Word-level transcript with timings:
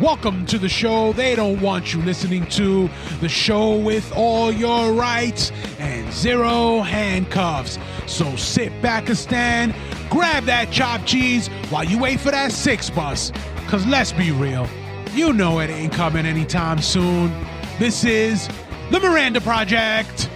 Welcome 0.00 0.46
to 0.46 0.58
the 0.58 0.66
show 0.66 1.12
they 1.12 1.36
don't 1.36 1.60
want 1.60 1.92
you 1.92 2.00
listening 2.00 2.46
to, 2.46 2.88
the 3.20 3.28
show 3.28 3.76
with 3.76 4.10
all 4.16 4.50
your 4.50 4.94
rights 4.94 5.52
and 5.78 6.10
zero 6.10 6.80
handcuffs. 6.80 7.78
So 8.06 8.34
sit 8.36 8.80
back 8.80 9.10
and 9.10 9.18
stand, 9.18 9.74
grab 10.08 10.44
that 10.44 10.70
chopped 10.70 11.04
cheese 11.04 11.48
while 11.68 11.84
you 11.84 11.98
wait 11.98 12.18
for 12.18 12.30
that 12.30 12.50
six 12.50 12.88
bus. 12.88 13.30
Cause 13.66 13.84
let's 13.86 14.10
be 14.10 14.30
real, 14.30 14.66
you 15.12 15.34
know 15.34 15.58
it 15.58 15.68
ain't 15.68 15.92
coming 15.92 16.24
anytime 16.24 16.80
soon. 16.80 17.30
This 17.78 18.02
is 18.02 18.48
the 18.90 19.00
Miranda 19.00 19.42
Project. 19.42 20.30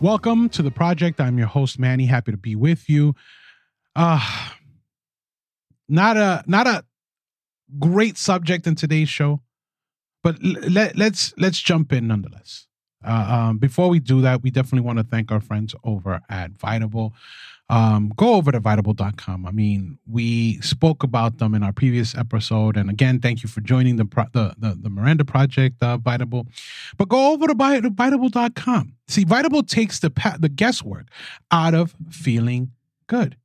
Welcome 0.00 0.48
to 0.48 0.62
the 0.62 0.70
project. 0.70 1.20
I'm 1.20 1.36
your 1.36 1.48
host, 1.48 1.78
Manny. 1.78 2.06
Happy 2.06 2.30
to 2.30 2.38
be 2.38 2.56
with 2.56 2.88
you. 2.88 3.14
Uh 3.94 4.48
not 5.92 6.16
a 6.16 6.42
not 6.46 6.66
a 6.66 6.84
great 7.78 8.16
subject 8.16 8.66
in 8.66 8.74
today's 8.74 9.08
show, 9.08 9.42
but 10.22 10.42
let, 10.42 10.96
let's 10.96 11.34
let's 11.36 11.60
jump 11.60 11.92
in 11.92 12.08
nonetheless. 12.08 12.66
Uh, 13.04 13.48
um, 13.50 13.58
before 13.58 13.88
we 13.88 13.98
do 13.98 14.20
that, 14.22 14.42
we 14.42 14.50
definitely 14.50 14.86
want 14.86 14.98
to 14.98 15.04
thank 15.04 15.30
our 15.30 15.40
friends 15.40 15.74
over 15.84 16.20
at 16.28 16.52
Vitable. 16.52 17.12
Um, 17.68 18.12
go 18.16 18.34
over 18.34 18.52
to 18.52 18.60
vitable.com. 18.60 19.46
I 19.46 19.50
mean, 19.50 19.98
we 20.06 20.60
spoke 20.60 21.02
about 21.02 21.38
them 21.38 21.54
in 21.54 21.62
our 21.62 21.72
previous 21.72 22.14
episode. 22.14 22.76
And 22.76 22.90
again, 22.90 23.18
thank 23.18 23.42
you 23.42 23.48
for 23.48 23.60
joining 23.60 23.96
the 23.96 24.04
pro- 24.04 24.26
the, 24.32 24.54
the, 24.58 24.76
the, 24.80 24.90
Miranda 24.90 25.24
Project, 25.24 25.82
uh, 25.82 25.96
Vitable. 25.96 26.46
But 26.98 27.08
go 27.08 27.32
over 27.32 27.46
to 27.46 27.54
vitable.com. 27.54 28.94
See, 29.08 29.24
Vitable 29.24 29.66
takes 29.66 30.00
the, 30.00 30.10
pa- 30.10 30.36
the 30.38 30.50
guesswork 30.50 31.06
out 31.50 31.74
of 31.74 31.94
feeling 32.10 32.72
good. 33.06 33.36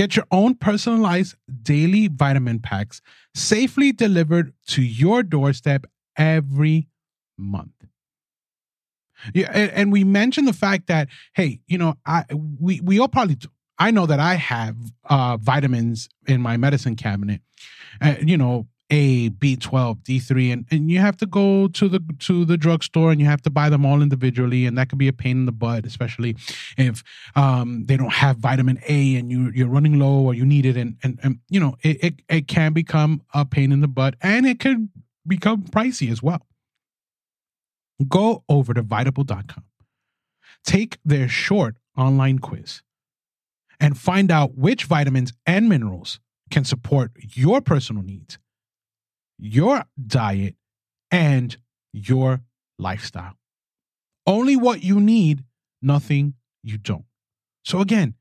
Get 0.00 0.16
your 0.16 0.24
own 0.30 0.54
personalized 0.54 1.34
daily 1.62 2.08
vitamin 2.08 2.58
packs 2.58 3.02
safely 3.34 3.92
delivered 3.92 4.54
to 4.68 4.80
your 4.80 5.22
doorstep 5.22 5.84
every 6.16 6.88
month. 7.36 7.74
Yeah, 9.34 9.50
and, 9.52 9.92
we 9.92 10.04
mentioned 10.04 10.48
the 10.48 10.54
fact 10.54 10.86
that 10.86 11.08
hey, 11.34 11.60
you 11.66 11.76
know, 11.76 11.96
I 12.06 12.24
we 12.32 12.80
we 12.80 12.98
all 12.98 13.08
probably 13.08 13.36
I 13.78 13.90
know 13.90 14.06
that 14.06 14.18
I 14.18 14.36
have 14.36 14.74
uh, 15.04 15.36
vitamins 15.36 16.08
in 16.26 16.40
my 16.40 16.56
medicine 16.56 16.96
cabinet. 16.96 17.42
Uh, 18.00 18.14
you 18.22 18.38
know, 18.38 18.68
a, 18.90 19.30
B12, 19.30 20.02
D3, 20.02 20.52
and, 20.52 20.66
and 20.70 20.90
you 20.90 20.98
have 20.98 21.16
to 21.18 21.26
go 21.26 21.68
to 21.68 21.88
the 21.88 22.00
to 22.18 22.44
the 22.44 22.56
drugstore 22.56 23.12
and 23.12 23.20
you 23.20 23.26
have 23.26 23.42
to 23.42 23.50
buy 23.50 23.68
them 23.68 23.86
all 23.86 24.02
individually, 24.02 24.66
and 24.66 24.76
that 24.76 24.88
could 24.88 24.98
be 24.98 25.08
a 25.08 25.12
pain 25.12 25.38
in 25.38 25.46
the 25.46 25.52
butt, 25.52 25.86
especially 25.86 26.36
if 26.76 27.02
um, 27.36 27.86
they 27.86 27.96
don't 27.96 28.12
have 28.12 28.38
vitamin 28.38 28.78
A 28.88 29.16
and 29.16 29.30
you 29.30 29.50
you're 29.54 29.68
running 29.68 29.98
low 29.98 30.20
or 30.24 30.34
you 30.34 30.44
need 30.44 30.66
it, 30.66 30.76
and 30.76 30.96
and, 31.02 31.20
and 31.22 31.38
you 31.48 31.60
know 31.60 31.76
it, 31.82 32.02
it 32.02 32.14
it 32.28 32.48
can 32.48 32.72
become 32.72 33.22
a 33.32 33.44
pain 33.44 33.72
in 33.72 33.80
the 33.80 33.88
butt, 33.88 34.16
and 34.20 34.46
it 34.46 34.58
could 34.58 34.88
become 35.26 35.62
pricey 35.62 36.10
as 36.10 36.22
well. 36.22 36.46
Go 38.08 38.44
over 38.48 38.74
to 38.74 38.82
vitable.com, 38.82 39.64
take 40.64 40.98
their 41.04 41.28
short 41.28 41.76
online 41.96 42.38
quiz, 42.38 42.82
and 43.78 43.96
find 43.96 44.30
out 44.30 44.56
which 44.56 44.84
vitamins 44.84 45.32
and 45.46 45.68
minerals 45.68 46.18
can 46.50 46.64
support 46.64 47.12
your 47.34 47.60
personal 47.60 48.02
needs 48.02 48.38
your 49.40 49.84
diet, 50.06 50.54
and 51.10 51.56
your 51.92 52.42
lifestyle. 52.78 53.34
Only 54.26 54.56
what 54.56 54.82
you 54.82 55.00
need, 55.00 55.44
nothing 55.82 56.34
you 56.62 56.78
don't. 56.78 57.04
So, 57.64 57.80
again, 57.80 58.14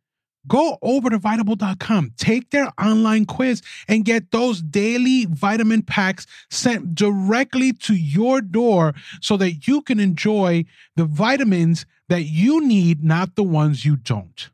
go 0.47 0.77
over 0.81 1.09
to 1.09 1.17
vitable.com, 1.17 2.13
take 2.17 2.49
their 2.51 2.71
online 2.81 3.25
quiz, 3.25 3.61
and 3.87 4.05
get 4.05 4.31
those 4.31 4.61
daily 4.61 5.25
vitamin 5.25 5.83
packs 5.83 6.25
sent 6.49 6.95
directly 6.95 7.73
to 7.73 7.95
your 7.95 8.41
door 8.41 8.93
so 9.21 9.37
that 9.37 9.67
you 9.67 9.81
can 9.81 9.99
enjoy 9.99 10.65
the 10.95 11.05
vitamins 11.05 11.85
that 12.07 12.23
you 12.23 12.65
need, 12.65 13.03
not 13.03 13.35
the 13.35 13.43
ones 13.43 13.85
you 13.85 13.95
don't. 13.95 14.49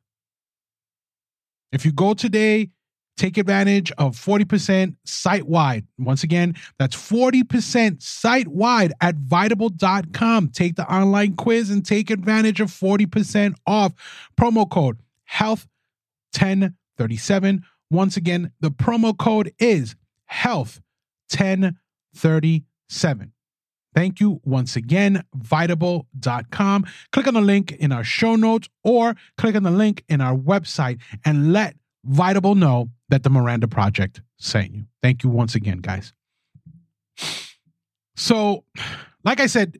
If 1.71 1.85
you 1.85 1.91
go 1.91 2.13
today, 2.13 2.69
Take 3.17 3.37
advantage 3.37 3.91
of 3.93 4.17
40% 4.17 4.97
site 5.05 5.47
wide. 5.47 5.87
Once 5.97 6.23
again, 6.23 6.53
that's 6.77 6.97
40% 6.97 8.01
site 8.01 8.49
wide 8.49 8.91
at 8.99 9.15
vitable.com. 9.15 10.49
Take 10.49 10.75
the 10.75 10.93
online 10.93 11.37
quiz 11.37 11.69
and 11.69 11.85
take 11.85 12.09
advantage 12.09 12.59
of 12.59 12.69
40% 12.69 13.55
off. 13.65 13.93
Promo 14.37 14.69
code 14.69 14.99
health1037. 15.31 17.61
Once 17.89 18.17
again, 18.17 18.51
the 18.59 18.71
promo 18.71 19.17
code 19.17 19.53
is 19.59 19.95
health1037. 20.31 23.31
Thank 23.93 24.19
you 24.19 24.41
once 24.43 24.75
again, 24.75 25.23
vitable.com. 25.33 26.85
Click 27.13 27.27
on 27.27 27.33
the 27.33 27.39
link 27.39 27.71
in 27.71 27.93
our 27.93 28.03
show 28.03 28.35
notes 28.35 28.67
or 28.83 29.15
click 29.37 29.55
on 29.55 29.63
the 29.63 29.71
link 29.71 30.03
in 30.09 30.19
our 30.19 30.35
website 30.35 30.99
and 31.23 31.53
let 31.53 31.77
Vitable 32.05 32.55
know 32.55 32.89
that 33.09 33.23
the 33.23 33.29
Miranda 33.29 33.67
Project 33.67 34.21
sent 34.37 34.73
you. 34.73 34.85
Thank 35.01 35.23
you 35.23 35.29
once 35.29 35.55
again, 35.55 35.79
guys. 35.79 36.13
So, 38.15 38.63
like 39.23 39.39
I 39.39 39.47
said, 39.47 39.79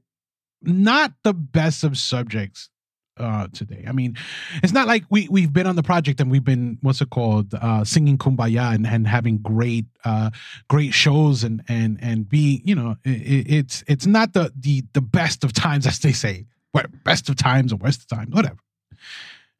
not 0.62 1.14
the 1.24 1.34
best 1.34 1.84
of 1.84 1.98
subjects 1.98 2.70
uh 3.18 3.48
today. 3.54 3.86
I 3.88 3.94
mean, 3.94 4.18
it's 4.62 4.74
not 4.74 4.88
like 4.88 5.06
we 5.10 5.30
we've 5.30 5.54
been 5.54 5.68
on 5.68 5.78
the 5.78 5.84
project 5.84 6.20
and 6.20 6.30
we've 6.30 6.44
been 6.44 6.78
what's 6.82 7.00
it 7.00 7.10
called 7.12 7.54
uh 7.54 7.86
singing 7.86 8.18
kumbaya 8.18 8.76
and, 8.76 8.86
and 8.86 9.08
having 9.08 9.38
great 9.38 9.86
uh 10.04 10.32
great 10.68 10.94
shows 10.94 11.44
and 11.44 11.64
and 11.70 11.98
and 12.02 12.28
be, 12.28 12.62
you 12.66 12.76
know, 12.76 12.98
it, 13.06 13.50
it's 13.50 13.84
it's 13.88 14.06
not 14.06 14.34
the 14.34 14.52
the 14.60 14.84
the 14.94 15.02
best 15.02 15.46
of 15.46 15.54
times 15.54 15.88
as 15.88 16.00
they 16.00 16.12
say. 16.12 16.46
What 16.74 16.88
best 17.06 17.30
of 17.30 17.38
times 17.38 17.72
or 17.72 17.78
worst 17.78 18.02
of 18.02 18.08
times, 18.08 18.36
whatever. 18.36 18.58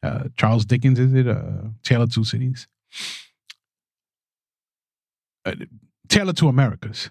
Uh 0.02 0.24
Charles 0.36 0.66
Dickens 0.66 0.98
is 0.98 1.14
it 1.14 1.26
uh 1.26 1.70
Tale 1.82 2.02
of 2.02 2.12
Two 2.12 2.24
Cities 2.24 2.68
uh, 5.46 5.54
Taylor 6.08 6.32
to 6.34 6.48
Americas. 6.48 7.10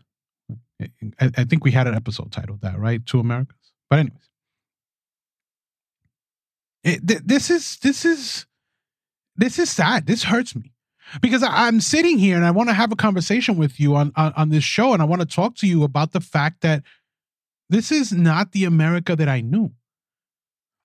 I, 0.81 0.89
I, 1.37 1.43
think 1.45 1.63
we 1.63 1.71
had 1.71 1.87
an 1.87 1.95
episode 1.95 2.31
titled 2.31 2.61
that, 2.61 2.77
right? 2.77 3.03
To 3.07 3.19
Americas. 3.19 3.71
But 3.89 3.99
anyways, 3.99 4.29
it, 6.83 7.07
th- 7.07 7.21
this 7.23 7.49
is 7.49 7.77
this 7.77 8.03
is 8.03 8.45
this 9.35 9.57
is 9.57 9.69
sad. 9.69 10.05
This 10.05 10.23
hurts 10.23 10.55
me 10.55 10.73
because 11.21 11.43
I, 11.43 11.67
am 11.67 11.79
sitting 11.79 12.17
here 12.17 12.35
and 12.35 12.45
I 12.45 12.51
want 12.51 12.69
to 12.69 12.73
have 12.73 12.91
a 12.91 12.95
conversation 12.95 13.57
with 13.57 13.79
you 13.79 13.95
on, 13.95 14.11
on 14.15 14.33
on 14.35 14.49
this 14.49 14.63
show, 14.63 14.93
and 14.93 15.01
I 15.01 15.05
want 15.05 15.21
to 15.21 15.27
talk 15.27 15.55
to 15.57 15.67
you 15.67 15.83
about 15.83 16.11
the 16.11 16.21
fact 16.21 16.61
that 16.61 16.83
this 17.69 17.91
is 17.91 18.11
not 18.11 18.51
the 18.51 18.65
America 18.65 19.15
that 19.15 19.29
I 19.29 19.41
knew. 19.41 19.71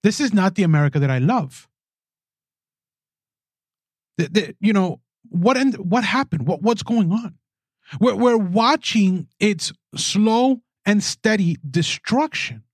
This 0.02 0.20
is 0.20 0.32
not 0.32 0.54
the 0.54 0.62
America 0.62 0.98
that 0.98 1.10
I 1.10 1.18
love. 1.18 1.68
The, 4.16 4.28
the, 4.28 4.56
you 4.60 4.72
know 4.72 5.00
what? 5.28 5.56
And 5.56 5.74
what 5.76 6.04
happened? 6.04 6.46
What 6.46 6.62
what's 6.62 6.82
going 6.82 7.12
on? 7.12 7.34
We're, 7.98 8.14
we're 8.14 8.36
watching 8.36 9.26
its 9.38 9.72
slow 9.96 10.62
and 10.84 11.02
steady 11.02 11.56
destruction. 11.68 12.64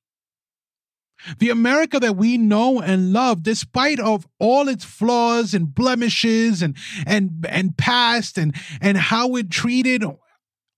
The 1.38 1.50
America 1.50 1.98
that 1.98 2.16
we 2.16 2.36
know 2.36 2.80
and 2.80 3.12
love, 3.12 3.42
despite 3.42 3.98
of 3.98 4.26
all 4.38 4.68
its 4.68 4.84
flaws 4.84 5.54
and 5.54 5.74
blemishes 5.74 6.62
and 6.62 6.76
and 7.06 7.44
and 7.48 7.76
past 7.76 8.38
and 8.38 8.54
and 8.80 8.96
how 8.96 9.34
it 9.36 9.50
treated 9.50 10.04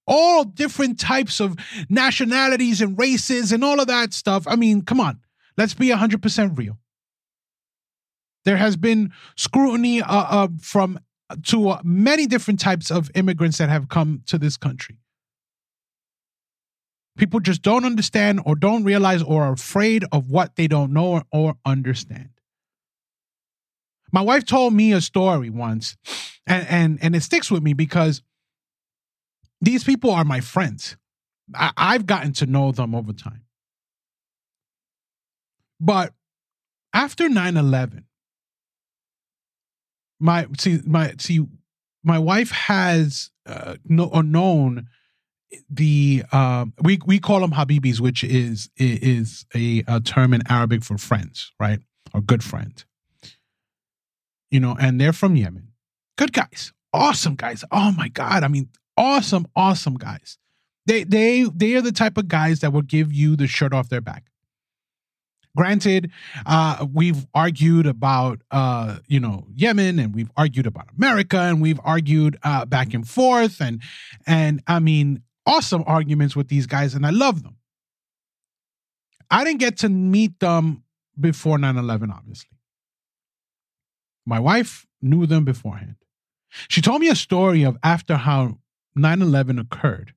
all 0.06 0.44
different 0.44 0.98
types 0.98 1.38
of 1.38 1.56
nationalities 1.90 2.80
and 2.80 2.98
races 2.98 3.52
and 3.52 3.62
all 3.62 3.78
of 3.78 3.88
that 3.88 4.14
stuff. 4.14 4.44
I 4.48 4.56
mean, 4.56 4.82
come 4.82 5.00
on, 5.00 5.20
let's 5.56 5.74
be 5.74 5.88
100% 5.88 6.56
real. 6.56 6.78
There 8.44 8.56
has 8.56 8.76
been 8.76 9.12
scrutiny 9.36 10.00
uh, 10.00 10.06
uh, 10.08 10.48
from 10.62 10.98
to 11.44 11.68
uh, 11.68 11.80
many 11.84 12.26
different 12.26 12.60
types 12.60 12.90
of 12.90 13.10
immigrants 13.14 13.58
that 13.58 13.68
have 13.68 13.88
come 13.88 14.22
to 14.26 14.38
this 14.38 14.56
country. 14.56 14.96
People 17.16 17.40
just 17.40 17.62
don't 17.62 17.84
understand 17.84 18.40
or 18.44 18.54
don't 18.54 18.84
realize 18.84 19.22
or 19.22 19.42
are 19.42 19.52
afraid 19.52 20.04
of 20.12 20.30
what 20.30 20.56
they 20.56 20.68
don't 20.68 20.92
know 20.92 21.06
or, 21.06 21.22
or 21.32 21.54
understand. 21.64 22.30
My 24.12 24.22
wife 24.22 24.46
told 24.46 24.72
me 24.72 24.92
a 24.92 25.00
story 25.00 25.50
once, 25.50 25.96
and, 26.46 26.66
and, 26.68 26.98
and 27.02 27.16
it 27.16 27.22
sticks 27.22 27.50
with 27.50 27.62
me 27.62 27.74
because 27.74 28.22
these 29.60 29.84
people 29.84 30.10
are 30.10 30.24
my 30.24 30.40
friends. 30.40 30.96
I, 31.54 31.72
I've 31.76 32.06
gotten 32.06 32.32
to 32.34 32.46
know 32.46 32.72
them 32.72 32.94
over 32.94 33.12
time. 33.12 33.44
But 35.80 36.14
after 36.92 37.28
9 37.28 37.56
11, 37.56 38.04
my 40.20 40.46
see 40.58 40.80
my 40.84 41.14
see 41.18 41.46
my 42.04 42.18
wife 42.18 42.50
has 42.50 43.30
uh, 43.46 43.76
no, 43.84 44.08
known 44.20 44.88
the 45.70 46.22
um 46.32 46.74
we 46.82 46.98
we 47.06 47.18
call 47.18 47.40
them 47.40 47.52
habibis 47.52 48.00
which 48.00 48.22
is 48.22 48.68
is 48.76 49.46
a, 49.54 49.82
a 49.88 49.98
term 49.98 50.34
in 50.34 50.42
arabic 50.50 50.84
for 50.84 50.98
friends 50.98 51.52
right 51.58 51.80
or 52.12 52.20
good 52.20 52.44
friend 52.44 52.84
you 54.50 54.60
know 54.60 54.76
and 54.78 55.00
they're 55.00 55.14
from 55.14 55.36
yemen 55.36 55.68
good 56.16 56.34
guys 56.34 56.72
awesome 56.92 57.34
guys. 57.34 57.64
Oh 57.70 57.92
my 57.92 58.08
God. 58.08 58.42
I 58.42 58.48
mean, 58.48 58.68
awesome, 58.96 59.46
awesome 59.54 59.94
guys. 59.94 60.38
They 60.86 61.04
they 61.04 61.44
they 61.54 61.74
are 61.74 61.82
the 61.82 61.92
type 61.92 62.16
of 62.16 62.28
guys 62.28 62.60
that 62.60 62.72
will 62.72 62.82
give 62.82 63.12
you 63.12 63.36
the 63.36 63.46
shirt 63.46 63.72
off 63.72 63.88
their 63.88 64.00
back. 64.00 64.24
Granted, 65.56 66.10
uh, 66.46 66.86
we've 66.92 67.26
argued 67.34 67.86
about 67.86 68.40
uh, 68.50 68.98
you 69.06 69.20
know 69.20 69.46
Yemen, 69.54 69.98
and 69.98 70.14
we've 70.14 70.30
argued 70.36 70.66
about 70.66 70.88
America, 70.96 71.38
and 71.38 71.60
we've 71.60 71.80
argued 71.84 72.38
uh, 72.42 72.64
back 72.64 72.94
and 72.94 73.08
forth, 73.08 73.60
and 73.60 73.82
and 74.26 74.62
I 74.66 74.78
mean 74.78 75.22
awesome 75.46 75.82
arguments 75.86 76.36
with 76.36 76.48
these 76.48 76.66
guys, 76.66 76.94
and 76.94 77.06
I 77.06 77.10
love 77.10 77.42
them. 77.42 77.56
I 79.30 79.44
didn't 79.44 79.60
get 79.60 79.78
to 79.78 79.88
meet 79.88 80.38
them 80.40 80.84
before 81.18 81.58
9-11, 81.58 82.10
obviously. 82.14 82.50
My 84.26 84.38
wife 84.38 84.86
knew 85.00 85.26
them 85.26 85.44
beforehand. 85.44 85.96
She 86.68 86.80
told 86.80 87.00
me 87.00 87.08
a 87.08 87.14
story 87.14 87.62
of 87.62 87.76
after 87.82 88.16
how 88.16 88.58
9-11 88.96 89.60
occurred. 89.60 90.14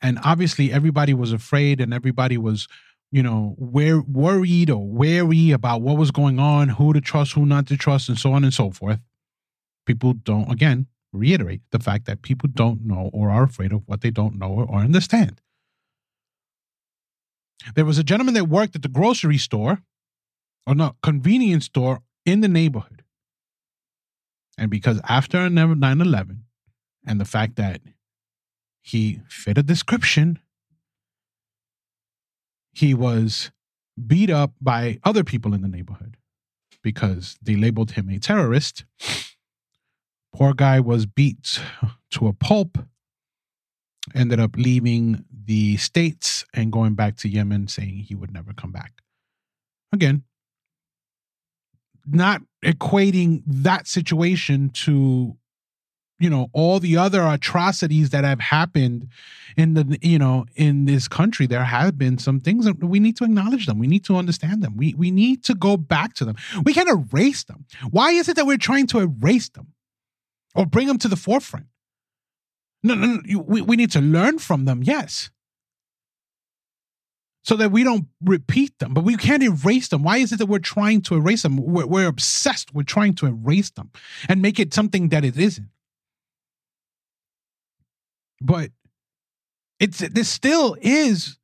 And 0.00 0.18
obviously 0.22 0.72
everybody 0.72 1.12
was 1.12 1.32
afraid 1.32 1.80
and 1.80 1.92
everybody 1.92 2.38
was, 2.38 2.68
you 3.10 3.22
know, 3.22 3.54
where 3.58 4.00
worried 4.00 4.70
or 4.70 4.86
wary 4.86 5.50
about 5.50 5.80
what 5.80 5.96
was 5.96 6.10
going 6.10 6.38
on, 6.38 6.68
who 6.68 6.92
to 6.92 7.00
trust, 7.00 7.32
who 7.32 7.46
not 7.46 7.66
to 7.68 7.76
trust, 7.76 8.08
and 8.08 8.18
so 8.18 8.32
on 8.32 8.44
and 8.44 8.52
so 8.52 8.70
forth. 8.70 9.00
People 9.86 10.12
don't, 10.12 10.50
again, 10.50 10.86
reiterate 11.12 11.62
the 11.70 11.78
fact 11.78 12.04
that 12.06 12.22
people 12.22 12.48
don't 12.52 12.84
know 12.84 13.10
or 13.12 13.30
are 13.30 13.44
afraid 13.44 13.72
of 13.72 13.82
what 13.86 14.02
they 14.02 14.10
don't 14.10 14.38
know 14.38 14.66
or 14.68 14.76
understand. 14.76 15.40
There 17.74 17.84
was 17.84 17.98
a 17.98 18.04
gentleman 18.04 18.34
that 18.34 18.44
worked 18.44 18.76
at 18.76 18.82
the 18.82 18.88
grocery 18.88 19.38
store, 19.38 19.82
or 20.66 20.74
not, 20.74 20.96
convenience 21.02 21.64
store 21.64 22.02
in 22.26 22.40
the 22.40 22.48
neighborhood. 22.48 23.02
And 24.58 24.70
because 24.70 25.00
after 25.08 25.48
9 25.48 25.82
11 25.82 26.44
and 27.06 27.20
the 27.20 27.24
fact 27.24 27.56
that 27.56 27.80
he 28.82 29.20
fit 29.28 29.56
a 29.56 29.62
description, 29.62 30.40
he 32.78 32.94
was 32.94 33.50
beat 34.06 34.30
up 34.30 34.52
by 34.60 35.00
other 35.02 35.24
people 35.24 35.52
in 35.52 35.62
the 35.62 35.68
neighborhood 35.68 36.16
because 36.80 37.36
they 37.42 37.56
labeled 37.56 37.92
him 37.92 38.08
a 38.08 38.20
terrorist. 38.20 38.84
Poor 40.32 40.54
guy 40.54 40.78
was 40.78 41.04
beat 41.04 41.60
to 42.12 42.28
a 42.28 42.32
pulp, 42.32 42.78
ended 44.14 44.38
up 44.38 44.56
leaving 44.56 45.24
the 45.32 45.76
States 45.78 46.44
and 46.54 46.70
going 46.70 46.94
back 46.94 47.16
to 47.16 47.28
Yemen, 47.28 47.66
saying 47.66 48.04
he 48.08 48.14
would 48.14 48.32
never 48.32 48.52
come 48.52 48.70
back. 48.70 48.92
Again, 49.92 50.22
not 52.06 52.42
equating 52.64 53.42
that 53.44 53.88
situation 53.88 54.70
to 54.70 55.36
you 56.18 56.28
know 56.28 56.48
all 56.52 56.80
the 56.80 56.96
other 56.96 57.22
atrocities 57.22 58.10
that 58.10 58.24
have 58.24 58.40
happened 58.40 59.08
in 59.56 59.74
the 59.74 59.98
you 60.02 60.18
know 60.18 60.46
in 60.56 60.84
this 60.84 61.08
country 61.08 61.46
there 61.46 61.64
have 61.64 61.96
been 61.96 62.18
some 62.18 62.40
things 62.40 62.64
that 62.64 62.82
we 62.82 63.00
need 63.00 63.16
to 63.16 63.24
acknowledge 63.24 63.66
them. 63.66 63.78
We 63.78 63.86
need 63.86 64.04
to 64.06 64.16
understand 64.16 64.62
them. 64.62 64.76
We 64.76 64.94
we 64.94 65.10
need 65.10 65.44
to 65.44 65.54
go 65.54 65.76
back 65.76 66.14
to 66.14 66.24
them. 66.24 66.36
We 66.64 66.74
can't 66.74 66.88
erase 66.88 67.44
them. 67.44 67.66
Why 67.90 68.10
is 68.10 68.28
it 68.28 68.36
that 68.36 68.46
we're 68.46 68.58
trying 68.58 68.86
to 68.88 68.98
erase 69.00 69.48
them 69.48 69.68
or 70.54 70.66
bring 70.66 70.88
them 70.88 70.98
to 70.98 71.08
the 71.08 71.16
forefront? 71.16 71.66
No 72.82 72.94
no, 72.94 73.20
no 73.24 73.40
we, 73.40 73.62
we 73.62 73.76
need 73.76 73.92
to 73.92 74.00
learn 74.00 74.38
from 74.38 74.64
them 74.64 74.82
yes. 74.82 75.30
So 77.44 77.56
that 77.56 77.70
we 77.70 77.82
don't 77.82 78.08
repeat 78.22 78.78
them, 78.78 78.92
but 78.92 79.04
we 79.04 79.16
can't 79.16 79.42
erase 79.42 79.88
them. 79.88 80.02
Why 80.02 80.18
is 80.18 80.32
it 80.32 80.38
that 80.38 80.46
we're 80.46 80.58
trying 80.58 81.00
to 81.02 81.14
erase 81.14 81.42
them? 81.42 81.56
We're, 81.56 81.86
we're 81.86 82.06
obsessed 82.06 82.74
with 82.74 82.86
trying 82.86 83.14
to 83.14 83.26
erase 83.26 83.70
them 83.70 83.90
and 84.28 84.42
make 84.42 84.60
it 84.60 84.74
something 84.74 85.08
that 85.10 85.24
it 85.24 85.38
isn't. 85.38 85.70
But 88.40 88.70
it's 89.80 89.98
this 89.98 90.28
still 90.28 90.76
is 90.80 91.38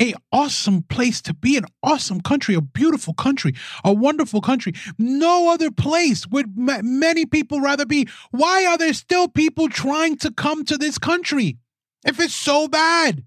a 0.00 0.14
awesome 0.32 0.82
place 0.82 1.22
to 1.22 1.34
be, 1.34 1.56
an 1.56 1.64
awesome 1.82 2.20
country, 2.20 2.54
a 2.54 2.60
beautiful 2.60 3.14
country, 3.14 3.54
a 3.84 3.92
wonderful 3.92 4.40
country. 4.40 4.72
No 4.98 5.50
other 5.50 5.70
place 5.70 6.26
would 6.26 6.56
many 6.56 7.24
people 7.24 7.60
rather 7.60 7.86
be. 7.86 8.08
Why 8.30 8.66
are 8.66 8.76
there 8.76 8.94
still 8.94 9.28
people 9.28 9.68
trying 9.68 10.16
to 10.18 10.32
come 10.32 10.64
to 10.64 10.76
this 10.76 10.98
country 10.98 11.58
if 12.04 12.18
it's 12.18 12.34
so 12.34 12.66
bad? 12.66 13.24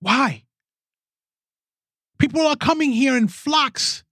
Why? 0.00 0.44
People 2.18 2.46
are 2.46 2.56
coming 2.56 2.92
here 2.92 3.16
in 3.16 3.28
flocks. 3.28 4.04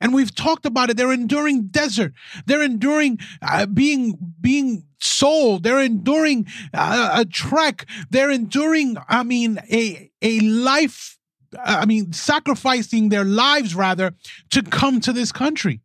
And 0.00 0.14
we've 0.14 0.34
talked 0.34 0.64
about 0.64 0.88
it. 0.88 0.96
They're 0.96 1.12
enduring 1.12 1.66
desert. 1.66 2.14
They're 2.46 2.62
enduring 2.62 3.18
uh, 3.42 3.66
being 3.66 4.16
being 4.40 4.86
sold. 5.00 5.62
They're 5.62 5.80
enduring 5.80 6.46
uh, 6.72 7.10
a 7.14 7.24
trek. 7.24 7.86
They're 8.10 8.30
enduring, 8.30 8.96
I 9.08 9.22
mean, 9.22 9.58
a 9.70 10.10
a 10.22 10.40
life. 10.40 11.18
I 11.64 11.84
mean, 11.84 12.12
sacrificing 12.12 13.08
their 13.08 13.24
lives 13.24 13.74
rather 13.74 14.14
to 14.50 14.62
come 14.62 15.00
to 15.00 15.12
this 15.12 15.32
country, 15.32 15.80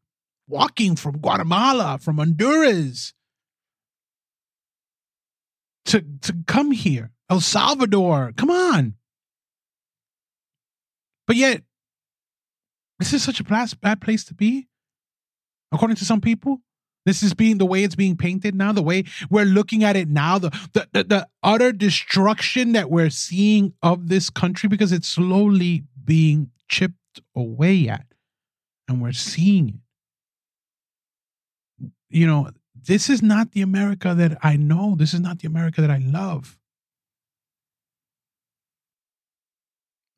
walking 0.47 0.95
from 0.95 1.17
Guatemala, 1.17 1.97
from 1.99 2.17
Honduras, 2.17 3.13
to 5.85 6.05
to 6.21 6.35
come 6.45 6.71
here. 6.71 7.11
El 7.29 7.41
Salvador. 7.41 8.33
Come 8.37 8.51
on. 8.51 8.93
But 11.25 11.37
yet, 11.37 11.63
this 12.99 13.13
is 13.13 13.23
such 13.23 13.39
a 13.39 13.43
bad 13.43 13.99
place 14.01 14.23
to 14.25 14.35
be, 14.35 14.67
according 15.71 15.97
to 15.97 16.05
some 16.05 16.21
people. 16.21 16.61
This 17.05 17.21
is 17.21 17.33
being 17.33 17.59
the 17.59 17.65
way 17.65 17.83
it's 17.83 17.95
being 17.95 18.17
painted 18.17 18.55
now, 18.55 18.71
the 18.71 18.81
way 18.81 19.03
we're 19.29 19.45
looking 19.45 19.83
at 19.83 19.95
it 19.95 20.09
now, 20.09 20.39
the, 20.39 20.49
the, 20.73 20.87
the, 20.91 21.03
the 21.03 21.27
utter 21.43 21.71
destruction 21.71 22.71
that 22.71 22.89
we're 22.89 23.11
seeing 23.11 23.73
of 23.83 24.09
this 24.09 24.29
country 24.29 24.67
because 24.67 24.91
it's 24.91 25.07
slowly 25.07 25.83
being 26.03 26.49
chipped 26.67 27.21
away 27.35 27.87
at. 27.87 28.07
And 28.87 29.01
we're 29.01 29.13
seeing 29.13 29.69
it. 29.69 29.75
You 32.09 32.27
know, 32.27 32.49
this 32.73 33.09
is 33.09 33.21
not 33.21 33.51
the 33.51 33.61
America 33.61 34.13
that 34.13 34.37
I 34.41 34.57
know. 34.57 34.95
This 34.95 35.13
is 35.13 35.19
not 35.19 35.39
the 35.39 35.47
America 35.47 35.81
that 35.81 35.91
I 35.91 35.97
love. 35.97 36.57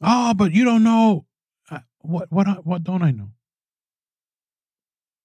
Oh, 0.01 0.33
but 0.33 0.53
you 0.53 0.63
don't 0.63 0.83
know 0.83 1.25
uh, 1.71 1.79
what 1.99 2.31
what 2.31 2.65
what 2.65 2.83
don't 2.83 3.01
I 3.01 3.11
know? 3.11 3.31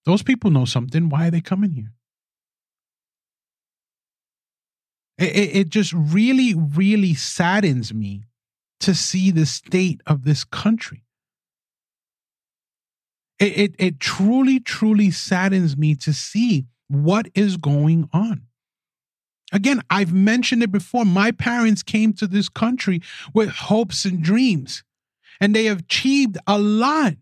Those 0.05 0.23
people 0.23 0.51
know 0.51 0.65
something. 0.65 1.09
Why 1.09 1.29
are 1.29 1.31
they 1.31 1.41
coming 1.41 1.71
here? 1.71 1.93
It, 5.19 5.37
it, 5.37 5.57
it 5.57 5.69
just 5.69 5.93
really, 5.93 6.55
really 6.55 7.15
saddens 7.15 7.95
me 7.95 8.25
to 8.81 8.95
see 8.95 9.31
the 9.31 9.47
state 9.47 10.01
of 10.07 10.25
this 10.25 10.43
country. 10.43 11.05
It, 13.39 13.59
it, 13.59 13.75
it 13.79 14.01
truly, 14.01 14.59
truly 14.61 15.11
saddens 15.11 15.77
me 15.77 15.95
to 15.97 16.13
see 16.13 16.67
what 16.89 17.29
is 17.35 17.57
going 17.57 18.09
on. 18.13 18.43
Again, 19.53 19.83
I've 19.91 20.13
mentioned 20.13 20.63
it 20.63 20.73
before. 20.73 21.05
My 21.05 21.31
parents 21.31 21.83
came 21.83 22.13
to 22.15 22.27
this 22.27 22.49
country 22.49 23.03
with 23.35 23.51
hopes 23.51 24.05
and 24.05 24.23
dreams, 24.23 24.83
and 25.41 25.55
they 25.55 25.67
have 25.67 25.81
achieved 25.81 26.39
a 26.47 26.59
lot. 26.59 27.15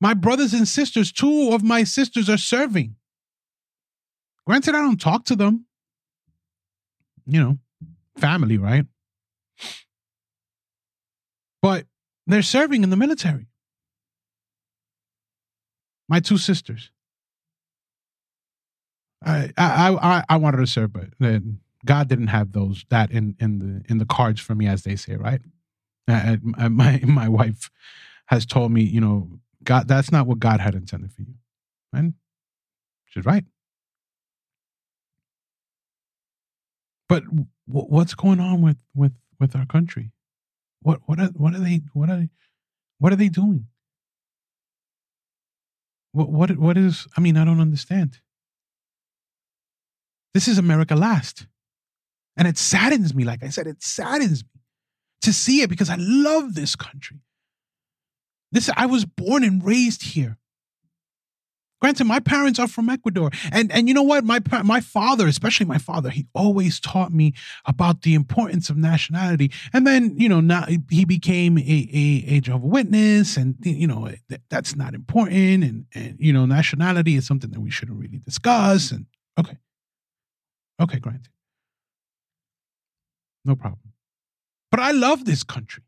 My 0.00 0.14
brothers 0.14 0.54
and 0.54 0.66
sisters, 0.66 1.12
two 1.12 1.52
of 1.52 1.62
my 1.62 1.84
sisters 1.84 2.28
are 2.30 2.38
serving. 2.38 2.96
Granted, 4.46 4.74
I 4.74 4.80
don't 4.80 5.00
talk 5.00 5.24
to 5.26 5.36
them. 5.36 5.66
You 7.26 7.40
know, 7.40 7.58
family, 8.16 8.58
right? 8.58 8.86
But 11.62 11.86
they're 12.26 12.42
serving 12.42 12.82
in 12.82 12.90
the 12.90 12.96
military. 12.96 13.46
My 16.08 16.20
two 16.20 16.38
sisters. 16.38 16.90
I 19.24 19.52
I 19.56 19.94
I, 19.94 20.24
I 20.28 20.36
wanted 20.36 20.58
to 20.58 20.66
serve, 20.66 20.92
but 20.92 21.08
then 21.18 21.60
God 21.84 22.08
didn't 22.08 22.28
have 22.28 22.52
those 22.52 22.84
that 22.88 23.10
in 23.10 23.36
in 23.38 23.58
the 23.58 23.82
in 23.88 23.98
the 23.98 24.06
cards 24.06 24.40
for 24.40 24.54
me, 24.54 24.66
as 24.66 24.82
they 24.82 24.96
say, 24.96 25.16
right? 25.16 25.40
Uh, 26.08 26.36
uh, 26.58 26.68
my 26.68 27.00
my 27.04 27.28
wife 27.28 27.70
has 28.26 28.46
told 28.46 28.72
me, 28.72 28.82
you 28.82 29.00
know, 29.00 29.28
God, 29.62 29.88
that's 29.88 30.10
not 30.10 30.26
what 30.26 30.38
God 30.38 30.60
had 30.60 30.74
intended 30.74 31.12
for 31.12 31.22
you, 31.22 31.34
and 31.92 32.14
she's 33.06 33.24
right. 33.24 33.44
But 37.08 37.24
w- 37.24 37.46
what's 37.66 38.14
going 38.14 38.40
on 38.40 38.62
with 38.62 38.78
with 38.94 39.12
with 39.38 39.54
our 39.54 39.66
country? 39.66 40.12
What 40.80 41.00
what 41.06 41.20
are 41.20 41.26
what 41.28 41.54
are 41.54 41.60
they 41.60 41.82
what 41.92 42.08
are 42.08 42.28
what 42.98 43.12
are 43.12 43.16
they 43.16 43.28
doing? 43.28 43.66
What 46.12 46.30
what 46.30 46.56
what 46.56 46.78
is? 46.78 47.06
I 47.16 47.20
mean, 47.20 47.36
I 47.36 47.44
don't 47.44 47.60
understand. 47.60 48.20
This 50.34 50.48
is 50.48 50.58
America 50.58 50.94
last. 50.94 51.46
And 52.36 52.48
it 52.48 52.56
saddens 52.56 53.14
me, 53.14 53.24
like 53.24 53.42
I 53.42 53.48
said, 53.48 53.66
it 53.66 53.82
saddens 53.82 54.44
me 54.44 54.60
to 55.22 55.32
see 55.32 55.62
it 55.62 55.68
because 55.68 55.90
I 55.90 55.96
love 55.98 56.54
this 56.54 56.76
country. 56.76 57.18
This 58.52 58.70
I 58.76 58.86
was 58.86 59.04
born 59.04 59.44
and 59.44 59.64
raised 59.64 60.02
here. 60.02 60.38
Granted, 61.80 62.04
my 62.04 62.20
parents 62.20 62.58
are 62.58 62.68
from 62.68 62.90
Ecuador, 62.90 63.30
and 63.50 63.72
and 63.72 63.88
you 63.88 63.94
know 63.94 64.02
what? 64.02 64.22
My 64.22 64.40
my 64.62 64.80
father, 64.80 65.26
especially 65.26 65.64
my 65.64 65.78
father, 65.78 66.10
he 66.10 66.26
always 66.34 66.78
taught 66.78 67.10
me 67.10 67.32
about 67.64 68.02
the 68.02 68.14
importance 68.14 68.68
of 68.68 68.76
nationality. 68.76 69.50
And 69.72 69.86
then 69.86 70.14
you 70.18 70.28
know, 70.28 70.40
now 70.40 70.66
he 70.90 71.06
became 71.06 71.56
a 71.56 71.62
a, 71.62 72.24
a 72.34 72.40
Jehovah 72.40 72.66
Witness, 72.66 73.38
and 73.38 73.56
you 73.62 73.86
know 73.86 74.10
that's 74.50 74.76
not 74.76 74.92
important, 74.92 75.64
and 75.64 75.86
and 75.94 76.16
you 76.18 76.34
know, 76.34 76.44
nationality 76.44 77.14
is 77.14 77.26
something 77.26 77.50
that 77.50 77.60
we 77.60 77.70
shouldn't 77.70 77.98
really 77.98 78.18
discuss. 78.18 78.90
And 78.90 79.06
okay, 79.38 79.56
okay, 80.82 80.98
granted, 80.98 81.32
no 83.46 83.56
problem. 83.56 83.94
But 84.70 84.80
I 84.80 84.90
love 84.90 85.24
this 85.24 85.42
country. 85.42 85.82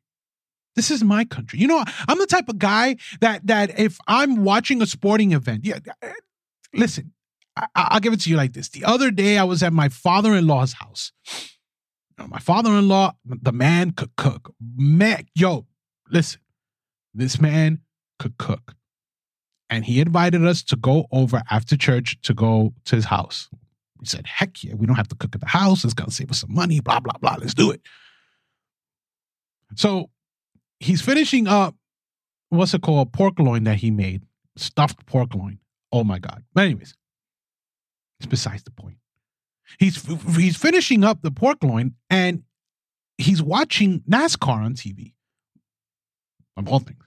This 0.74 0.90
is 0.90 1.04
my 1.04 1.24
country. 1.24 1.58
You 1.58 1.66
know, 1.66 1.84
I'm 2.08 2.18
the 2.18 2.26
type 2.26 2.48
of 2.48 2.58
guy 2.58 2.96
that 3.20 3.46
that 3.46 3.78
if 3.78 3.98
I'm 4.06 4.44
watching 4.44 4.80
a 4.80 4.86
sporting 4.86 5.32
event, 5.32 5.64
yeah, 5.64 5.78
listen, 6.72 7.12
I, 7.56 7.88
will 7.92 8.00
give 8.00 8.12
it 8.12 8.20
to 8.22 8.30
you 8.30 8.36
like 8.36 8.54
this. 8.54 8.68
The 8.70 8.84
other 8.84 9.10
day, 9.10 9.38
I 9.38 9.44
was 9.44 9.62
at 9.62 9.72
my 9.72 9.88
father-in-law's 9.88 10.74
house. 10.74 11.12
my 12.26 12.38
father-in-law, 12.38 13.12
the 13.24 13.52
man 13.52 13.90
could 13.90 14.16
cook. 14.16 14.54
Man, 14.76 15.26
yo, 15.34 15.66
listen, 16.10 16.40
this 17.12 17.40
man 17.40 17.80
could 18.18 18.38
cook, 18.38 18.74
and 19.68 19.84
he 19.84 20.00
invited 20.00 20.44
us 20.46 20.62
to 20.64 20.76
go 20.76 21.06
over 21.12 21.42
after 21.50 21.76
church 21.76 22.18
to 22.22 22.32
go 22.32 22.72
to 22.84 22.96
his 22.96 23.06
house. 23.06 23.50
We 23.98 24.06
said, 24.06 24.26
"Heck 24.26 24.64
yeah, 24.64 24.74
we 24.74 24.86
don't 24.86 24.96
have 24.96 25.08
to 25.08 25.16
cook 25.16 25.34
at 25.34 25.40
the 25.40 25.48
house. 25.48 25.84
It's 25.84 25.94
gonna 25.94 26.10
save 26.10 26.30
us 26.30 26.40
some 26.40 26.54
money." 26.54 26.80
Blah 26.80 27.00
blah 27.00 27.18
blah. 27.20 27.36
Let's 27.38 27.54
do 27.54 27.70
it. 27.70 27.82
So 29.76 30.10
he's 30.82 31.00
finishing 31.00 31.46
up 31.46 31.74
what's 32.48 32.74
it 32.74 32.82
called 32.82 33.12
pork 33.12 33.38
loin 33.38 33.64
that 33.64 33.76
he 33.76 33.90
made 33.90 34.22
stuffed 34.56 35.06
pork 35.06 35.34
loin. 35.34 35.58
Oh 35.90 36.04
my 36.04 36.18
god. 36.18 36.44
But 36.54 36.64
anyways 36.64 36.94
it's 38.20 38.26
besides 38.28 38.62
the 38.64 38.70
point. 38.70 38.96
He's 39.78 40.04
he's 40.36 40.56
finishing 40.56 41.04
up 41.04 41.22
the 41.22 41.30
pork 41.30 41.62
loin 41.62 41.94
and 42.10 42.42
he's 43.16 43.42
watching 43.42 44.00
nascar 44.00 44.64
on 44.64 44.74
tv 44.74 45.14
of 46.56 46.68
all 46.68 46.80
things. 46.80 47.04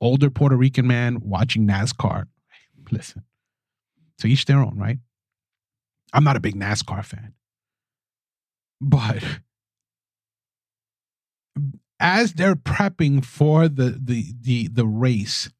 Older 0.00 0.30
puerto 0.30 0.56
rican 0.56 0.86
man 0.86 1.20
watching 1.20 1.66
nascar. 1.66 2.26
Listen 2.90 3.22
to 4.18 4.26
each 4.26 4.44
their 4.44 4.60
own 4.60 4.76
right? 4.76 4.98
I'm 6.12 6.24
not 6.24 6.36
a 6.36 6.40
big 6.40 6.54
nascar 6.54 7.04
fan. 7.04 7.34
But 8.80 9.22
as 12.00 12.34
they're 12.34 12.56
prepping 12.56 13.24
for 13.24 13.68
the 13.68 13.98
the 14.02 14.32
the 14.40 14.68
the 14.68 14.86
race, 14.86 15.50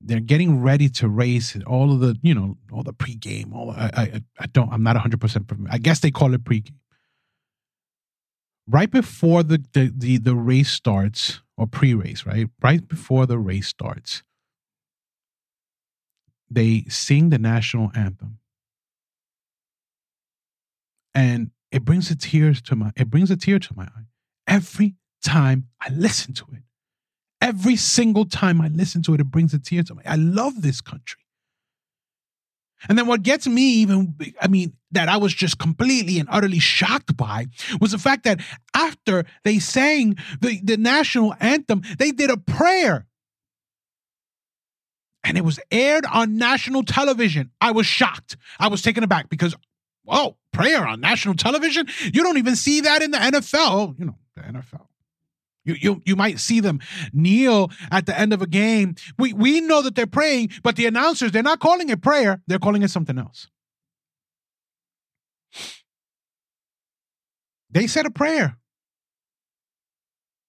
they're 0.00 0.20
getting 0.20 0.60
ready 0.62 0.88
to 0.90 1.08
race. 1.08 1.56
All 1.66 1.92
of 1.92 2.00
the 2.00 2.16
you 2.22 2.34
know 2.34 2.56
all 2.72 2.82
the 2.82 2.92
pregame. 2.92 3.54
All 3.54 3.70
I 3.70 3.90
I, 3.94 4.22
I 4.40 4.46
don't. 4.46 4.72
I'm 4.72 4.82
not 4.82 4.94
100. 4.96 5.20
percent 5.20 5.50
I 5.70 5.78
guess 5.78 6.00
they 6.00 6.10
call 6.10 6.34
it 6.34 6.44
pregame. 6.44 6.74
Right 8.68 8.90
before 8.90 9.42
the, 9.42 9.64
the 9.72 9.92
the 9.96 10.18
the 10.18 10.34
race 10.34 10.70
starts 10.70 11.40
or 11.56 11.66
pre-race, 11.66 12.26
right? 12.26 12.48
Right 12.60 12.86
before 12.86 13.24
the 13.24 13.38
race 13.38 13.68
starts, 13.68 14.22
they 16.50 16.84
sing 16.88 17.30
the 17.30 17.38
national 17.38 17.92
anthem, 17.94 18.38
and 21.14 21.50
it 21.70 21.84
brings 21.84 22.10
a 22.10 22.16
tears 22.16 22.60
to 22.62 22.76
my 22.76 22.92
it 22.96 23.08
brings 23.08 23.30
a 23.30 23.36
tear 23.36 23.58
to 23.58 23.76
my 23.76 23.84
eye 23.84 24.06
every 24.46 24.96
time 25.24 25.68
I 25.80 25.90
listen 25.90 26.34
to 26.34 26.44
it. 26.52 26.62
Every 27.40 27.76
single 27.76 28.24
time 28.24 28.60
I 28.60 28.68
listen 28.68 29.02
to 29.02 29.14
it, 29.14 29.20
it 29.20 29.30
brings 29.30 29.52
a 29.54 29.58
tear 29.58 29.82
to 29.84 29.94
me. 29.94 30.02
I 30.06 30.16
love 30.16 30.62
this 30.62 30.80
country. 30.80 31.20
And 32.88 32.98
then 32.98 33.06
what 33.06 33.22
gets 33.22 33.46
me 33.46 33.62
even, 33.62 34.14
I 34.40 34.48
mean, 34.48 34.74
that 34.92 35.08
I 35.08 35.16
was 35.16 35.34
just 35.34 35.58
completely 35.58 36.18
and 36.18 36.28
utterly 36.30 36.58
shocked 36.58 37.16
by 37.16 37.46
was 37.80 37.92
the 37.92 37.98
fact 37.98 38.24
that 38.24 38.40
after 38.74 39.24
they 39.44 39.58
sang 39.58 40.16
the, 40.40 40.60
the 40.62 40.76
national 40.76 41.34
anthem, 41.40 41.82
they 41.98 42.10
did 42.10 42.30
a 42.30 42.36
prayer. 42.36 43.06
And 45.24 45.36
it 45.36 45.44
was 45.44 45.58
aired 45.70 46.06
on 46.06 46.36
national 46.36 46.84
television. 46.84 47.50
I 47.60 47.72
was 47.72 47.86
shocked. 47.86 48.36
I 48.60 48.68
was 48.68 48.82
taken 48.82 49.02
aback 49.02 49.28
because, 49.28 49.56
oh, 50.06 50.36
prayer 50.52 50.86
on 50.86 51.00
national 51.00 51.34
television? 51.34 51.86
You 52.04 52.22
don't 52.22 52.38
even 52.38 52.54
see 52.54 52.82
that 52.82 53.02
in 53.02 53.10
the 53.10 53.18
NFL. 53.18 53.98
You 53.98 54.06
know, 54.06 54.18
the 54.36 54.42
NFL. 54.42 54.86
You, 55.66 55.74
you, 55.78 56.02
you 56.06 56.16
might 56.16 56.38
see 56.38 56.60
them 56.60 56.80
kneel 57.12 57.70
at 57.90 58.06
the 58.06 58.18
end 58.18 58.32
of 58.32 58.40
a 58.40 58.46
game. 58.46 58.94
We, 59.18 59.32
we 59.32 59.60
know 59.60 59.82
that 59.82 59.96
they're 59.96 60.06
praying, 60.06 60.50
but 60.62 60.76
the 60.76 60.86
announcers, 60.86 61.32
they're 61.32 61.42
not 61.42 61.60
calling 61.60 61.90
it 61.90 62.00
prayer, 62.00 62.40
they're 62.46 62.60
calling 62.60 62.82
it 62.82 62.90
something 62.90 63.18
else. 63.18 63.48
They 67.70 67.86
said 67.86 68.06
a 68.06 68.10
prayer. 68.10 68.56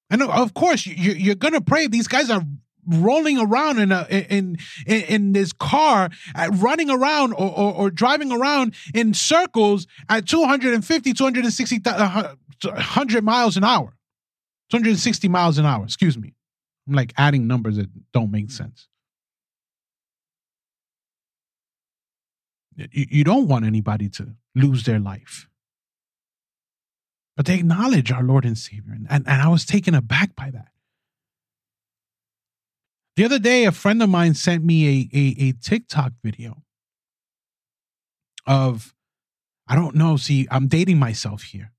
And 0.10 0.22
of 0.24 0.54
course, 0.54 0.86
you, 0.86 1.12
you're 1.12 1.36
going 1.36 1.54
to 1.54 1.62
pray. 1.62 1.88
These 1.88 2.08
guys 2.08 2.30
are 2.30 2.44
rolling 2.88 3.38
around 3.38 3.80
in 3.80 3.92
a 3.92 4.06
in 4.10 4.58
in, 4.86 5.34
this 5.34 5.52
car, 5.52 6.10
uh, 6.36 6.50
running 6.54 6.90
around 6.90 7.34
or, 7.34 7.52
or, 7.52 7.74
or, 7.74 7.92
driving 7.92 8.32
around 8.32 8.74
in 8.94 9.14
circles 9.14 9.88
at 10.08 10.26
250, 10.26 11.12
260, 11.12 11.82
100 11.84 13.24
miles 13.26 13.58
an 13.58 13.66
hour. 13.66 13.97
260 14.70 15.28
miles 15.28 15.58
an 15.58 15.66
hour. 15.66 15.84
Excuse 15.84 16.18
me. 16.18 16.34
I'm 16.88 16.94
like 16.94 17.14
adding 17.18 17.48
numbers 17.48 17.78
that 17.78 17.90
don't 18.12 18.32
make 18.32 18.48
mm-hmm. 18.48 18.64
sense. 18.64 18.88
You, 22.76 23.06
you 23.10 23.24
don't 23.24 23.48
want 23.48 23.66
anybody 23.66 24.10
to 24.10 24.36
lose 24.56 24.84
their 24.84 25.00
life. 25.00 25.48
But 27.36 27.46
they 27.46 27.56
acknowledge 27.56 28.12
our 28.12 28.24
Lord 28.24 28.46
and 28.46 28.58
Savior. 28.58 28.94
And, 28.94 29.08
and, 29.10 29.28
and 29.28 29.42
I 29.42 29.48
was 29.48 29.66
taken 29.66 29.94
aback 29.94 30.36
by 30.36 30.50
that. 30.52 30.70
The 33.16 33.26
other 33.26 33.40
day, 33.40 33.66
a 33.66 33.72
friend 33.72 34.02
of 34.04 34.10
mine 34.10 34.36
sent 34.36 34.64
me 34.64 34.88
a, 34.88 35.18
a, 35.18 35.50
a 35.50 35.52
TikTok 35.54 36.14
video 36.24 36.64
of, 38.46 38.94
I 39.68 39.76
don't 39.76 39.96
know, 39.96 40.18
see, 40.18 40.48
I'm 40.52 40.68
dating 40.68 41.00
myself 41.00 41.44
here. 41.44 41.74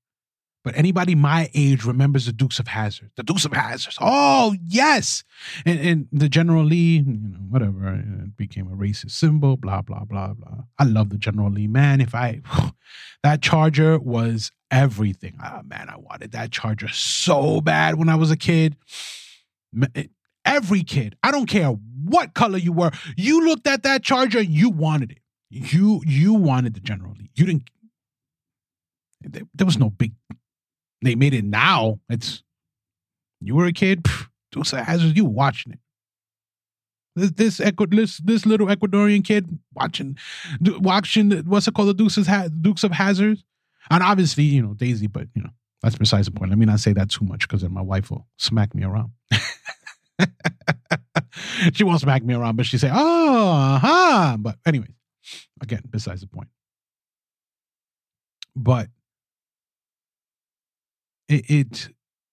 But 0.63 0.77
anybody 0.77 1.15
my 1.15 1.49
age 1.53 1.85
remembers 1.85 2.25
the 2.25 2.33
Dukes 2.33 2.59
of 2.59 2.67
Hazzard. 2.67 3.11
The 3.15 3.23
Dukes 3.23 3.45
of 3.45 3.53
Hazzard. 3.53 3.93
Oh 4.01 4.55
yes, 4.67 5.23
and, 5.65 5.79
and 5.79 6.07
the 6.11 6.27
General 6.27 6.65
Lee, 6.65 6.97
you 6.97 7.03
know, 7.03 7.37
whatever, 7.49 7.93
it 7.93 8.35
became 8.35 8.67
a 8.67 8.75
racist 8.75 9.11
symbol. 9.11 9.55
Blah 9.55 9.81
blah 9.81 10.03
blah 10.03 10.33
blah. 10.33 10.63
I 10.77 10.83
love 10.83 11.09
the 11.09 11.17
General 11.17 11.49
Lee 11.49 11.67
man. 11.67 12.01
If 12.01 12.13
I 12.13 12.41
that 13.23 13.41
Charger 13.41 13.99
was 13.99 14.51
everything. 14.71 15.37
Oh, 15.43 15.61
man, 15.63 15.89
I 15.89 15.97
wanted 15.97 16.31
that 16.31 16.51
Charger 16.51 16.87
so 16.89 17.61
bad 17.61 17.95
when 17.95 18.09
I 18.09 18.15
was 18.15 18.31
a 18.31 18.37
kid. 18.37 18.75
Eh, 19.95 20.05
every 20.45 20.83
kid, 20.83 21.15
I 21.23 21.31
don't 21.31 21.47
care 21.47 21.69
what 21.69 22.33
color 22.33 22.57
you 22.57 22.71
were, 22.71 22.91
you 23.17 23.45
looked 23.45 23.67
at 23.67 23.83
that 23.83 24.03
Charger, 24.03 24.41
you 24.41 24.69
wanted 24.69 25.11
it. 25.11 25.19
You 25.51 26.01
you 26.05 26.35
wanted 26.35 26.75
the 26.75 26.79
General 26.79 27.15
Lee. 27.17 27.31
You 27.33 27.45
didn't. 27.45 27.63
Eh, 29.25 29.41
there 29.53 29.65
was 29.65 29.79
no 29.79 29.89
big 29.89 30.13
they 31.01 31.15
made 31.15 31.33
it 31.33 31.45
now. 31.45 31.99
It's 32.09 32.43
you 33.41 33.55
were 33.55 33.65
a 33.65 33.73
kid, 33.73 34.05
Dukes 34.51 34.73
of 34.73 34.79
Hazzard, 34.79 35.15
you 35.15 35.25
watching 35.25 35.73
it. 35.73 35.79
This 37.15 37.31
this, 37.31 37.61
this 37.89 38.17
this 38.17 38.45
little 38.45 38.67
Ecuadorian 38.67 39.25
kid 39.25 39.59
watching 39.73 40.17
watching 40.61 41.31
what's 41.45 41.67
it 41.67 41.73
called 41.73 41.89
the 41.89 41.93
Dukes 41.93 42.17
of 42.17 42.27
Dukes 42.61 42.83
of 42.83 42.91
Hazzard, 42.91 43.39
and 43.89 44.03
obviously 44.03 44.43
you 44.43 44.61
know 44.61 44.73
Daisy, 44.73 45.07
but 45.07 45.27
you 45.33 45.41
know 45.41 45.49
that's 45.81 45.97
besides 45.97 46.27
the 46.27 46.31
point. 46.31 46.51
Let 46.51 46.59
me 46.59 46.65
not 46.65 46.79
say 46.79 46.93
that 46.93 47.09
too 47.09 47.25
much 47.25 47.47
because 47.47 47.61
then 47.61 47.73
my 47.73 47.81
wife 47.81 48.11
will 48.11 48.27
smack 48.37 48.75
me 48.75 48.83
around. 48.83 49.11
she 51.73 51.83
won't 51.83 52.01
smack 52.01 52.23
me 52.23 52.33
around, 52.33 52.57
but 52.57 52.65
she 52.65 52.77
say, 52.77 52.89
"Oh, 52.91 53.79
huh." 53.81 54.37
But 54.39 54.57
anyways, 54.65 54.91
again, 55.61 55.83
besides 55.89 56.21
the 56.21 56.27
point. 56.27 56.49
But 58.55 58.89
it, 61.29 61.49
it 61.49 61.89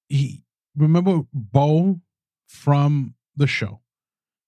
he 0.09 0.43
remember 0.77 1.23
Bo 1.33 2.01
from 2.49 3.15
the 3.37 3.47
show. 3.47 3.81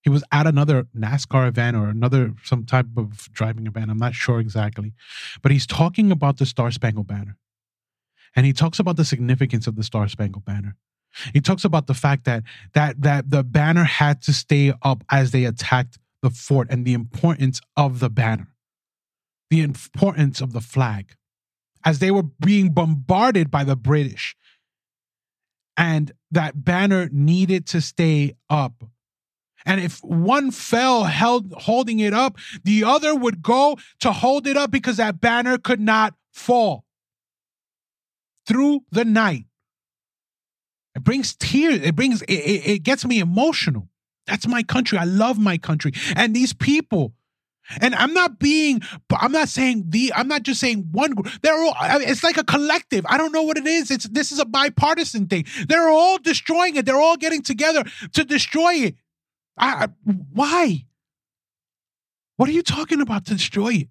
He 0.02 0.10
was 0.10 0.24
at 0.32 0.46
another 0.46 0.86
NASCAR 0.96 1.48
event 1.48 1.76
or 1.76 1.88
another 1.88 2.34
some 2.42 2.64
type 2.64 2.86
of 2.96 3.30
driving 3.32 3.66
event. 3.66 3.90
I'm 3.90 3.98
not 3.98 4.14
sure 4.14 4.40
exactly, 4.40 4.94
but 5.42 5.52
he's 5.52 5.66
talking 5.66 6.10
about 6.10 6.38
the 6.38 6.46
Star 6.46 6.70
Spangled 6.70 7.06
Banner, 7.06 7.36
and 8.34 8.46
he 8.46 8.52
talks 8.52 8.78
about 8.78 8.96
the 8.96 9.04
significance 9.04 9.66
of 9.66 9.76
the 9.76 9.82
Star 9.82 10.08
Spangled 10.08 10.44
Banner. 10.44 10.76
He 11.32 11.40
talks 11.40 11.64
about 11.64 11.86
the 11.86 11.94
fact 11.94 12.24
that 12.24 12.44
that 12.74 13.02
that 13.02 13.30
the 13.30 13.44
banner 13.44 13.84
had 13.84 14.22
to 14.22 14.32
stay 14.32 14.72
up 14.82 15.04
as 15.10 15.32
they 15.32 15.44
attacked 15.44 15.98
the 16.22 16.30
fort 16.30 16.68
and 16.70 16.84
the 16.84 16.94
importance 16.94 17.60
of 17.76 18.00
the 18.00 18.10
banner, 18.10 18.54
the 19.50 19.62
importance 19.62 20.40
of 20.40 20.52
the 20.52 20.60
flag 20.60 21.16
as 21.84 21.98
they 21.98 22.10
were 22.10 22.22
being 22.22 22.72
bombarded 22.72 23.50
by 23.50 23.64
the 23.64 23.76
British. 23.76 24.36
And 25.76 26.12
that 26.30 26.64
banner 26.64 27.08
needed 27.12 27.66
to 27.68 27.80
stay 27.80 28.34
up. 28.50 28.84
And 29.64 29.80
if 29.80 30.02
one 30.02 30.50
fell 30.50 31.04
held 31.04 31.52
holding 31.52 32.00
it 32.00 32.14
up, 32.14 32.38
the 32.64 32.84
other 32.84 33.14
would 33.14 33.42
go 33.42 33.76
to 34.00 34.12
hold 34.12 34.46
it 34.46 34.56
up 34.56 34.70
because 34.70 34.96
that 34.96 35.20
banner 35.20 35.58
could 35.58 35.80
not 35.80 36.14
fall 36.32 36.84
through 38.46 38.80
the 38.90 39.04
night. 39.04 39.44
It 40.94 41.04
brings 41.04 41.36
tears. 41.36 41.82
It 41.82 41.94
brings, 41.94 42.22
it, 42.22 42.32
it, 42.32 42.66
it 42.66 42.82
gets 42.82 43.04
me 43.04 43.20
emotional. 43.20 43.88
That's 44.26 44.48
my 44.48 44.62
country. 44.62 44.98
I 44.98 45.04
love 45.04 45.38
my 45.38 45.58
country. 45.58 45.92
And 46.16 46.34
these 46.34 46.52
people, 46.52 47.14
and 47.80 47.94
I'm 47.94 48.14
not 48.14 48.38
being, 48.38 48.80
I'm 49.10 49.32
not 49.32 49.48
saying 49.48 49.84
the, 49.88 50.12
I'm 50.14 50.28
not 50.28 50.42
just 50.42 50.60
saying 50.60 50.88
one 50.92 51.12
group. 51.12 51.30
They're 51.42 51.54
all, 51.54 51.74
it's 51.80 52.24
like 52.24 52.38
a 52.38 52.44
collective. 52.44 53.04
I 53.08 53.18
don't 53.18 53.32
know 53.32 53.42
what 53.42 53.58
it 53.58 53.66
is. 53.66 53.90
It's, 53.90 54.08
this 54.08 54.32
is 54.32 54.38
a 54.38 54.46
bipartisan 54.46 55.26
thing. 55.26 55.44
They're 55.68 55.88
all 55.88 56.18
destroying 56.18 56.76
it. 56.76 56.86
They're 56.86 57.00
all 57.00 57.16
getting 57.16 57.42
together 57.42 57.84
to 58.12 58.24
destroy 58.24 58.74
it. 58.74 58.96
I, 59.58 59.88
why? 60.32 60.84
What 62.36 62.48
are 62.48 62.52
you 62.52 62.62
talking 62.62 63.00
about 63.00 63.26
to 63.26 63.34
destroy 63.34 63.86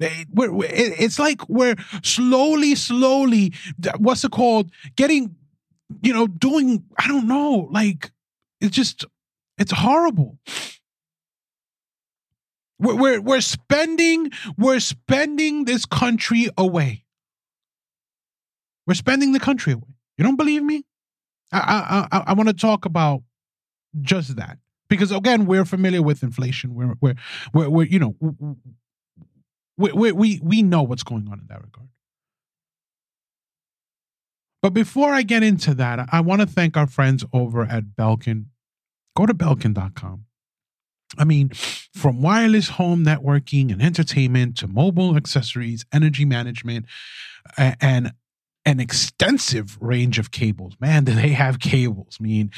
it? 0.00 0.26
We're, 0.32 0.52
we're, 0.52 0.68
it's 0.70 1.18
like 1.18 1.48
we're 1.48 1.76
slowly, 2.02 2.74
slowly, 2.74 3.52
what's 3.98 4.24
it 4.24 4.30
called? 4.30 4.70
Getting, 4.96 5.34
you 6.02 6.12
know, 6.12 6.26
doing, 6.26 6.84
I 6.98 7.08
don't 7.08 7.26
know, 7.26 7.68
like, 7.70 8.10
it's 8.60 8.74
just, 8.74 9.04
it's 9.58 9.72
horrible. 9.72 10.38
We're, 12.78 12.94
we're, 12.94 13.20
we're 13.20 13.40
spending, 13.40 14.30
we're 14.56 14.80
spending 14.80 15.64
this 15.64 15.84
country 15.84 16.48
away. 16.56 17.04
We're 18.86 18.94
spending 18.94 19.32
the 19.32 19.40
country 19.40 19.72
away. 19.72 19.94
You 20.16 20.24
don't 20.24 20.36
believe 20.36 20.62
me? 20.62 20.84
I, 21.52 22.06
I, 22.10 22.18
I, 22.18 22.24
I 22.28 22.32
want 22.34 22.48
to 22.48 22.54
talk 22.54 22.84
about 22.84 23.22
just 24.00 24.36
that 24.36 24.58
because 24.88 25.12
again, 25.12 25.46
we're 25.46 25.64
familiar 25.64 26.02
with 26.02 26.22
inflation. 26.22 26.74
We're, 26.74 26.94
we're, 27.00 27.14
we're, 27.52 27.68
we're 27.68 27.86
you 27.86 27.98
know, 27.98 28.14
we, 29.76 29.92
we, 29.92 30.12
we, 30.12 30.40
we 30.42 30.62
know 30.62 30.82
what's 30.82 31.02
going 31.02 31.28
on 31.28 31.40
in 31.40 31.46
that 31.48 31.62
regard. 31.62 31.88
But 34.60 34.74
before 34.74 35.12
I 35.12 35.22
get 35.22 35.42
into 35.42 35.74
that, 35.74 36.08
I 36.10 36.20
want 36.20 36.40
to 36.40 36.46
thank 36.46 36.76
our 36.76 36.86
friends 36.86 37.24
over 37.32 37.62
at 37.62 37.96
Belkin. 37.96 38.46
Go 39.16 39.26
to 39.26 39.34
belkin.com. 39.34 40.24
I 41.16 41.24
mean, 41.24 41.50
from 41.94 42.20
wireless 42.20 42.68
home 42.68 43.04
networking 43.04 43.72
and 43.72 43.80
entertainment 43.80 44.56
to 44.58 44.68
mobile 44.68 45.16
accessories, 45.16 45.86
energy 45.92 46.24
management, 46.24 46.86
and 47.56 48.12
an 48.66 48.80
extensive 48.80 49.78
range 49.80 50.18
of 50.18 50.30
cables. 50.30 50.74
Man, 50.78 51.04
do 51.04 51.14
they 51.14 51.30
have 51.30 51.58
cables? 51.58 52.18
I 52.20 52.22
mean, 52.22 52.50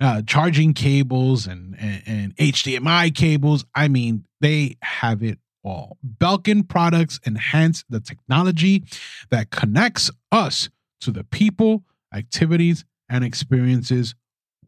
uh, 0.00 0.22
charging 0.26 0.72
cables 0.72 1.46
and, 1.46 1.76
and, 1.78 2.02
and 2.06 2.36
HDMI 2.36 3.14
cables. 3.14 3.66
I 3.74 3.88
mean, 3.88 4.24
they 4.40 4.76
have 4.82 5.22
it 5.22 5.38
all. 5.62 5.98
Belkin 6.18 6.66
products 6.66 7.20
enhance 7.26 7.84
the 7.90 8.00
technology 8.00 8.84
that 9.30 9.50
connects 9.50 10.10
us 10.32 10.70
to 11.02 11.10
the 11.10 11.24
people, 11.24 11.84
activities, 12.14 12.86
and 13.10 13.22
experiences 13.22 14.14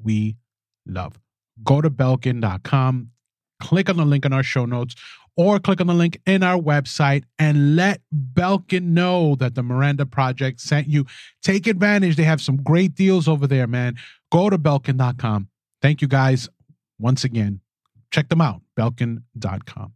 we 0.02 0.36
love. 0.86 1.18
Go 1.64 1.80
to 1.80 1.90
belkin.com, 1.90 3.10
click 3.60 3.88
on 3.88 3.96
the 3.96 4.04
link 4.04 4.24
in 4.24 4.32
our 4.32 4.42
show 4.42 4.64
notes, 4.64 4.94
or 5.36 5.58
click 5.58 5.80
on 5.80 5.86
the 5.86 5.94
link 5.94 6.20
in 6.26 6.42
our 6.42 6.60
website 6.60 7.24
and 7.38 7.76
let 7.76 8.00
Belkin 8.12 8.88
know 8.88 9.36
that 9.36 9.54
the 9.54 9.62
Miranda 9.62 10.04
Project 10.06 10.60
sent 10.60 10.88
you. 10.88 11.06
Take 11.42 11.66
advantage. 11.66 12.16
They 12.16 12.24
have 12.24 12.40
some 12.40 12.56
great 12.56 12.94
deals 12.94 13.28
over 13.28 13.46
there, 13.46 13.66
man. 13.66 13.96
Go 14.30 14.50
to 14.50 14.58
belkin.com. 14.58 15.48
Thank 15.80 16.02
you 16.02 16.08
guys 16.08 16.48
once 16.98 17.24
again. 17.24 17.60
Check 18.10 18.28
them 18.28 18.40
out, 18.40 18.62
belkin.com. 18.78 19.92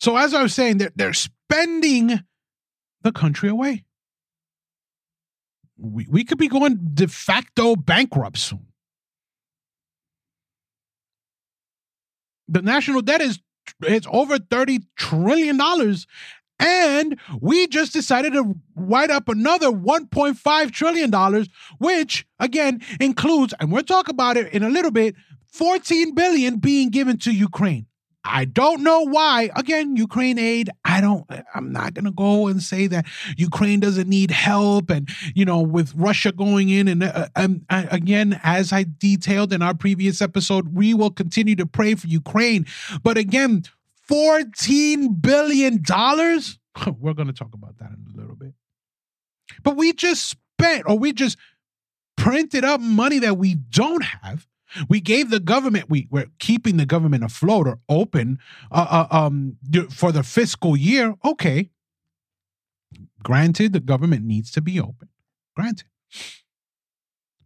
So 0.00 0.16
as 0.16 0.34
I 0.34 0.42
was 0.42 0.54
saying, 0.54 0.78
they're, 0.78 0.92
they're 0.94 1.14
spending 1.14 2.20
the 3.02 3.12
country 3.12 3.48
away. 3.48 3.84
We, 5.76 6.06
we 6.08 6.24
could 6.24 6.38
be 6.38 6.48
going 6.48 6.78
de 6.94 7.08
facto 7.08 7.74
bankrupt 7.74 8.38
soon. 8.38 8.66
The 12.54 12.62
national 12.62 13.02
debt 13.02 13.20
is 13.20 13.40
it's 13.82 14.06
over 14.10 14.38
30 14.38 14.78
trillion 14.96 15.56
dollars 15.56 16.06
and 16.60 17.18
we 17.40 17.66
just 17.66 17.92
decided 17.92 18.32
to 18.34 18.54
write 18.76 19.10
up 19.10 19.28
another 19.28 19.70
1.5 19.72 20.70
trillion 20.70 21.10
dollars 21.10 21.48
which 21.78 22.24
again 22.38 22.80
includes 23.00 23.54
and 23.58 23.72
we'll 23.72 23.82
talk 23.82 24.08
about 24.08 24.36
it 24.36 24.52
in 24.52 24.62
a 24.62 24.70
little 24.70 24.92
bit 24.92 25.16
14 25.48 26.14
billion 26.14 26.58
being 26.58 26.90
given 26.90 27.18
to 27.18 27.32
Ukraine 27.32 27.86
I 28.24 28.46
don't 28.46 28.82
know 28.82 29.02
why. 29.02 29.50
Again, 29.54 29.96
Ukraine 29.96 30.38
aid. 30.38 30.70
I 30.84 31.00
don't, 31.00 31.26
I'm 31.54 31.72
not 31.72 31.92
going 31.92 32.06
to 32.06 32.10
go 32.10 32.46
and 32.46 32.62
say 32.62 32.86
that 32.86 33.04
Ukraine 33.36 33.80
doesn't 33.80 34.08
need 34.08 34.30
help. 34.30 34.90
And, 34.90 35.08
you 35.34 35.44
know, 35.44 35.60
with 35.60 35.94
Russia 35.94 36.32
going 36.32 36.70
in 36.70 36.88
and, 36.88 37.04
uh, 37.04 37.28
um, 37.36 37.66
again, 37.68 38.40
as 38.42 38.72
I 38.72 38.86
detailed 38.98 39.52
in 39.52 39.60
our 39.60 39.74
previous 39.74 40.22
episode, 40.22 40.74
we 40.74 40.94
will 40.94 41.10
continue 41.10 41.54
to 41.56 41.66
pray 41.66 41.94
for 41.94 42.06
Ukraine. 42.06 42.66
But 43.02 43.18
again, 43.18 43.64
$14 44.10 45.20
billion. 45.20 45.82
We're 46.98 47.14
going 47.14 47.28
to 47.28 47.34
talk 47.34 47.52
about 47.52 47.78
that 47.78 47.90
in 47.90 48.06
a 48.14 48.16
little 48.16 48.36
bit. 48.36 48.54
But 49.62 49.76
we 49.76 49.92
just 49.92 50.28
spent 50.30 50.84
or 50.86 50.98
we 50.98 51.12
just 51.12 51.36
printed 52.16 52.64
up 52.64 52.80
money 52.80 53.18
that 53.18 53.36
we 53.36 53.54
don't 53.54 54.02
have 54.02 54.46
we 54.88 55.00
gave 55.00 55.30
the 55.30 55.40
government, 55.40 55.88
we, 55.88 56.08
we're 56.10 56.30
keeping 56.38 56.76
the 56.76 56.86
government 56.86 57.24
afloat 57.24 57.66
or 57.66 57.78
open 57.88 58.38
uh, 58.70 59.06
uh, 59.10 59.16
um, 59.16 59.56
for 59.90 60.12
the 60.12 60.22
fiscal 60.22 60.76
year. 60.76 61.14
Okay. 61.24 61.70
Granted, 63.22 63.72
the 63.72 63.80
government 63.80 64.24
needs 64.24 64.50
to 64.52 64.60
be 64.60 64.80
open. 64.80 65.08
Granted. 65.56 65.86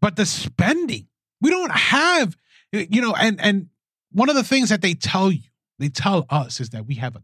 But 0.00 0.16
the 0.16 0.26
spending, 0.26 1.08
we 1.40 1.50
don't 1.50 1.72
have, 1.72 2.36
you 2.72 3.00
know, 3.00 3.14
and 3.14 3.40
and 3.40 3.68
one 4.12 4.28
of 4.28 4.36
the 4.36 4.44
things 4.44 4.68
that 4.68 4.80
they 4.80 4.94
tell 4.94 5.30
you, 5.30 5.50
they 5.78 5.88
tell 5.88 6.26
us 6.30 6.60
is 6.60 6.70
that 6.70 6.86
we 6.86 6.94
have 6.94 7.16
a 7.16 7.22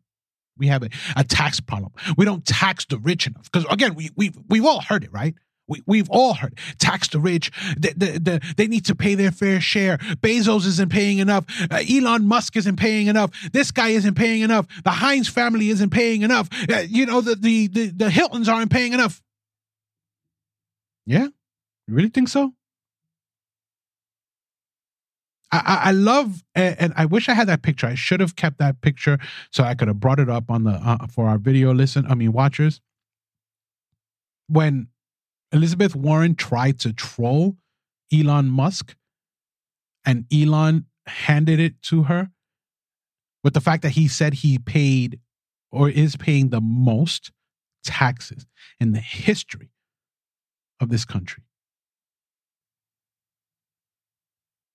we 0.57 0.69
have 0.69 0.83
a, 0.83 0.89
a 1.17 1.25
tax 1.25 1.61
problem. 1.61 1.93
We 2.17 2.25
don't 2.25 2.45
tax 2.45 2.85
the 2.85 2.99
rich 2.99 3.27
enough. 3.27 3.51
Because 3.51 3.67
again, 3.71 3.95
we 3.95 4.11
we 4.17 4.33
we've 4.49 4.65
all 4.65 4.81
heard 4.81 5.05
it, 5.05 5.13
right? 5.13 5.35
We, 5.67 5.83
we've 5.87 6.11
all 6.11 6.35
heard 6.35 6.59
tax 6.79 7.09
the 7.09 7.19
rich. 7.19 7.51
The, 7.79 7.95
the, 7.97 8.19
the, 8.19 8.55
they 8.57 8.67
need 8.67 8.85
to 8.87 8.95
pay 8.95 9.15
their 9.15 9.31
fair 9.31 9.61
share. 9.61 9.97
Bezos 9.97 10.67
isn't 10.67 10.91
paying 10.91 11.19
enough. 11.19 11.45
Uh, 11.71 11.83
Elon 11.91 12.27
Musk 12.27 12.57
isn't 12.57 12.77
paying 12.77 13.07
enough. 13.07 13.31
This 13.53 13.71
guy 13.71 13.89
isn't 13.89 14.15
paying 14.15 14.43
enough. 14.43 14.67
The 14.85 14.91
Heinz 14.91 15.29
family 15.29 15.71
isn't 15.71 15.91
paying 15.91 16.23
enough. 16.23 16.49
Uh, 16.71 16.81
you 16.81 17.07
know, 17.07 17.21
the, 17.21 17.35
the, 17.35 17.69
the, 17.69 17.87
the 17.87 18.11
Hiltons 18.11 18.49
aren't 18.49 18.71
paying 18.71 18.93
enough. 18.93 19.23
Yeah? 21.07 21.29
You 21.87 21.95
really 21.95 22.11
think 22.11 22.29
so? 22.29 22.53
I, 25.53 25.83
I 25.85 25.91
love 25.93 26.43
and 26.57 26.93
I 26.97 27.05
wish 27.05 27.29
I 27.29 27.35
had 27.35 27.49
that 27.49 27.63
picture. 27.63 27.87
I 27.87 27.95
should 27.95 28.21
have 28.21 28.35
kept 28.35 28.59
that 28.59 28.81
picture 28.81 29.19
so 29.53 29.63
I 29.63 29.75
could 29.75 29.87
have 29.89 30.01
brought 30.01 30.19
it 30.19 30.29
up 30.29 30.51
on 30.51 30.65
the 30.65 30.73
uh, 30.73 31.07
for 31.07 31.29
our 31.29 31.39
video 31.39 31.73
listen. 31.73 32.07
I 32.09 32.15
mean 32.15 32.33
watchers. 32.33 32.81
When 34.49 34.89
Elizabeth 35.55 35.95
Warren 35.95 36.35
tried 36.35 36.81
to 36.81 36.93
troll 36.93 37.57
Elon 38.13 38.51
Musk, 38.51 38.97
and 40.05 40.27
Elon 40.33 40.87
handed 41.07 41.61
it 41.61 41.81
to 41.83 42.03
her 42.05 42.31
with 43.45 43.55
the 43.55 43.61
fact 43.61 43.83
that 43.83 43.91
he 43.91 44.09
said 44.09 44.35
he 44.35 44.59
paid 44.59 45.21
or 45.71 45.89
is 45.89 46.17
paying 46.17 46.49
the 46.49 46.61
most 46.61 47.31
taxes 47.85 48.47
in 48.81 48.93
the 48.93 49.01
history 49.01 49.71
of 50.81 50.89
this 50.89 51.05
country. 51.05 51.45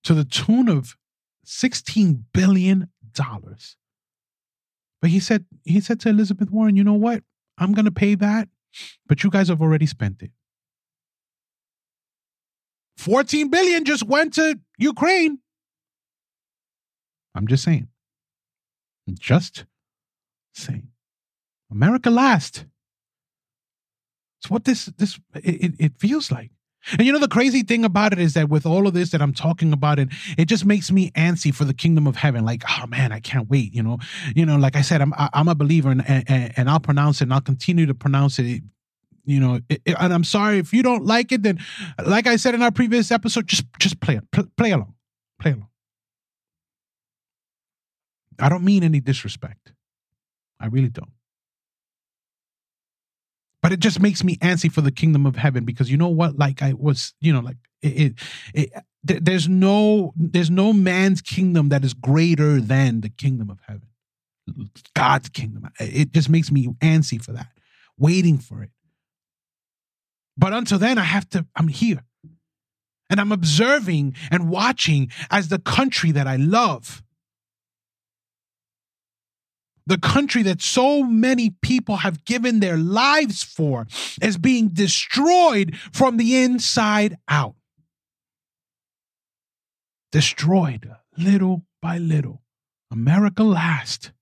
To 0.04 0.14
the 0.14 0.24
tune 0.24 0.68
of 0.68 0.96
$16 1.44 2.22
billion. 2.32 2.90
But 5.02 5.10
he 5.10 5.20
said, 5.20 5.44
he 5.64 5.80
said 5.80 6.00
to 6.00 6.08
Elizabeth 6.08 6.50
Warren, 6.50 6.76
you 6.76 6.84
know 6.84 6.94
what? 6.94 7.22
I'm 7.58 7.72
going 7.72 7.84
to 7.84 7.90
pay 7.90 8.14
that, 8.14 8.48
but 9.06 9.22
you 9.22 9.30
guys 9.30 9.48
have 9.48 9.60
already 9.60 9.86
spent 9.86 10.22
it. 10.22 10.30
14 13.00 13.48
billion 13.48 13.84
just 13.84 14.06
went 14.06 14.34
to 14.34 14.58
Ukraine. 14.78 15.38
I'm 17.34 17.46
just 17.46 17.64
saying. 17.64 17.88
Just 19.18 19.64
saying. 20.52 20.88
America 21.70 22.10
last. 22.10 22.66
It's 24.40 24.50
what 24.50 24.64
this 24.64 24.86
this 24.98 25.18
it, 25.34 25.74
it 25.78 25.92
feels 25.98 26.30
like. 26.30 26.50
And 26.92 27.06
you 27.06 27.12
know 27.12 27.18
the 27.18 27.28
crazy 27.28 27.62
thing 27.62 27.84
about 27.84 28.12
it 28.12 28.18
is 28.18 28.34
that 28.34 28.48
with 28.48 28.64
all 28.64 28.86
of 28.86 28.94
this 28.94 29.10
that 29.10 29.20
I'm 29.20 29.34
talking 29.34 29.72
about, 29.72 29.98
it 29.98 30.08
it 30.38 30.46
just 30.46 30.64
makes 30.64 30.90
me 30.90 31.10
antsy 31.12 31.54
for 31.54 31.64
the 31.64 31.74
kingdom 31.74 32.06
of 32.06 32.16
heaven. 32.16 32.44
Like, 32.44 32.64
oh 32.68 32.86
man, 32.86 33.12
I 33.12 33.20
can't 33.20 33.48
wait. 33.48 33.74
You 33.74 33.82
know, 33.82 33.98
you 34.34 34.46
know, 34.46 34.56
like 34.56 34.76
I 34.76 34.80
said, 34.82 35.00
I'm 35.00 35.12
I'm 35.16 35.48
a 35.48 35.54
believer, 35.54 35.90
and 35.90 36.02
and, 36.08 36.52
and 36.56 36.70
I'll 36.70 36.80
pronounce 36.80 37.20
it, 37.20 37.24
and 37.24 37.34
I'll 37.34 37.40
continue 37.40 37.86
to 37.86 37.94
pronounce 37.94 38.38
it 38.38 38.62
you 39.24 39.40
know 39.40 39.60
it, 39.68 39.82
it, 39.84 39.94
and 39.98 40.12
i'm 40.12 40.24
sorry 40.24 40.58
if 40.58 40.72
you 40.72 40.82
don't 40.82 41.04
like 41.04 41.32
it 41.32 41.42
then 41.42 41.58
like 42.04 42.26
i 42.26 42.36
said 42.36 42.54
in 42.54 42.62
our 42.62 42.70
previous 42.70 43.10
episode 43.10 43.46
just 43.46 43.64
just 43.78 44.00
play 44.00 44.18
play, 44.32 44.44
play 44.56 44.70
along 44.72 44.94
Play 45.40 45.52
along. 45.52 45.68
I 48.38 48.48
don't 48.48 48.64
mean 48.64 48.84
any 48.84 49.00
disrespect. 49.00 49.72
I 50.60 50.66
really 50.66 50.88
don't. 50.88 51.12
But 53.62 53.72
it 53.72 53.80
just 53.80 54.00
makes 54.00 54.22
me 54.24 54.36
antsy 54.36 54.72
for 54.72 54.80
the 54.80 54.92
kingdom 54.92 55.26
of 55.26 55.36
heaven 55.36 55.64
because 55.64 55.90
you 55.90 55.96
know 55.96 56.08
what? 56.08 56.38
Like 56.38 56.62
I 56.62 56.72
was, 56.74 57.14
you 57.20 57.32
know, 57.32 57.40
like 57.40 57.56
it, 57.82 58.14
it, 58.54 58.72
it 59.04 59.24
there's 59.24 59.48
no 59.48 60.12
there's 60.16 60.50
no 60.50 60.72
man's 60.72 61.20
kingdom 61.20 61.68
that 61.70 61.84
is 61.84 61.92
greater 61.92 62.60
than 62.60 63.00
the 63.00 63.10
kingdom 63.10 63.50
of 63.50 63.58
heaven. 63.66 63.88
God's 64.94 65.28
kingdom. 65.28 65.68
It 65.78 66.12
just 66.12 66.28
makes 66.28 66.50
me 66.50 66.68
antsy 66.80 67.22
for 67.22 67.32
that, 67.32 67.48
waiting 67.98 68.38
for 68.38 68.62
it. 68.62 68.70
But 70.36 70.52
until 70.52 70.78
then, 70.78 70.98
I 70.98 71.02
have 71.02 71.28
to, 71.30 71.46
I'm 71.56 71.68
here. 71.68 72.04
And 73.08 73.20
I'm 73.20 73.32
observing 73.32 74.14
and 74.30 74.48
watching 74.48 75.10
as 75.30 75.48
the 75.48 75.58
country 75.58 76.12
that 76.12 76.26
I 76.26 76.36
love, 76.36 77.02
the 79.86 79.98
country 79.98 80.44
that 80.44 80.62
so 80.62 81.02
many 81.02 81.50
people 81.60 81.96
have 81.96 82.24
given 82.24 82.60
their 82.60 82.76
lives 82.76 83.42
for, 83.42 83.88
is 84.22 84.38
being 84.38 84.68
destroyed 84.68 85.76
from 85.92 86.16
the 86.16 86.42
inside 86.42 87.16
out. 87.28 87.56
Destroyed 90.12 90.88
little 91.18 91.64
by 91.82 91.98
little. 91.98 92.42
America 92.92 93.42
last. 93.42 94.12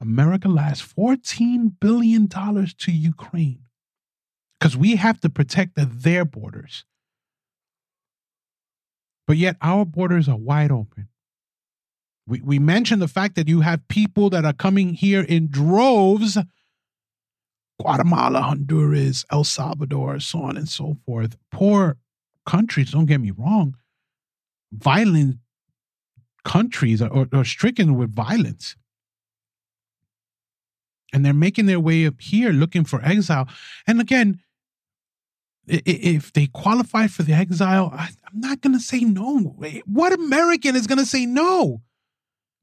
America 0.00 0.48
last 0.48 0.96
$14 0.96 1.72
billion 1.80 2.28
to 2.28 2.92
Ukraine 2.92 3.62
because 4.62 4.76
we 4.76 4.94
have 4.94 5.20
to 5.20 5.28
protect 5.28 5.72
their 5.74 6.24
borders. 6.24 6.84
But 9.26 9.36
yet 9.36 9.56
our 9.60 9.84
borders 9.84 10.28
are 10.28 10.36
wide 10.36 10.70
open. 10.70 11.08
We, 12.28 12.42
we 12.42 12.60
mentioned 12.60 13.02
the 13.02 13.08
fact 13.08 13.34
that 13.34 13.48
you 13.48 13.62
have 13.62 13.88
people 13.88 14.30
that 14.30 14.44
are 14.44 14.52
coming 14.52 14.94
here 14.94 15.22
in 15.22 15.48
droves 15.48 16.38
Guatemala, 17.80 18.42
Honduras, 18.42 19.24
El 19.32 19.42
Salvador, 19.42 20.20
so 20.20 20.42
on 20.42 20.56
and 20.56 20.68
so 20.68 20.96
forth. 21.04 21.36
Poor 21.50 21.96
countries, 22.46 22.92
don't 22.92 23.06
get 23.06 23.20
me 23.20 23.32
wrong. 23.32 23.74
Violent 24.72 25.38
countries 26.44 27.02
are, 27.02 27.26
are 27.32 27.44
stricken 27.44 27.96
with 27.96 28.14
violence 28.14 28.76
and 31.12 31.24
they're 31.24 31.34
making 31.34 31.66
their 31.66 31.80
way 31.80 32.06
up 32.06 32.20
here 32.20 32.52
looking 32.52 32.84
for 32.84 33.04
exile. 33.04 33.48
And 33.88 34.00
again, 34.00 34.40
if 35.66 36.32
they 36.32 36.46
qualify 36.46 37.06
for 37.06 37.22
the 37.22 37.32
exile, 37.32 37.90
I, 37.92 38.08
am 38.32 38.40
not 38.40 38.60
going 38.60 38.74
to 38.74 38.80
say 38.80 39.00
no. 39.00 39.56
What 39.86 40.12
American 40.12 40.76
is 40.76 40.86
going 40.86 40.98
to 40.98 41.06
say 41.06 41.26
no? 41.26 41.82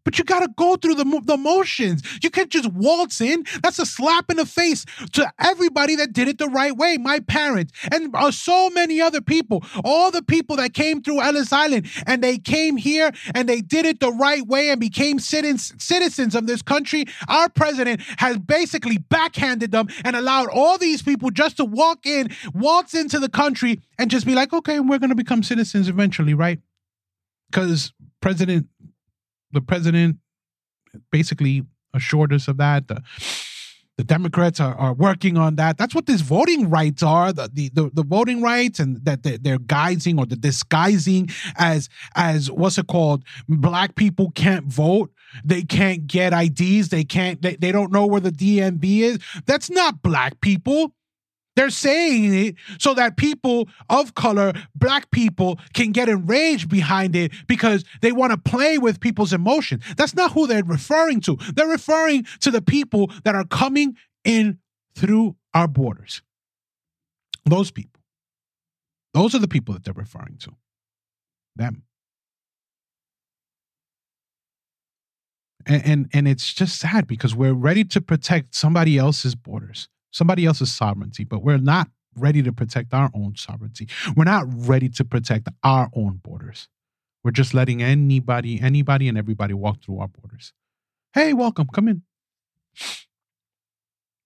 But 0.05 0.17
you 0.17 0.23
got 0.23 0.39
to 0.39 0.49
go 0.55 0.75
through 0.75 0.95
the, 0.95 1.21
the 1.25 1.37
motions. 1.37 2.01
You 2.23 2.29
can't 2.29 2.49
just 2.49 2.71
waltz 2.73 3.21
in. 3.21 3.45
That's 3.61 3.79
a 3.79 3.85
slap 3.85 4.29
in 4.31 4.37
the 4.37 4.45
face 4.45 4.85
to 5.13 5.31
everybody 5.39 5.95
that 5.97 6.13
did 6.13 6.27
it 6.27 6.37
the 6.37 6.47
right 6.47 6.75
way. 6.75 6.97
My 6.97 7.19
parents 7.19 7.73
and 7.91 8.15
uh, 8.15 8.31
so 8.31 8.69
many 8.69 9.01
other 9.01 9.21
people, 9.21 9.63
all 9.83 10.11
the 10.11 10.23
people 10.23 10.55
that 10.55 10.73
came 10.73 11.01
through 11.01 11.21
Ellis 11.21 11.51
Island 11.51 11.87
and 12.07 12.23
they 12.23 12.37
came 12.37 12.77
here 12.77 13.11
and 13.35 13.47
they 13.47 13.61
did 13.61 13.85
it 13.85 13.99
the 13.99 14.11
right 14.11 14.45
way 14.47 14.69
and 14.69 14.79
became 14.79 15.19
citizens 15.19 15.73
citizens 15.77 16.35
of 16.35 16.47
this 16.47 16.61
country. 16.61 17.05
Our 17.27 17.49
president 17.49 18.01
has 18.17 18.37
basically 18.37 18.97
backhanded 18.97 19.71
them 19.71 19.87
and 20.03 20.15
allowed 20.15 20.49
all 20.49 20.77
these 20.77 21.01
people 21.01 21.29
just 21.29 21.57
to 21.57 21.65
walk 21.65 22.05
in, 22.05 22.29
waltz 22.53 22.93
into 22.93 23.19
the 23.19 23.29
country 23.29 23.81
and 23.97 24.09
just 24.09 24.25
be 24.25 24.35
like, 24.35 24.53
okay, 24.53 24.79
we're 24.79 24.99
going 24.99 25.09
to 25.09 25.15
become 25.15 25.43
citizens 25.43 25.89
eventually, 25.89 26.33
right? 26.33 26.59
Because 27.51 27.93
President 28.21 28.67
the 29.51 29.61
president 29.61 30.17
basically 31.11 31.63
assured 31.93 32.33
us 32.33 32.47
of 32.47 32.57
that. 32.57 32.87
The, 32.87 33.01
the 33.97 34.05
Democrats 34.05 34.61
are, 34.61 34.75
are 34.75 34.93
working 34.93 35.37
on 35.37 35.57
that. 35.57 35.77
That's 35.77 35.93
what 35.93 36.05
these 36.05 36.21
voting 36.21 36.69
rights 36.69 37.03
are. 37.03 37.33
The 37.33 37.49
the, 37.51 37.69
the, 37.73 37.91
the 37.93 38.03
voting 38.03 38.41
rights 38.41 38.79
and 38.79 39.03
that 39.03 39.23
they're, 39.23 39.37
they're 39.37 39.57
guising 39.57 40.17
or 40.17 40.25
the 40.25 40.37
disguising 40.37 41.29
as 41.57 41.89
as 42.15 42.49
what's 42.49 42.77
it 42.77 42.87
called? 42.87 43.25
Black 43.49 43.95
people 43.95 44.31
can't 44.31 44.67
vote. 44.67 45.11
They 45.43 45.63
can't 45.63 46.07
get 46.07 46.31
IDs. 46.31 46.87
They 46.87 47.03
can't. 47.03 47.41
They, 47.41 47.57
they 47.57 47.73
don't 47.73 47.91
know 47.91 48.05
where 48.05 48.21
the 48.21 48.31
DMV 48.31 48.99
is. 49.01 49.19
That's 49.45 49.69
not 49.69 50.01
black 50.01 50.39
people. 50.39 50.93
They're 51.59 51.69
saying 51.69 52.33
it 52.33 52.55
so 52.77 52.93
that 52.93 53.17
people 53.17 53.67
of 53.89 54.15
color, 54.15 54.53
black 54.75 55.11
people, 55.11 55.59
can 55.73 55.91
get 55.91 56.07
enraged 56.07 56.69
behind 56.69 57.17
it 57.17 57.33
because 57.49 57.83
they 57.99 58.13
want 58.13 58.31
to 58.31 58.37
play 58.37 58.77
with 58.77 59.01
people's 59.01 59.33
emotion. 59.33 59.81
That's 59.97 60.15
not 60.15 60.31
who 60.31 60.47
they're 60.47 60.63
referring 60.63 61.19
to. 61.19 61.35
They're 61.53 61.67
referring 61.67 62.25
to 62.39 62.49
the 62.49 62.61
people 62.61 63.11
that 63.25 63.35
are 63.35 63.43
coming 63.43 63.97
in 64.23 64.59
through 64.95 65.35
our 65.53 65.67
borders. 65.67 66.21
Those 67.43 67.71
people. 67.71 67.99
Those 69.13 69.35
are 69.35 69.39
the 69.39 69.49
people 69.49 69.73
that 69.73 69.83
they're 69.83 69.93
referring 69.93 70.37
to. 70.37 70.51
Them. 71.57 71.83
And, 75.65 75.85
and, 75.85 76.09
and 76.13 76.25
it's 76.25 76.53
just 76.53 76.79
sad 76.79 77.05
because 77.05 77.35
we're 77.35 77.51
ready 77.51 77.83
to 77.83 77.99
protect 77.99 78.55
somebody 78.55 78.97
else's 78.97 79.35
borders 79.35 79.89
somebody 80.11 80.45
else's 80.45 80.73
sovereignty, 80.73 81.23
but 81.23 81.43
we're 81.43 81.57
not 81.57 81.89
ready 82.15 82.41
to 82.43 82.51
protect 82.51 82.93
our 82.93 83.09
own 83.13 83.35
sovereignty. 83.35 83.87
We're 84.15 84.23
not 84.25 84.45
ready 84.47 84.89
to 84.89 85.05
protect 85.05 85.47
our 85.63 85.89
own 85.93 86.19
borders. 86.23 86.67
We're 87.23 87.31
just 87.31 87.53
letting 87.53 87.81
anybody, 87.83 88.59
anybody, 88.61 89.07
and 89.07 89.17
everybody 89.17 89.53
walk 89.53 89.83
through 89.83 89.99
our 89.99 90.07
borders. 90.07 90.53
Hey, 91.13 91.33
welcome. 91.33 91.67
Come 91.73 91.87
in. 91.87 92.03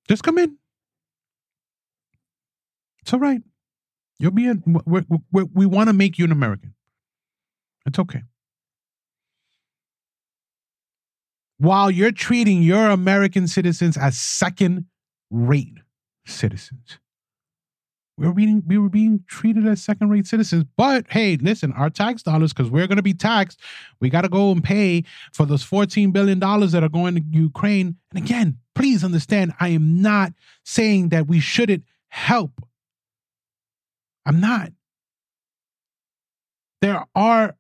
Just 0.08 0.24
come 0.24 0.38
in. 0.38 0.58
It's 3.02 3.14
all 3.14 3.20
right. 3.20 3.42
You'll 4.20 4.32
be 4.32 4.48
in. 4.48 4.64
We're, 4.86 5.06
we're, 5.32 5.46
we 5.54 5.66
want 5.66 5.90
to 5.90 5.94
make 5.94 6.18
you 6.18 6.26
an 6.26 6.32
American. 6.32 6.76
It's 7.86 8.00
okay. 8.00 8.24
While 11.58 11.92
you're 11.92 12.12
treating 12.12 12.62
your 12.62 12.90
American 12.90 13.48
citizens 13.48 13.98
as 13.98 14.18
second 14.18 14.86
rate 15.34 15.80
citizens. 16.26 17.00
We 18.18 18.28
were 18.28 18.34
being 18.34 18.64
we 18.68 18.78
were 18.78 18.90
being 18.90 19.24
treated 19.28 19.66
as 19.66 19.82
second 19.82 20.10
rate 20.10 20.28
citizens. 20.28 20.66
But 20.78 21.08
hey, 21.10 21.36
listen, 21.38 21.74
our 21.74 21.90
tax 21.90 22.22
dollars, 22.22 22.54
because 22.54 22.70
we're 22.70 22.86
gonna 22.86 23.02
be 23.02 23.16
taxed, 23.16 23.60
we 24.00 24.10
gotta 24.10 24.30
go 24.30 24.52
and 24.52 24.64
pay 24.64 25.04
for 25.32 25.48
those 25.48 25.66
$14 25.66 26.14
billion 26.14 26.40
that 26.40 26.84
are 26.84 26.90
going 26.90 27.16
to 27.16 27.24
Ukraine. 27.32 27.96
And 28.14 28.24
again, 28.24 28.60
please 28.76 29.04
understand, 29.04 29.54
I 29.60 29.70
am 29.70 30.02
not 30.02 30.34
saying 30.64 31.10
that 31.10 31.28
we 31.28 31.40
shouldn't 31.40 31.84
help. 32.10 32.52
I'm 34.28 34.40
not. 34.40 34.72
There 36.82 37.04
are 37.16 37.56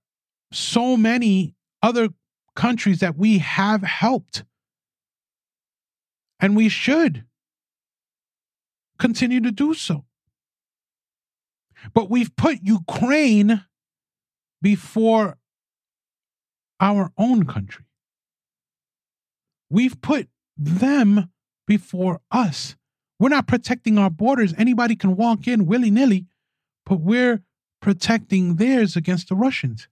so 0.51 0.95
many 0.95 1.55
other 1.81 2.09
countries 2.55 2.99
that 2.99 3.17
we 3.17 3.39
have 3.39 3.81
helped. 3.81 4.43
And 6.39 6.55
we 6.55 6.69
should 6.69 7.25
continue 9.03 9.41
to 9.41 9.51
do 9.51 9.73
so. 9.73 10.05
But 11.93 12.09
we've 12.09 12.33
put 12.37 12.59
Ukraine 12.61 13.65
before 14.61 15.37
our 16.79 17.11
own 17.17 17.45
country. 17.45 17.83
We've 19.69 19.99
put 19.99 20.29
them 20.55 21.29
before 21.67 22.21
us. 22.31 22.77
We're 23.19 23.27
not 23.27 23.45
protecting 23.45 23.97
our 23.97 24.09
borders. 24.09 24.53
Anybody 24.57 24.95
can 24.95 25.17
walk 25.17 25.49
in 25.49 25.65
willy 25.65 25.91
nilly, 25.91 26.27
but 26.85 27.01
we're 27.01 27.43
protecting 27.81 28.55
theirs 28.55 28.95
against 28.95 29.27
the 29.27 29.35
Russians. 29.35 29.89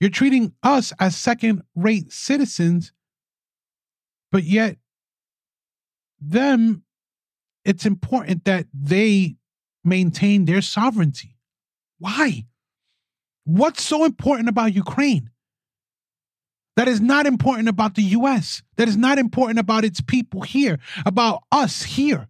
You're 0.00 0.10
treating 0.10 0.52
us 0.62 0.92
as 1.00 1.16
second 1.16 1.62
rate 1.74 2.12
citizens, 2.12 2.92
but 4.30 4.44
yet 4.44 4.76
them, 6.30 6.82
it's 7.64 7.86
important 7.86 8.44
that 8.44 8.66
they 8.72 9.36
maintain 9.84 10.44
their 10.44 10.62
sovereignty. 10.62 11.36
Why? 11.98 12.46
What's 13.44 13.82
so 13.82 14.04
important 14.04 14.48
about 14.48 14.74
Ukraine? 14.74 15.30
That 16.76 16.88
is 16.88 17.00
not 17.00 17.26
important 17.26 17.68
about 17.68 17.94
the 17.94 18.02
US. 18.02 18.62
That 18.76 18.88
is 18.88 18.96
not 18.96 19.18
important 19.18 19.58
about 19.58 19.84
its 19.84 20.00
people 20.00 20.42
here, 20.42 20.78
about 21.06 21.42
us 21.52 21.82
here. 21.82 22.28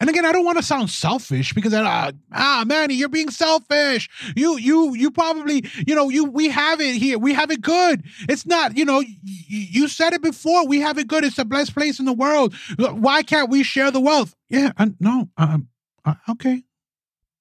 And 0.00 0.08
again, 0.08 0.24
I 0.24 0.30
don't 0.30 0.44
want 0.44 0.58
to 0.58 0.62
sound 0.62 0.90
selfish 0.90 1.52
because 1.52 1.74
uh, 1.74 2.12
ah, 2.32 2.64
Manny, 2.66 2.94
you're 2.94 3.08
being 3.08 3.30
selfish. 3.30 4.08
You, 4.36 4.56
you, 4.56 4.94
you 4.94 5.10
probably, 5.10 5.64
you 5.86 5.94
know, 5.94 6.08
you 6.08 6.24
we 6.24 6.48
have 6.50 6.80
it 6.80 6.94
here. 6.96 7.18
We 7.18 7.34
have 7.34 7.50
it 7.50 7.60
good. 7.60 8.04
It's 8.28 8.46
not, 8.46 8.76
you 8.76 8.84
know, 8.84 8.98
y- 8.98 9.16
you 9.24 9.88
said 9.88 10.12
it 10.12 10.22
before. 10.22 10.68
We 10.68 10.80
have 10.80 10.98
it 10.98 11.08
good. 11.08 11.24
It's 11.24 11.36
the 11.36 11.44
best 11.44 11.74
place 11.74 11.98
in 11.98 12.04
the 12.04 12.12
world. 12.12 12.54
Why 12.78 13.22
can't 13.22 13.50
we 13.50 13.64
share 13.64 13.90
the 13.90 14.00
wealth? 14.00 14.36
Yeah, 14.48 14.70
no, 15.00 15.28
um, 15.36 15.68
uh, 16.04 16.14
okay, 16.30 16.62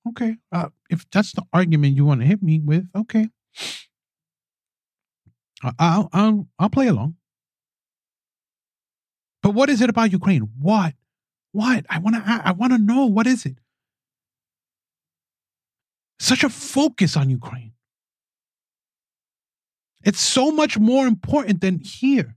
okay. 0.09 0.37
Uh, 0.51 0.69
if 0.89 1.05
that's 1.11 1.33
the 1.33 1.43
argument 1.53 1.95
you 1.95 2.05
want 2.05 2.21
to 2.21 2.27
hit 2.27 2.41
me 2.41 2.59
with, 2.59 2.87
okay. 2.95 3.29
I'll 5.79 6.09
I'll 6.11 6.47
I'll 6.59 6.69
play 6.69 6.87
along. 6.87 7.15
But 9.43 9.51
what 9.51 9.69
is 9.69 9.81
it 9.81 9.89
about 9.89 10.11
Ukraine? 10.11 10.49
What? 10.59 10.93
What? 11.57 11.87
I 11.89 11.97
want 11.97 12.15
to 12.15 12.41
I 12.49 12.51
want 12.51 12.71
to 12.73 12.77
know 12.77 13.07
what 13.07 13.25
is 13.25 13.43
it? 13.43 13.57
Such 16.19 16.43
a 16.43 16.49
focus 16.49 17.17
on 17.17 17.31
Ukraine. 17.31 17.71
It's 20.03 20.19
so 20.19 20.51
much 20.51 20.77
more 20.77 21.07
important 21.07 21.61
than 21.61 21.79
here. 21.79 22.35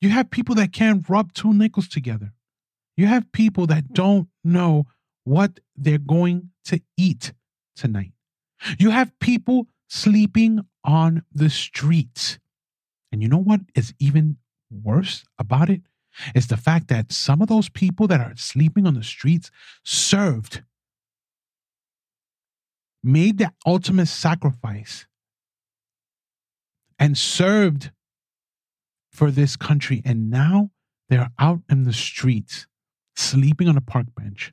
You 0.00 0.10
have 0.10 0.30
people 0.30 0.54
that 0.54 0.72
can't 0.72 1.04
rub 1.08 1.32
two 1.32 1.52
nickels 1.52 1.88
together. 1.88 2.32
You 2.96 3.06
have 3.08 3.32
people 3.32 3.66
that 3.66 3.92
don't 3.92 4.28
know 4.44 4.86
what 5.24 5.58
they're 5.74 5.98
going 5.98 6.50
to 6.66 6.80
eat 6.96 7.32
tonight. 7.74 8.12
You 8.78 8.90
have 8.90 9.18
people 9.18 9.66
sleeping 9.88 10.60
on 10.84 11.24
the 11.32 11.50
streets. 11.50 12.38
And 13.10 13.20
you 13.20 13.28
know 13.28 13.44
what 13.50 13.62
is 13.74 13.94
even 13.98 14.36
worse 14.70 15.24
about 15.40 15.70
it? 15.70 15.82
Is 16.34 16.46
the 16.46 16.56
fact 16.56 16.88
that 16.88 17.12
some 17.12 17.42
of 17.42 17.48
those 17.48 17.68
people 17.68 18.06
that 18.08 18.20
are 18.20 18.36
sleeping 18.36 18.86
on 18.86 18.94
the 18.94 19.02
streets 19.02 19.50
served, 19.82 20.62
made 23.02 23.38
the 23.38 23.52
ultimate 23.66 24.06
sacrifice, 24.06 25.06
and 26.98 27.18
served 27.18 27.90
for 29.12 29.30
this 29.30 29.56
country. 29.56 30.02
And 30.04 30.30
now 30.30 30.70
they're 31.08 31.30
out 31.38 31.60
in 31.68 31.84
the 31.84 31.92
streets, 31.92 32.66
sleeping 33.16 33.68
on 33.68 33.76
a 33.76 33.80
park 33.80 34.06
bench, 34.16 34.52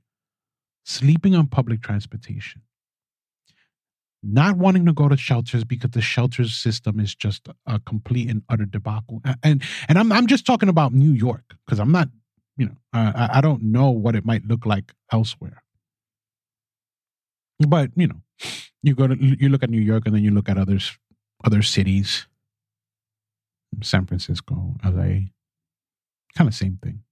sleeping 0.84 1.36
on 1.36 1.48
public 1.48 1.82
transportation, 1.82 2.62
not 4.24 4.58
wanting 4.58 4.86
to 4.86 4.94
go 4.94 5.10
to 5.10 5.18
shelters 5.18 5.64
because 5.64 5.92
the 5.92 6.02
shelters 6.02 6.54
system 6.54 7.00
is 7.00 7.16
just 7.16 7.48
a 7.66 7.80
complete 7.80 8.30
and 8.30 8.44
utter 8.50 8.66
debacle. 8.66 9.22
And 9.44 9.64
and 9.88 9.98
I'm 9.98 10.12
I'm 10.12 10.28
just 10.28 10.46
talking 10.46 10.70
about 10.70 10.94
New 10.94 11.12
York 11.12 11.56
because 11.66 11.80
I'm 11.80 11.92
not, 11.92 12.10
you 12.58 12.68
know, 12.68 12.78
I, 12.94 13.30
I 13.34 13.42
don't 13.42 13.64
know 13.64 13.90
what 13.90 14.16
it 14.16 14.26
might 14.26 14.46
look 14.46 14.66
like 14.66 14.92
elsewhere. 15.12 15.64
But 17.68 17.92
you 17.96 18.08
know, 18.08 18.22
you 18.84 18.96
go 18.96 19.08
to 19.08 19.16
you 19.16 19.50
look 19.50 19.64
at 19.64 19.70
New 19.70 19.82
York 19.82 20.04
and 20.06 20.16
then 20.16 20.24
you 20.24 20.32
look 20.32 20.50
at 20.50 20.58
others 20.58 20.98
other 21.44 21.64
cities 21.64 22.28
San 23.82 24.06
Francisco, 24.06 24.76
LA, 24.84 25.32
kind 26.36 26.48
of 26.48 26.54
same 26.54 26.78
thing. 26.84 27.04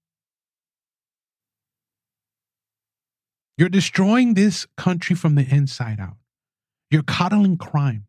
You're 3.58 3.70
destroying 3.70 4.36
this 4.36 4.68
country 4.78 5.16
from 5.16 5.36
the 5.36 5.44
inside 5.44 6.00
out. 6.00 6.18
You're 6.92 7.04
coddling 7.04 7.58
crime. 7.58 8.06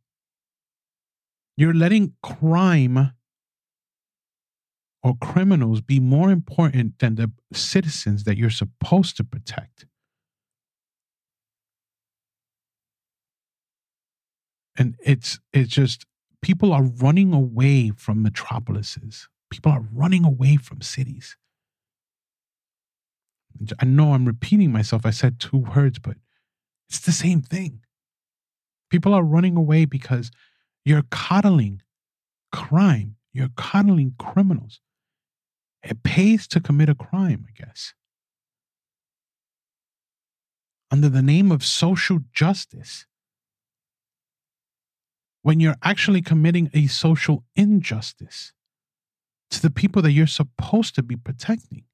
You're 1.56 1.74
letting 1.74 2.14
crime 2.22 3.12
or 5.02 5.14
criminals 5.20 5.80
be 5.80 6.00
more 6.00 6.30
important 6.30 6.98
than 6.98 7.16
the 7.16 7.30
citizens 7.52 8.24
that 8.24 8.36
you're 8.36 8.50
supposed 8.50 9.16
to 9.16 9.24
protect. 9.24 9.86
And 14.78 14.96
it's 15.04 15.38
it's 15.52 15.70
just 15.70 16.06
people 16.40 16.72
are 16.72 16.84
running 16.84 17.34
away 17.34 17.90
from 17.90 18.22
metropolises. 18.22 19.28
People 19.50 19.72
are 19.72 19.84
running 19.92 20.24
away 20.24 20.56
from 20.56 20.80
cities. 20.80 21.36
I 23.78 23.84
know 23.84 24.14
I'm 24.14 24.24
repeating 24.24 24.72
myself. 24.72 25.04
I 25.04 25.10
said 25.10 25.38
two 25.38 25.58
words, 25.58 25.98
but 25.98 26.16
it's 26.88 27.00
the 27.00 27.12
same 27.12 27.42
thing. 27.42 27.80
People 28.90 29.14
are 29.14 29.22
running 29.22 29.56
away 29.56 29.84
because 29.84 30.30
you're 30.84 31.04
coddling 31.10 31.82
crime, 32.52 33.16
you're 33.32 33.50
coddling 33.56 34.14
criminals. 34.18 34.80
It 35.82 36.02
pays 36.02 36.46
to 36.48 36.60
commit 36.60 36.88
a 36.88 36.94
crime, 36.94 37.46
I 37.48 37.52
guess. 37.64 37.94
Under 40.90 41.08
the 41.08 41.22
name 41.22 41.52
of 41.52 41.64
social 41.64 42.18
justice 42.32 43.06
when 45.42 45.60
you're 45.60 45.76
actually 45.82 46.20
committing 46.20 46.70
a 46.74 46.86
social 46.86 47.44
injustice 47.56 48.52
to 49.50 49.62
the 49.62 49.70
people 49.70 50.02
that 50.02 50.12
you're 50.12 50.26
supposed 50.26 50.94
to 50.96 51.02
be 51.02 51.16
protecting. 51.16 51.84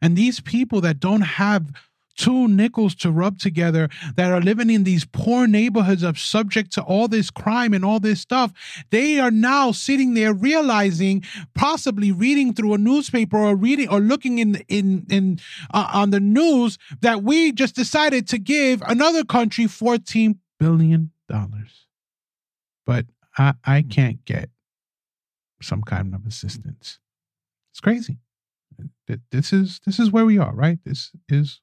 And 0.00 0.16
these 0.16 0.40
people 0.40 0.80
that 0.82 1.00
don't 1.00 1.22
have 1.22 1.72
two 2.18 2.46
nickels 2.48 2.94
to 2.94 3.10
rub 3.10 3.38
together 3.38 3.88
that 4.16 4.30
are 4.30 4.40
living 4.40 4.68
in 4.68 4.84
these 4.84 5.06
poor 5.06 5.46
neighborhoods 5.46 6.02
of 6.02 6.18
subject 6.18 6.72
to 6.72 6.82
all 6.82 7.08
this 7.08 7.30
crime 7.30 7.72
and 7.72 7.84
all 7.84 7.98
this 8.00 8.20
stuff 8.20 8.52
they 8.90 9.18
are 9.18 9.30
now 9.30 9.72
sitting 9.72 10.12
there 10.12 10.34
realizing 10.34 11.24
possibly 11.54 12.12
reading 12.12 12.52
through 12.52 12.74
a 12.74 12.78
newspaper 12.78 13.38
or 13.38 13.56
reading 13.56 13.88
or 13.88 14.00
looking 14.00 14.38
in 14.38 14.56
in 14.68 15.06
in 15.08 15.38
uh, 15.72 15.88
on 15.94 16.10
the 16.10 16.20
news 16.20 16.76
that 17.00 17.22
we 17.22 17.52
just 17.52 17.74
decided 17.74 18.28
to 18.28 18.36
give 18.36 18.82
another 18.82 19.24
country 19.24 19.66
14 19.66 20.38
billion 20.58 21.10
dollars 21.28 21.86
but 22.84 23.06
I, 23.38 23.54
I 23.64 23.82
can't 23.82 24.24
get 24.24 24.50
some 25.62 25.82
kind 25.82 26.14
of 26.14 26.26
assistance. 26.26 26.98
It's 27.72 27.80
crazy. 27.80 28.18
This 29.30 29.52
is 29.52 29.80
this 29.86 29.98
is 29.98 30.10
where 30.10 30.26
we 30.26 30.38
are, 30.38 30.54
right? 30.54 30.78
This 30.84 31.12
is 31.28 31.60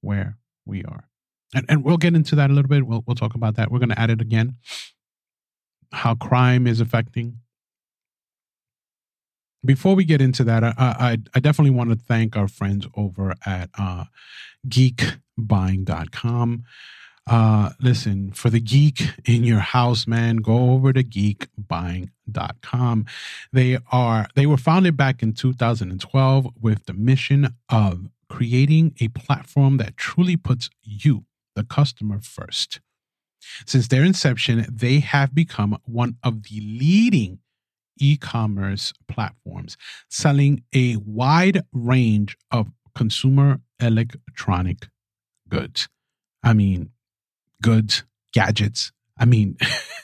where 0.00 0.36
we 0.66 0.84
are. 0.84 1.08
And, 1.54 1.64
and 1.68 1.84
we'll 1.84 1.96
get 1.96 2.14
into 2.14 2.34
that 2.36 2.50
a 2.50 2.52
little 2.52 2.68
bit. 2.68 2.86
We'll, 2.86 3.02
we'll 3.06 3.16
talk 3.16 3.34
about 3.34 3.56
that. 3.56 3.70
We're 3.70 3.78
going 3.78 3.88
to 3.90 3.98
add 3.98 4.10
it 4.10 4.20
again. 4.20 4.56
How 5.92 6.14
crime 6.14 6.66
is 6.66 6.80
affecting. 6.80 7.38
Before 9.64 9.94
we 9.94 10.04
get 10.04 10.20
into 10.20 10.44
that, 10.44 10.62
I, 10.62 10.74
I, 10.78 11.16
I 11.34 11.40
definitely 11.40 11.70
want 11.70 11.88
to 11.90 11.96
thank 11.96 12.36
our 12.36 12.48
friends 12.48 12.86
over 12.94 13.34
at 13.44 13.70
uh, 13.78 14.04
geekbuying.com. 14.68 16.64
Uh, 17.26 17.70
listen, 17.80 18.32
for 18.32 18.48
the 18.48 18.60
geek 18.60 19.02
in 19.26 19.44
your 19.44 19.58
house, 19.58 20.06
man, 20.06 20.36
go 20.36 20.70
over 20.70 20.94
to 20.94 21.04
geekbuying.com. 21.04 23.06
They 23.52 23.78
are 23.92 24.28
they 24.34 24.46
were 24.46 24.56
founded 24.56 24.96
back 24.96 25.22
in 25.22 25.34
2012 25.34 26.48
with 26.58 26.86
the 26.86 26.94
mission 26.94 27.54
of 27.68 28.08
creating 28.28 28.94
a 29.00 29.08
platform 29.08 29.76
that 29.78 29.96
truly 29.96 30.36
puts 30.36 30.70
you, 30.82 31.24
the 31.54 31.64
customer, 31.64 32.20
first. 32.20 32.80
Since 33.66 33.88
their 33.88 34.04
inception, 34.04 34.66
they 34.70 35.00
have 35.00 35.34
become 35.34 35.78
one 35.84 36.16
of 36.22 36.44
the 36.44 36.60
leading 36.60 37.38
e 37.98 38.16
commerce 38.16 38.92
platforms, 39.08 39.76
selling 40.08 40.62
a 40.74 40.96
wide 40.96 41.62
range 41.72 42.36
of 42.50 42.68
consumer 42.94 43.60
electronic 43.80 44.88
goods. 45.48 45.88
I 46.42 46.52
mean, 46.52 46.90
goods, 47.62 48.04
gadgets. 48.32 48.92
I 49.18 49.24
mean, 49.24 49.56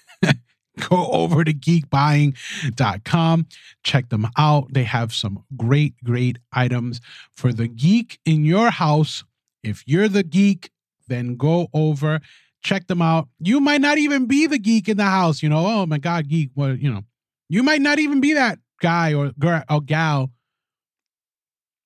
go 0.89 1.09
over 1.11 1.45
to 1.45 1.53
geekbuying.com, 1.53 3.47
check 3.83 4.09
them 4.09 4.29
out. 4.37 4.73
They 4.73 4.85
have 4.85 5.13
some 5.13 5.45
great, 5.57 5.95
great 6.03 6.39
items 6.53 7.01
for 7.37 7.53
the 7.53 7.69
geek 7.69 8.19
in 8.25 8.45
your 8.45 8.71
house. 8.71 9.25
If 9.63 9.85
you're 9.87 10.09
the 10.09 10.23
geek, 10.23 10.71
then 11.09 11.37
go 11.37 11.69
over, 11.73 12.21
check 12.63 12.87
them 12.87 13.03
out. 13.03 13.29
You 13.39 13.61
might 13.61 13.81
not 13.81 13.99
even 13.99 14.27
be 14.27 14.47
the 14.47 14.59
geek 14.59 14.89
in 14.89 14.97
the 14.97 15.05
house, 15.05 15.43
you 15.43 15.49
know. 15.49 15.67
Oh 15.67 15.87
my 15.87 15.99
God, 15.99 16.29
geek. 16.29 16.51
Well, 16.55 16.75
you 16.77 16.93
know, 16.93 17.03
you 17.49 17.63
might 17.63 17.81
not 17.81 17.99
even 17.99 18.21
be 18.21 18.35
that 18.35 18.59
guy 18.81 19.15
or 19.15 19.33
girl 19.39 19.63
or 19.71 19.81
gal. 19.81 20.31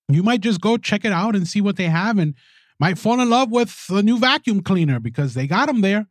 You 0.08 0.22
might 0.22 0.40
just 0.40 0.60
go 0.60 0.78
check 0.78 1.04
it 1.04 1.12
out 1.12 1.36
and 1.36 1.46
see 1.46 1.60
what 1.60 1.76
they 1.76 1.84
have 1.84 2.18
and 2.18 2.34
might 2.80 2.96
fall 2.96 3.20
in 3.20 3.28
love 3.28 3.50
with 3.50 3.86
the 3.88 4.02
new 4.02 4.18
vacuum 4.18 4.62
cleaner 4.62 5.00
because 5.00 5.34
they 5.34 5.46
got 5.46 5.66
them 5.66 5.82
there. 5.82 6.06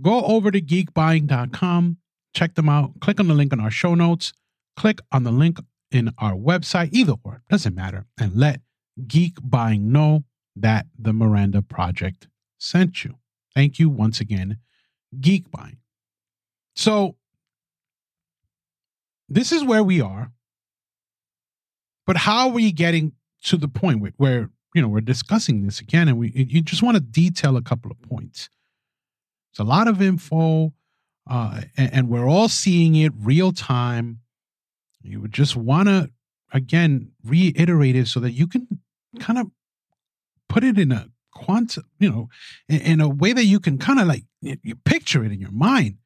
Go 0.00 0.24
over 0.24 0.50
to 0.50 0.60
geekbuying.com, 0.60 1.98
check 2.34 2.54
them 2.54 2.68
out, 2.68 3.00
click 3.00 3.20
on 3.20 3.28
the 3.28 3.34
link 3.34 3.52
in 3.52 3.60
our 3.60 3.70
show 3.70 3.94
notes, 3.94 4.32
click 4.76 5.00
on 5.12 5.24
the 5.24 5.30
link 5.30 5.58
in 5.90 6.12
our 6.18 6.34
website, 6.34 6.90
either 6.92 7.14
or, 7.24 7.42
doesn't 7.50 7.74
matter, 7.74 8.06
and 8.18 8.34
let 8.36 8.60
Geek 9.06 9.34
Buying 9.42 9.92
know 9.92 10.24
that 10.56 10.86
the 10.98 11.12
Miranda 11.12 11.62
Project 11.62 12.28
sent 12.58 13.04
you. 13.04 13.16
Thank 13.54 13.78
you 13.78 13.88
once 13.88 14.20
again, 14.20 14.58
Geek 15.20 15.50
Buying. 15.50 15.78
So, 16.76 17.16
this 19.28 19.52
is 19.52 19.64
where 19.64 19.82
we 19.82 20.00
are. 20.00 20.32
But 22.06 22.16
how 22.16 22.48
are 22.48 22.52
we 22.52 22.72
getting 22.72 23.12
to 23.44 23.56
the 23.56 23.68
point 23.68 24.00
where, 24.00 24.12
where 24.16 24.50
you 24.74 24.82
know 24.82 24.88
we're 24.88 25.00
discussing 25.00 25.64
this 25.64 25.80
again 25.80 26.08
and 26.08 26.18
we 26.18 26.30
you 26.30 26.60
just 26.60 26.82
want 26.82 26.96
to 26.96 27.00
detail 27.00 27.56
a 27.56 27.62
couple 27.62 27.90
of 27.90 28.00
points 28.02 28.48
it's 29.50 29.58
a 29.58 29.64
lot 29.64 29.88
of 29.88 30.00
info 30.00 30.72
uh, 31.28 31.62
and, 31.76 31.94
and 31.94 32.08
we're 32.08 32.28
all 32.28 32.48
seeing 32.48 32.94
it 32.96 33.12
real 33.16 33.52
time 33.52 34.20
you 35.02 35.20
would 35.20 35.32
just 35.32 35.56
want 35.56 35.88
to 35.88 36.10
again 36.52 37.12
reiterate 37.24 37.96
it 37.96 38.08
so 38.08 38.20
that 38.20 38.32
you 38.32 38.46
can 38.46 38.66
kind 39.18 39.38
of 39.38 39.50
put 40.48 40.64
it 40.64 40.78
in 40.78 40.92
a 40.92 41.08
quantum, 41.32 41.84
you 41.98 42.10
know, 42.10 42.28
in, 42.68 42.80
in 42.80 43.00
a 43.00 43.08
way 43.08 43.32
that 43.32 43.44
you 43.44 43.60
can 43.60 43.78
kind 43.78 44.00
of 44.00 44.06
like 44.06 44.24
you 44.42 44.74
picture 44.84 45.24
it 45.24 45.32
in 45.32 45.40
your 45.40 45.52
mind. 45.52 45.96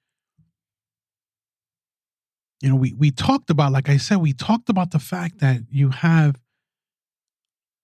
You 2.61 2.71
know, 2.71 2.77
we 2.77 2.95
we 2.95 3.11
talked 3.11 3.51
about, 3.51 3.73
like 3.73 3.89
I 3.89 3.97
said, 3.97 4.19
we 4.19 4.33
talked 4.33 4.69
about 4.69 4.91
the 4.91 4.99
fact 4.99 5.41
that 5.41 5.63
you 5.71 5.91
have 5.91 6.37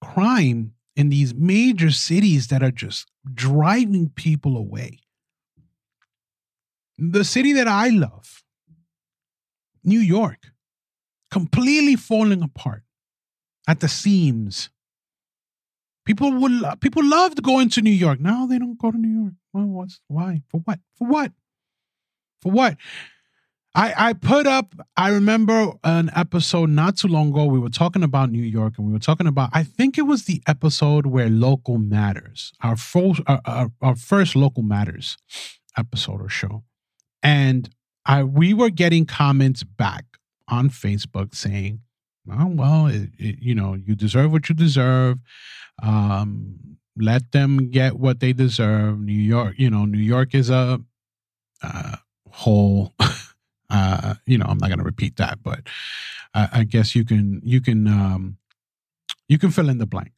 crime 0.00 0.72
in 0.96 1.08
these 1.08 1.34
major 1.34 1.90
cities 1.90 2.48
that 2.48 2.62
are 2.62 2.70
just 2.70 3.10
driving 3.34 4.10
people 4.10 4.56
away. 4.56 5.00
The 7.00 7.24
city 7.24 7.54
that 7.54 7.66
I 7.66 7.88
love, 7.88 8.42
New 9.82 10.00
York, 10.00 10.52
completely 11.30 11.96
falling 11.96 12.42
apart 12.42 12.82
at 13.66 13.80
the 13.80 13.88
seams. 13.88 14.68
People 16.04 16.32
would 16.32 16.80
people 16.80 17.04
loved 17.04 17.42
going 17.42 17.70
to 17.70 17.82
New 17.82 17.90
York. 17.90 18.20
Now 18.20 18.46
they 18.46 18.58
don't 18.58 18.78
go 18.78 18.90
to 18.90 18.98
New 18.98 19.22
York. 19.22 19.34
Well, 19.52 19.66
what's 19.66 20.00
why? 20.08 20.42
For 20.50 20.60
what? 20.60 20.80
For 20.98 21.06
what? 21.06 21.32
For 22.42 22.52
what? 22.52 22.76
I 23.74 23.94
I 23.96 24.12
put 24.14 24.46
up. 24.46 24.74
I 24.96 25.10
remember 25.10 25.72
an 25.84 26.10
episode 26.14 26.70
not 26.70 26.96
too 26.96 27.08
long 27.08 27.28
ago. 27.30 27.44
We 27.44 27.60
were 27.60 27.68
talking 27.70 28.02
about 28.02 28.30
New 28.30 28.42
York, 28.42 28.74
and 28.76 28.86
we 28.86 28.92
were 28.92 28.98
talking 28.98 29.26
about. 29.26 29.50
I 29.52 29.62
think 29.62 29.96
it 29.96 30.02
was 30.02 30.24
the 30.24 30.42
episode 30.46 31.06
where 31.06 31.30
local 31.30 31.78
matters. 31.78 32.52
Our 32.62 32.76
first, 32.76 33.20
our, 33.26 33.40
our, 33.44 33.72
our 33.80 33.96
first 33.96 34.34
local 34.34 34.62
matters 34.62 35.16
episode 35.78 36.20
or 36.20 36.28
show, 36.28 36.64
and 37.22 37.68
I 38.06 38.24
we 38.24 38.54
were 38.54 38.70
getting 38.70 39.06
comments 39.06 39.62
back 39.62 40.04
on 40.48 40.70
Facebook 40.70 41.34
saying, 41.34 41.80
"Oh 42.30 42.46
well, 42.46 42.86
it, 42.86 43.10
it, 43.18 43.36
you 43.40 43.54
know, 43.54 43.74
you 43.74 43.94
deserve 43.94 44.32
what 44.32 44.48
you 44.48 44.54
deserve. 44.54 45.18
Um, 45.82 46.76
let 46.96 47.32
them 47.32 47.70
get 47.70 47.98
what 47.98 48.20
they 48.20 48.32
deserve. 48.32 49.00
New 49.00 49.12
York, 49.12 49.54
you 49.58 49.70
know, 49.70 49.84
New 49.84 49.98
York 49.98 50.34
is 50.34 50.50
a 50.50 50.80
uh, 51.62 51.96
whole." 52.28 52.94
uh, 53.70 54.14
you 54.26 54.36
know, 54.38 54.46
I'm 54.48 54.58
not 54.58 54.68
going 54.68 54.78
to 54.78 54.84
repeat 54.84 55.16
that, 55.16 55.42
but 55.42 55.60
I, 56.34 56.48
I 56.52 56.64
guess 56.64 56.94
you 56.94 57.04
can 57.04 57.40
you 57.44 57.60
can 57.60 57.86
um, 57.86 58.36
you 59.28 59.38
can 59.38 59.50
fill 59.50 59.68
in 59.68 59.78
the 59.78 59.86
blank. 59.86 60.12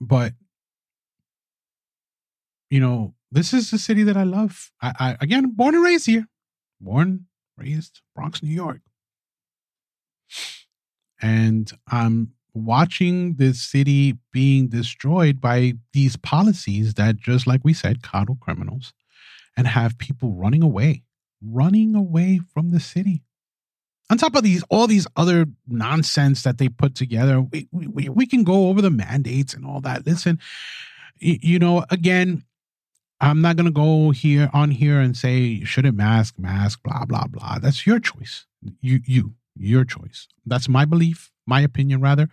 But 0.00 0.34
you 2.70 2.80
know, 2.80 3.14
this 3.30 3.52
is 3.52 3.70
the 3.70 3.78
city 3.78 4.02
that 4.04 4.16
I 4.16 4.22
love. 4.22 4.70
I, 4.80 4.92
I 4.98 5.16
again, 5.20 5.52
born 5.54 5.74
and 5.74 5.84
raised 5.84 6.06
here, 6.06 6.26
born, 6.80 7.26
raised 7.56 8.00
Bronx, 8.14 8.42
New 8.42 8.54
York, 8.54 8.80
and 11.20 11.70
I'm 11.88 12.32
watching 12.54 13.34
this 13.34 13.60
city 13.60 14.16
being 14.32 14.68
destroyed 14.68 15.40
by 15.40 15.74
these 15.92 16.16
policies 16.16 16.94
that, 16.94 17.16
just 17.16 17.46
like 17.46 17.60
we 17.62 17.74
said, 17.74 18.02
coddle 18.02 18.38
criminals 18.40 18.92
and 19.56 19.66
have 19.66 19.98
people 19.98 20.32
running 20.32 20.62
away, 20.62 21.02
running 21.42 21.94
away 21.94 22.40
from 22.52 22.70
the 22.70 22.80
city. 22.80 23.22
On 24.08 24.16
top 24.16 24.36
of 24.36 24.44
these, 24.44 24.62
all 24.70 24.86
these 24.86 25.06
other 25.16 25.46
nonsense 25.66 26.44
that 26.44 26.58
they 26.58 26.68
put 26.68 26.94
together, 26.94 27.40
we, 27.40 27.68
we, 27.72 28.08
we 28.08 28.26
can 28.26 28.44
go 28.44 28.68
over 28.68 28.80
the 28.80 28.90
mandates 28.90 29.52
and 29.52 29.66
all 29.66 29.80
that. 29.80 30.06
Listen, 30.06 30.38
you 31.18 31.58
know, 31.58 31.84
again, 31.90 32.44
I'm 33.20 33.40
not 33.40 33.56
gonna 33.56 33.70
go 33.70 34.10
here 34.10 34.50
on 34.52 34.70
here 34.70 35.00
and 35.00 35.16
say 35.16 35.64
should 35.64 35.86
it 35.86 35.94
mask, 35.94 36.38
mask, 36.38 36.82
blah 36.82 37.04
blah 37.04 37.26
blah. 37.26 37.58
That's 37.58 37.86
your 37.86 37.98
choice. 37.98 38.46
You 38.80 39.00
you 39.04 39.34
your 39.56 39.84
choice. 39.84 40.28
That's 40.44 40.68
my 40.68 40.84
belief, 40.84 41.30
my 41.46 41.60
opinion 41.60 42.00
rather. 42.00 42.28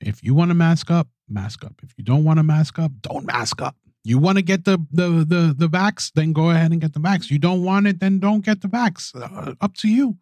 If 0.00 0.22
you 0.22 0.34
want 0.34 0.50
to 0.50 0.54
mask 0.54 0.90
up, 0.90 1.08
mask 1.28 1.64
up. 1.64 1.74
If 1.82 1.92
you 1.96 2.04
don't 2.04 2.24
want 2.24 2.38
to 2.38 2.42
mask 2.42 2.78
up, 2.78 2.92
don't 3.00 3.26
mask 3.26 3.62
up. 3.62 3.76
You 4.04 4.18
want 4.18 4.36
to 4.36 4.42
get 4.42 4.64
the 4.64 4.78
the 4.92 5.24
the 5.24 5.54
the 5.56 5.68
vax, 5.68 6.12
then 6.14 6.32
go 6.32 6.50
ahead 6.50 6.72
and 6.72 6.80
get 6.80 6.92
the 6.92 7.00
vax. 7.00 7.30
You 7.30 7.38
don't 7.38 7.64
want 7.64 7.86
it, 7.86 8.00
then 8.00 8.20
don't 8.20 8.44
get 8.44 8.60
the 8.60 8.68
vax. 8.68 9.14
Uh, 9.14 9.54
up 9.60 9.74
to 9.78 9.88
you. 9.88 10.18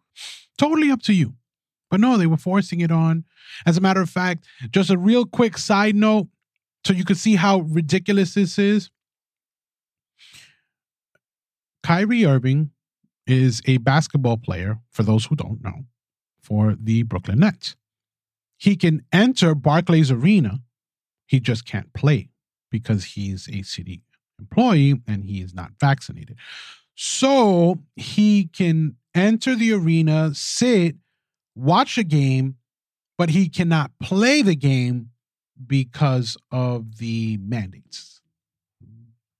Totally 0.57 0.89
up 0.89 1.01
to 1.03 1.13
you. 1.13 1.35
But 1.89 1.99
no, 1.99 2.17
they 2.17 2.27
were 2.27 2.37
forcing 2.37 2.81
it 2.81 2.91
on. 2.91 3.23
As 3.65 3.77
a 3.77 3.81
matter 3.81 4.01
of 4.01 4.09
fact, 4.09 4.45
just 4.71 4.89
a 4.89 4.97
real 4.97 5.25
quick 5.25 5.57
side 5.57 5.95
note 5.95 6.27
so 6.85 6.93
you 6.93 7.05
can 7.05 7.15
see 7.15 7.35
how 7.35 7.59
ridiculous 7.59 8.33
this 8.33 8.59
is. 8.59 8.89
Kyrie 11.87 12.25
Irving 12.25 12.71
is 13.25 13.61
a 13.65 13.77
basketball 13.77 14.35
player, 14.35 14.79
for 14.91 15.03
those 15.03 15.27
who 15.27 15.37
don't 15.37 15.63
know, 15.63 15.85
for 16.41 16.75
the 16.77 17.03
Brooklyn 17.03 17.39
Nets. 17.39 17.77
He 18.57 18.75
can 18.75 19.05
enter 19.13 19.55
Barclays 19.55 20.11
Arena, 20.11 20.59
he 21.27 21.39
just 21.39 21.65
can't 21.65 21.93
play 21.93 22.27
because 22.69 23.05
he's 23.05 23.47
a 23.47 23.61
city 23.61 24.01
employee 24.37 25.01
and 25.07 25.23
he 25.23 25.39
is 25.39 25.53
not 25.53 25.71
vaccinated. 25.79 26.35
So 26.93 27.79
he 27.95 28.47
can 28.47 28.97
enter 29.15 29.55
the 29.55 29.71
arena, 29.71 30.31
sit, 30.33 30.97
watch 31.55 31.97
a 31.97 32.03
game, 32.03 32.57
but 33.17 33.29
he 33.29 33.47
cannot 33.47 33.91
play 34.01 34.41
the 34.41 34.57
game 34.57 35.11
because 35.65 36.35
of 36.51 36.97
the 36.97 37.37
mandates. 37.37 38.19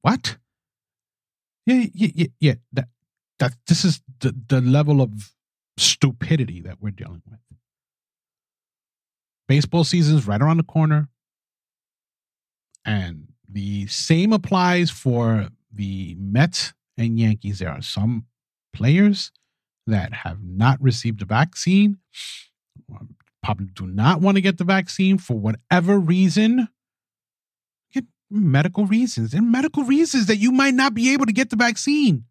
What? 0.01 0.37
Yeah, 1.67 1.85
yeah, 1.93 2.09
yeah, 2.15 2.27
yeah. 2.39 2.53
That 2.73 2.87
that 3.39 3.53
this 3.67 3.85
is 3.85 4.01
the, 4.21 4.33
the 4.47 4.61
level 4.61 5.01
of 5.01 5.33
stupidity 5.77 6.61
that 6.61 6.77
we're 6.81 6.91
dealing 6.91 7.21
with. 7.29 7.39
Baseball 9.47 9.83
season's 9.83 10.25
right 10.25 10.41
around 10.41 10.57
the 10.57 10.63
corner. 10.63 11.09
And 12.85 13.27
the 13.49 13.87
same 13.87 14.31
applies 14.31 14.89
for 14.89 15.49
the 15.73 16.15
Mets 16.17 16.73
and 16.97 17.19
Yankees. 17.19 17.59
There 17.59 17.69
are 17.69 17.81
some 17.81 18.25
players 18.73 19.31
that 19.85 20.13
have 20.13 20.41
not 20.41 20.81
received 20.81 21.19
the 21.19 21.25
vaccine, 21.25 21.97
probably 23.43 23.67
do 23.73 23.87
not 23.87 24.21
want 24.21 24.35
to 24.35 24.41
get 24.41 24.57
the 24.57 24.63
vaccine 24.63 25.17
for 25.17 25.37
whatever 25.37 25.99
reason. 25.99 26.69
Medical 28.29 28.85
reasons 28.85 29.33
and 29.33 29.51
medical 29.51 29.83
reasons 29.83 30.25
that 30.25 30.37
you 30.37 30.51
might 30.51 30.73
not 30.73 30.93
be 30.93 31.13
able 31.13 31.25
to 31.25 31.33
get 31.33 31.49
the 31.49 31.55
vaccine. 31.55 32.25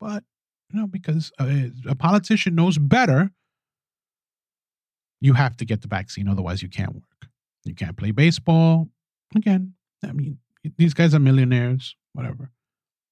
But, 0.00 0.24
you 0.72 0.80
know, 0.80 0.86
because 0.86 1.32
a, 1.38 1.72
a 1.88 1.94
politician 1.94 2.54
knows 2.54 2.78
better, 2.78 3.30
you 5.20 5.34
have 5.34 5.56
to 5.58 5.64
get 5.64 5.82
the 5.82 5.88
vaccine. 5.88 6.28
Otherwise, 6.28 6.62
you 6.62 6.68
can't 6.68 6.94
work. 6.94 7.30
You 7.64 7.74
can't 7.74 7.96
play 7.96 8.10
baseball. 8.10 8.88
Again, 9.34 9.74
I 10.04 10.12
mean, 10.12 10.38
these 10.78 10.94
guys 10.94 11.14
are 11.14 11.18
millionaires, 11.18 11.96
whatever. 12.12 12.50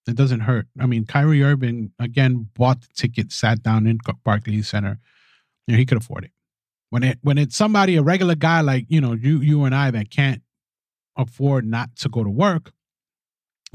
It 0.07 0.17
doesn't 0.17 0.41
hurt. 0.41 0.67
I 0.81 0.87
mean, 0.87 1.05
Kyrie 1.05 1.43
Irving 1.43 1.93
again 1.99 2.49
bought 2.55 2.81
the 2.81 2.89
ticket, 2.95 3.31
sat 3.31 3.63
down 3.63 3.87
in 3.87 3.99
Barclays 4.25 4.69
Center. 4.69 4.99
You 5.67 5.73
know, 5.73 5.79
he 5.79 5.85
could 5.85 5.99
afford 5.99 6.25
it. 6.25 6.31
When 6.91 7.03
it 7.03 7.19
when 7.21 7.37
it's 7.37 7.57
somebody, 7.57 7.97
a 7.97 8.03
regular 8.03 8.35
guy 8.35 8.63
like 8.63 8.87
you 8.89 9.03
know 9.03 9.13
you 9.13 9.41
you 9.41 9.65
and 9.65 9.75
I 9.75 9.91
that 9.91 10.11
can't 10.11 10.41
afford 11.19 11.67
not 11.67 11.95
to 11.97 12.09
go 12.09 12.25
to 12.25 12.31
work 12.31 12.73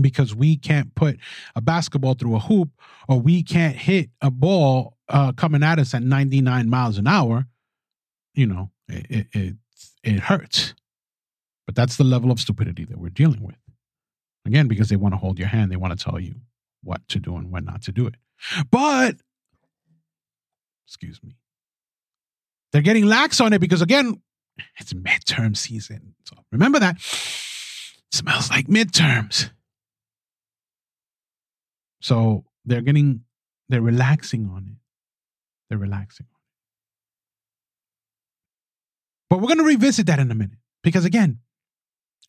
because 0.02 0.34
we 0.34 0.58
can't 0.58 0.96
put 0.96 1.18
a 1.56 1.62
basketball 1.62 2.16
through 2.16 2.36
a 2.36 2.40
hoop 2.40 2.70
or 3.08 3.20
we 3.20 3.44
can't 3.44 3.76
hit 3.76 4.10
a 4.22 4.32
ball 4.32 4.98
uh, 5.10 5.32
coming 5.34 5.64
at 5.64 5.80
us 5.80 5.94
at 5.94 6.02
99 6.02 6.70
miles 6.70 6.98
an 6.98 7.08
hour, 7.08 7.46
you 8.34 8.48
know, 8.48 8.72
it, 8.88 9.06
it, 9.10 9.28
it, 9.34 9.56
it 10.04 10.20
hurts. 10.20 10.74
But 11.66 11.76
that's 11.76 11.98
the 11.98 12.04
level 12.04 12.32
of 12.32 12.40
stupidity 12.40 12.86
that 12.86 12.98
we're 12.98 13.10
dealing 13.10 13.44
with. 13.44 13.56
Again, 14.46 14.68
because 14.68 14.90
they 14.90 14.96
want 14.96 15.14
to 15.14 15.18
hold 15.18 15.40
your 15.40 15.48
hand, 15.48 15.72
they 15.72 15.78
want 15.78 15.98
to 15.98 16.04
tell 16.04 16.20
you 16.20 16.36
what 16.84 17.08
to 17.10 17.20
do 17.20 17.38
and 17.38 17.52
when 17.52 17.64
not 17.64 17.82
to 17.84 17.92
do 17.92 18.08
it. 18.08 18.16
But, 18.70 19.16
excuse 20.86 21.24
me, 21.24 21.38
they're 22.72 22.82
getting 22.82 23.06
lax 23.06 23.40
on 23.40 23.54
it 23.54 23.60
because, 23.60 23.82
again, 23.82 24.22
it's 24.80 24.94
midterm 24.94 25.56
season. 25.58 26.16
So 26.26 26.38
remember 26.52 26.80
that. 26.80 26.98
Smells 28.12 28.50
like 28.50 28.68
midterms. 28.68 29.50
So 32.02 32.46
they're 32.66 32.82
getting, 32.82 33.22
they're 33.70 33.82
relaxing 33.82 34.50
on 34.54 34.68
it. 34.68 34.78
They're 35.70 35.78
relaxing 35.80 36.28
on 36.30 36.36
it. 36.36 36.44
But 39.30 39.40
we're 39.40 39.48
going 39.48 39.58
to 39.58 39.64
revisit 39.64 40.06
that 40.08 40.20
in 40.20 40.30
a 40.30 40.36
minute 40.36 40.60
because, 40.84 41.06
again, 41.06 41.40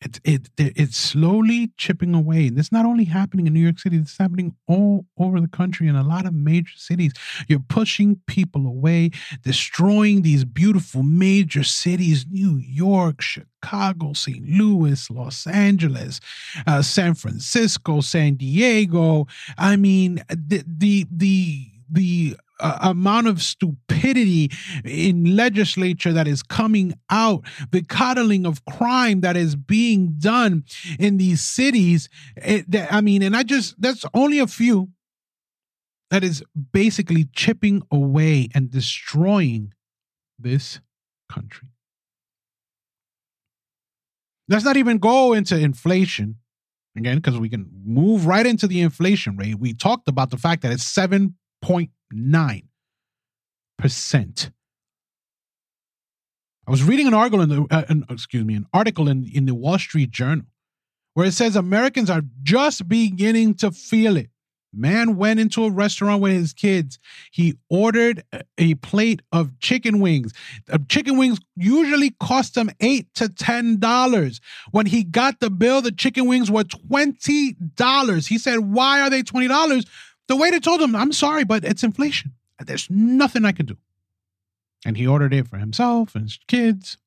it, 0.01 0.21
it, 0.25 0.51
it's 0.57 0.97
slowly 0.97 1.71
chipping 1.77 2.15
away. 2.15 2.49
And 2.49 2.57
this 2.57 2.73
not 2.73 2.85
only 2.85 3.05
happening 3.05 3.47
in 3.47 3.55
New 3.55 3.61
York 3.61 3.79
City, 3.79 3.97
it's 3.97 4.19
happening 4.19 4.55
all 4.67 5.07
over 5.19 5.41
the 5.41 5.49
country 5.49 5.89
in 5.89 5.97
a 5.97 6.03
lot 6.03 6.27
of 6.27 6.35
major 6.35 6.75
cities. 6.77 7.13
You're 7.49 7.65
pushing 7.69 8.21
people 8.27 8.67
away, 8.67 9.11
destroying 9.43 10.23
these 10.23 10.45
beautiful 10.45 11.03
major 11.03 11.65
cities 11.65 12.27
New 12.31 12.57
York, 12.57 13.23
Chicago, 13.23 14.13
St. 14.13 14.47
Louis, 14.47 15.11
Los 15.11 15.47
Angeles, 15.47 16.21
uh, 16.67 16.83
San 16.83 17.15
Francisco, 17.15 18.01
San 18.01 18.35
Diego. 18.35 19.27
I 19.57 19.77
mean, 19.77 20.23
the, 20.29 20.65
the, 20.67 21.07
the, 21.11 21.71
the 21.91 22.37
uh, 22.61 22.79
amount 22.83 23.27
of 23.27 23.43
stupidity 23.43 24.51
in 24.85 25.37
legislature 25.37 26.13
that 26.13 26.29
is 26.29 26.43
coming 26.43 26.95
out, 27.11 27.45
the 27.71 27.83
coddling 27.83 28.47
of 28.47 28.65
crime 28.65 29.21
that 29.23 29.37
is 29.37 29.57
being 29.57 30.15
done 30.19 30.65
in 30.99 31.17
these 31.17 31.41
cities. 31.41 32.09
It, 32.37 32.67
I 32.91 33.01
mean, 33.01 33.23
and 33.23 33.37
I 33.37 33.43
just, 33.43 33.81
that's 33.81 34.05
only 34.15 34.39
a 34.39 34.47
few 34.47 34.91
that 36.11 36.23
is 36.23 36.43
basically 36.73 37.29
chipping 37.33 37.83
away 37.91 38.49
and 38.55 38.71
destroying 38.71 39.73
this 40.39 40.81
country. 41.29 41.69
Let's 44.49 44.65
not 44.65 44.77
even 44.77 44.99
go 44.99 45.33
into 45.33 45.59
inflation 45.59 46.37
again, 46.97 47.17
because 47.17 47.39
we 47.39 47.49
can 47.49 47.69
move 47.85 48.27
right 48.27 48.47
into 48.47 48.67
the 48.67 48.81
inflation 48.81 49.37
rate. 49.37 49.59
We 49.59 49.75
talked 49.75 50.09
about 50.09 50.31
the 50.31 50.37
fact 50.37 50.63
that 50.63 50.73
it's 50.73 50.87
7.9%. 52.15 54.51
I 56.67 56.71
was 56.71 56.83
reading 56.83 57.07
an 57.07 57.15
article 57.15 57.43
in 57.43 57.51
the 57.51 57.67
uh, 57.71 57.85
an, 57.89 58.07
excuse 58.09 58.45
me, 58.45 58.55
an 58.55 58.67
article 58.73 59.09
in 59.09 59.31
in 59.35 59.45
the 59.45 59.55
Wall 59.55 59.79
Street 59.79 60.11
Journal 60.11 60.47
where 61.15 61.27
it 61.27 61.33
says 61.33 61.57
Americans 61.57 62.11
are 62.11 62.23
just 62.43 62.89
beginning 62.89 63.55
to 63.55 63.71
feel 63.71 64.17
it. 64.17 64.31
Man 64.77 65.17
went 65.17 65.39
into 65.39 65.65
a 65.65 65.71
restaurant 65.71 66.21
with 66.21 66.33
his 66.33 66.53
kids. 66.53 66.99
He 67.31 67.55
ordered 67.71 68.25
a 68.59 68.75
plate 68.77 69.23
of 69.31 69.57
chicken 69.61 70.01
wings. 70.01 70.33
Chicken 70.89 71.17
wings 71.17 71.39
usually 71.55 72.11
cost 72.19 72.57
him 72.57 72.71
eight 72.81 73.07
to 73.15 73.29
ten 73.29 73.79
dollars. 73.79 74.41
When 74.73 74.87
he 74.87 75.05
got 75.05 75.39
the 75.39 75.51
bill, 75.51 75.81
the 75.81 75.93
chicken 75.93 76.27
wings 76.27 76.51
were 76.51 76.65
twenty 76.65 77.53
dollars. 77.77 78.27
He 78.27 78.37
said, 78.37 78.59
"Why 78.59 79.01
are 79.01 79.11
they 79.11 79.23
twenty 79.23 79.47
dollars?" 79.47 79.85
The 80.29 80.37
waiter 80.37 80.61
told 80.61 80.81
him, 80.81 80.95
"I'm 80.97 81.13
sorry, 81.13 81.45
but 81.45 81.65
it's 81.65 81.85
inflation. 81.85 82.33
There's 82.59 82.89
nothing 82.91 83.45
I 83.45 83.53
can 83.53 83.67
do." 83.67 83.77
And 84.87 84.97
he 84.97 85.07
ordered 85.07 85.35
it 85.35 85.49
for 85.49 85.59
himself 85.59 86.15
and 86.15 86.25
his 86.25 86.39
kids 86.47 86.99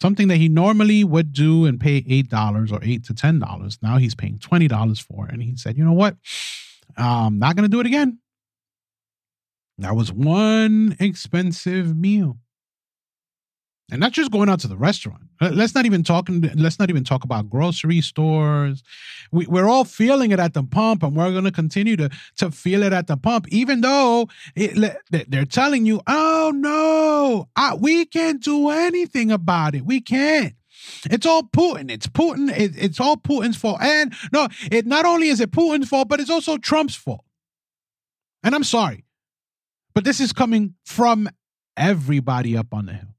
something 0.00 0.28
that 0.28 0.36
he 0.36 0.48
normally 0.48 1.04
would 1.04 1.32
do 1.32 1.66
and 1.66 1.80
pay 1.80 2.04
eight 2.08 2.28
dollars 2.28 2.70
or 2.70 2.80
eight 2.82 3.04
to 3.04 3.14
ten 3.14 3.38
dollars. 3.38 3.78
Now 3.82 3.98
he's 3.98 4.14
paying 4.14 4.38
twenty 4.38 4.68
dollars 4.68 4.98
for 4.98 5.26
it, 5.26 5.32
and 5.32 5.42
he 5.42 5.56
said, 5.56 5.76
"You 5.76 5.84
know 5.84 5.92
what? 5.92 6.16
I'm 6.96 7.38
not 7.38 7.56
going 7.56 7.68
to 7.68 7.74
do 7.74 7.80
it 7.80 7.86
again." 7.86 8.18
That 9.78 9.94
was 9.94 10.12
one 10.12 10.96
expensive 10.98 11.96
meal 11.96 12.38
and 13.90 14.00
not 14.00 14.12
just 14.12 14.30
going 14.30 14.48
out 14.48 14.60
to 14.60 14.68
the 14.68 14.76
restaurant. 14.76 15.22
Let's 15.40 15.74
not 15.74 15.86
even 15.86 16.02
talking. 16.02 16.42
Let's 16.54 16.78
not 16.78 16.90
even 16.90 17.04
talk 17.04 17.24
about 17.24 17.48
grocery 17.48 18.00
stores. 18.00 18.82
We, 19.32 19.46
we're 19.46 19.68
all 19.68 19.84
feeling 19.84 20.30
it 20.30 20.38
at 20.38 20.52
the 20.52 20.62
pump, 20.62 21.02
and 21.02 21.16
we're 21.16 21.30
going 21.30 21.44
to 21.44 21.52
continue 21.52 21.96
to 21.96 22.10
to 22.36 22.50
feel 22.50 22.82
it 22.82 22.92
at 22.92 23.06
the 23.06 23.16
pump, 23.16 23.48
even 23.48 23.80
though 23.80 24.28
it, 24.54 24.96
they're 25.10 25.44
telling 25.44 25.86
you, 25.86 26.02
"Oh 26.06 26.52
no, 26.54 27.48
I, 27.56 27.74
we 27.74 28.04
can't 28.04 28.42
do 28.42 28.68
anything 28.68 29.30
about 29.30 29.74
it. 29.74 29.84
We 29.84 30.00
can't." 30.00 30.54
It's 31.10 31.26
all 31.26 31.42
Putin. 31.42 31.90
It's 31.90 32.06
Putin. 32.06 32.50
It, 32.56 32.72
it's 32.76 33.00
all 33.00 33.16
Putin's 33.16 33.56
fault. 33.56 33.80
And 33.80 34.14
no, 34.32 34.48
it 34.70 34.86
not 34.86 35.04
only 35.04 35.28
is 35.28 35.40
it 35.40 35.50
Putin's 35.50 35.88
fault, 35.88 36.08
but 36.08 36.20
it's 36.20 36.30
also 36.30 36.56
Trump's 36.56 36.94
fault. 36.94 37.24
And 38.42 38.54
I'm 38.54 38.64
sorry, 38.64 39.04
but 39.94 40.04
this 40.04 40.20
is 40.20 40.32
coming 40.32 40.74
from 40.84 41.28
everybody 41.76 42.56
up 42.56 42.72
on 42.72 42.86
the 42.86 42.92
hill. 42.92 43.17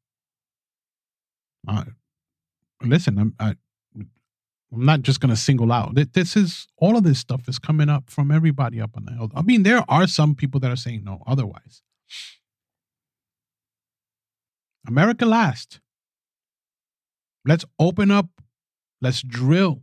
Uh, 1.68 1.86
listen, 2.82 3.18
I'm 3.18 3.34
I, 3.40 3.56
I'm 4.72 4.86
not 4.86 5.02
just 5.02 5.20
going 5.20 5.30
to 5.30 5.36
single 5.36 5.72
out. 5.72 5.96
This 6.14 6.36
is 6.36 6.68
all 6.78 6.98
of 6.98 7.04
this 7.04 7.20
stuff 7.20 7.48
is 7.50 7.60
coming 7.60 7.90
up 7.90 8.10
from 8.10 8.32
everybody 8.32 8.80
up 8.80 8.92
on 8.96 9.06
the 9.06 9.14
hill. 9.14 9.32
I 9.36 9.42
mean, 9.42 9.64
there 9.64 9.84
are 9.90 10.08
some 10.08 10.36
people 10.36 10.60
that 10.60 10.72
are 10.72 10.76
saying 10.76 11.04
no 11.04 11.24
otherwise. 11.26 11.82
America 14.88 15.26
last. 15.26 15.80
Let's 17.46 17.66
open 17.80 18.12
up. 18.12 18.28
Let's 19.02 19.22
drill. 19.22 19.82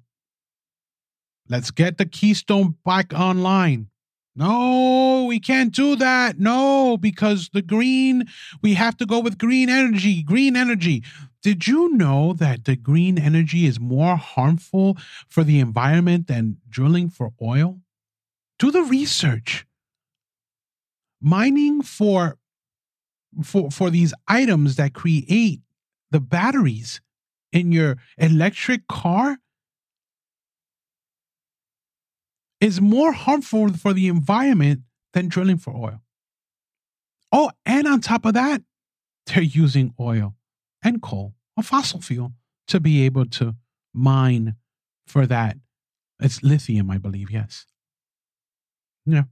Let's 1.49 1.71
get 1.71 1.99
the 1.99 2.07
Keystone 2.07 2.77
back 2.85 3.13
online. 3.15 3.89
No, 4.37 5.25
we 5.27 5.41
can't 5.41 5.75
do 5.75 5.97
that. 5.97 6.39
No, 6.39 6.99
because 6.99 7.49
the 7.55 7.63
green, 7.63 8.27
we 8.61 8.75
have 8.75 8.97
to 8.99 9.07
go 9.07 9.19
with 9.19 9.39
green 9.39 9.71
energy. 9.71 10.23
Green 10.23 10.57
energy. 10.57 11.03
Did 11.43 11.67
you 11.67 11.97
know 11.97 12.35
that 12.35 12.67
the 12.67 12.77
green 12.77 13.19
energy 13.19 13.65
is 13.65 13.81
more 13.81 14.17
harmful 14.17 14.99
for 15.27 15.43
the 15.43 15.59
environment 15.59 16.27
than 16.27 16.59
drilling 16.69 17.09
for 17.09 17.33
oil? 17.41 17.81
Do 18.59 18.71
the 18.71 18.83
research. 18.83 19.65
Mining 21.21 21.81
for 21.81 22.37
for 23.43 23.71
for 23.71 23.91
these 23.91 24.13
items 24.29 24.77
that 24.77 24.93
create 24.93 25.61
the 26.11 26.21
batteries 26.21 27.01
in 27.53 27.73
your 27.73 27.97
electric 28.19 28.87
car 28.87 29.39
is 32.61 32.81
more 32.81 33.13
harmful 33.13 33.73
for 33.73 33.93
the 33.93 34.09
environment 34.09 34.81
than 35.13 35.29
drilling 35.29 35.59
for 35.59 35.75
oil. 35.75 36.03
Oh, 37.33 37.51
and 37.65 37.87
on 37.87 38.01
top 38.01 38.25
of 38.25 38.35
that, 38.35 38.63
they're 39.27 39.43
using 39.43 39.93
oil 39.99 40.35
and 40.83 41.03
coal, 41.03 41.35
a 41.57 41.63
fossil 41.63 42.01
fuel, 42.01 42.33
to 42.69 42.81
be 42.81 43.05
able 43.05 43.27
to 43.27 43.57
mine 43.93 44.55
for 45.07 45.27
that. 45.27 45.57
It's 46.21 46.43
lithium, 46.43 46.91
I 46.91 46.99
believe, 46.99 47.31
yes. 47.31 47.67
Yeah. 49.05 49.25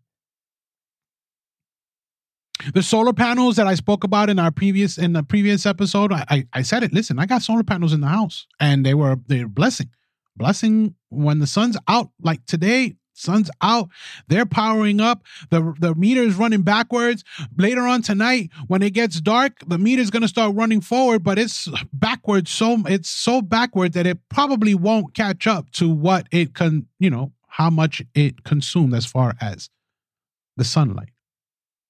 The 2.72 2.82
solar 2.82 3.12
panels 3.12 3.56
that 3.56 3.66
I 3.66 3.74
spoke 3.74 4.04
about 4.04 4.30
in 4.30 4.38
our 4.38 4.50
previous 4.50 4.96
in 4.96 5.12
the 5.12 5.22
previous 5.22 5.66
episode, 5.66 6.12
I, 6.12 6.24
I, 6.30 6.44
I 6.52 6.62
said 6.62 6.82
it. 6.82 6.92
Listen, 6.92 7.18
I 7.18 7.26
got 7.26 7.42
solar 7.42 7.64
panels 7.64 7.92
in 7.92 8.00
the 8.00 8.06
house, 8.06 8.46
and 8.60 8.86
they 8.86 8.94
were 8.94 9.16
they're 9.26 9.48
blessing, 9.48 9.90
blessing 10.36 10.94
when 11.10 11.40
the 11.40 11.46
sun's 11.46 11.76
out. 11.88 12.10
Like 12.22 12.46
today, 12.46 12.94
sun's 13.14 13.50
out. 13.62 13.88
They're 14.28 14.46
powering 14.46 15.00
up. 15.00 15.22
The 15.50 15.74
the 15.78 15.94
meter 15.94 16.22
is 16.22 16.34
running 16.34 16.62
backwards. 16.62 17.24
Later 17.56 17.82
on 17.82 18.02
tonight 18.02 18.50
when 18.66 18.82
it 18.82 18.90
gets 18.90 19.20
dark 19.20 19.60
the 19.66 19.78
meter 19.78 20.02
is 20.02 20.10
going 20.10 20.22
to 20.22 20.28
start 20.28 20.54
running 20.54 20.80
forward 20.80 21.22
but 21.22 21.38
it's 21.38 21.68
backwards 21.92 22.50
so 22.50 22.82
it's 22.86 23.08
so 23.08 23.40
backward 23.40 23.92
that 23.92 24.06
it 24.06 24.18
probably 24.28 24.74
won't 24.74 25.14
catch 25.14 25.46
up 25.46 25.70
to 25.70 25.88
what 25.88 26.26
it 26.30 26.54
can 26.54 26.86
you 26.98 27.10
know 27.10 27.32
how 27.46 27.70
much 27.70 28.02
it 28.14 28.42
consumed 28.42 28.92
as 28.94 29.06
far 29.06 29.34
as 29.40 29.70
the 30.56 30.64
sunlight. 30.64 31.10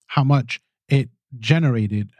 How 0.06 0.24
much 0.24 0.60
it 0.88 1.08
generated 1.38 2.10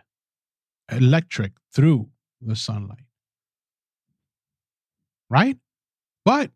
electric 0.91 1.53
through 1.73 2.09
the 2.41 2.57
sunlight. 2.57 3.05
Right? 5.31 5.59
But 6.25 6.51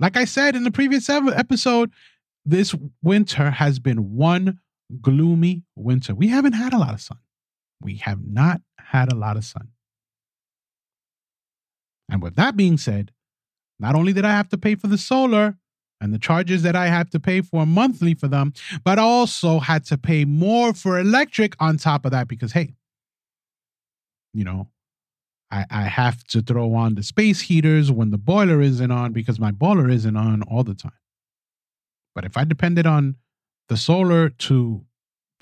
like 0.00 0.16
I 0.16 0.24
said 0.24 0.54
in 0.54 0.64
the 0.64 0.70
previous 0.70 1.08
episode, 1.08 1.90
this 2.44 2.74
winter 3.02 3.50
has 3.50 3.78
been 3.78 4.16
one 4.16 4.60
gloomy 5.00 5.64
winter. 5.76 6.14
We 6.14 6.28
haven't 6.28 6.54
had 6.54 6.72
a 6.72 6.78
lot 6.78 6.94
of 6.94 7.00
sun. 7.00 7.18
We 7.82 7.96
have 7.96 8.20
not 8.26 8.60
had 8.78 9.12
a 9.12 9.16
lot 9.16 9.36
of 9.36 9.44
sun. 9.44 9.68
And 12.10 12.22
with 12.22 12.36
that 12.36 12.56
being 12.56 12.78
said, 12.78 13.12
not 13.78 13.94
only 13.94 14.12
did 14.12 14.24
I 14.24 14.30
have 14.30 14.48
to 14.48 14.58
pay 14.58 14.74
for 14.74 14.86
the 14.86 14.98
solar 14.98 15.56
and 16.00 16.12
the 16.12 16.18
charges 16.18 16.62
that 16.62 16.74
I 16.74 16.86
have 16.86 17.10
to 17.10 17.20
pay 17.20 17.40
for 17.40 17.66
monthly 17.66 18.14
for 18.14 18.28
them, 18.28 18.52
but 18.84 18.98
also 18.98 19.58
had 19.58 19.84
to 19.86 19.98
pay 19.98 20.24
more 20.24 20.72
for 20.72 20.98
electric 20.98 21.54
on 21.60 21.76
top 21.76 22.04
of 22.04 22.12
that 22.12 22.28
because, 22.28 22.52
hey, 22.52 22.74
you 24.32 24.44
know, 24.44 24.68
I, 25.50 25.64
I 25.70 25.82
have 25.82 26.24
to 26.24 26.42
throw 26.42 26.74
on 26.74 26.94
the 26.94 27.02
space 27.02 27.40
heaters 27.40 27.90
when 27.90 28.10
the 28.10 28.18
boiler 28.18 28.60
isn't 28.60 28.90
on 28.90 29.12
because 29.12 29.40
my 29.40 29.50
boiler 29.50 29.88
isn't 29.88 30.16
on 30.16 30.42
all 30.42 30.62
the 30.62 30.74
time. 30.74 30.92
But 32.14 32.24
if 32.24 32.36
I 32.36 32.44
depended 32.44 32.86
on 32.86 33.16
the 33.68 33.76
solar 33.76 34.28
to 34.28 34.84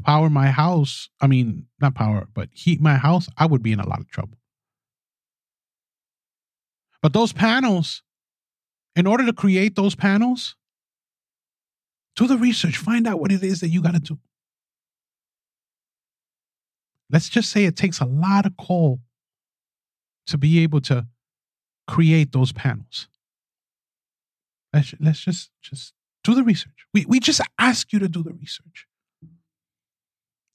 power 0.04 0.30
my 0.30 0.48
house, 0.48 1.08
I 1.20 1.26
mean, 1.26 1.66
not 1.80 1.94
power, 1.94 2.28
but 2.34 2.48
heat 2.52 2.80
my 2.80 2.96
house, 2.96 3.28
I 3.36 3.46
would 3.46 3.62
be 3.62 3.72
in 3.72 3.80
a 3.80 3.88
lot 3.88 4.00
of 4.00 4.08
trouble. 4.10 4.38
But 7.02 7.12
those 7.12 7.32
panels, 7.32 8.02
in 8.94 9.06
order 9.06 9.26
to 9.26 9.32
create 9.32 9.74
those 9.74 9.94
panels, 9.94 10.56
do 12.14 12.26
the 12.26 12.38
research, 12.38 12.76
find 12.76 13.06
out 13.06 13.20
what 13.20 13.32
it 13.32 13.42
is 13.42 13.60
that 13.60 13.68
you 13.68 13.82
got 13.82 13.94
to 13.94 14.00
do. 14.00 14.18
Let's 17.10 17.28
just 17.28 17.50
say 17.50 17.64
it 17.64 17.76
takes 17.76 18.00
a 18.00 18.04
lot 18.06 18.46
of 18.46 18.56
coal 18.56 19.00
to 20.26 20.38
be 20.38 20.62
able 20.62 20.80
to 20.82 21.06
create 21.86 22.32
those 22.32 22.52
panels. 22.52 23.08
Let's, 24.72 24.94
let's 25.00 25.20
just 25.20 25.50
just 25.62 25.94
do 26.24 26.34
the 26.34 26.42
research. 26.42 26.86
We 26.92 27.04
we 27.06 27.20
just 27.20 27.40
ask 27.58 27.92
you 27.92 27.98
to 28.00 28.08
do 28.08 28.22
the 28.22 28.32
research. 28.32 28.86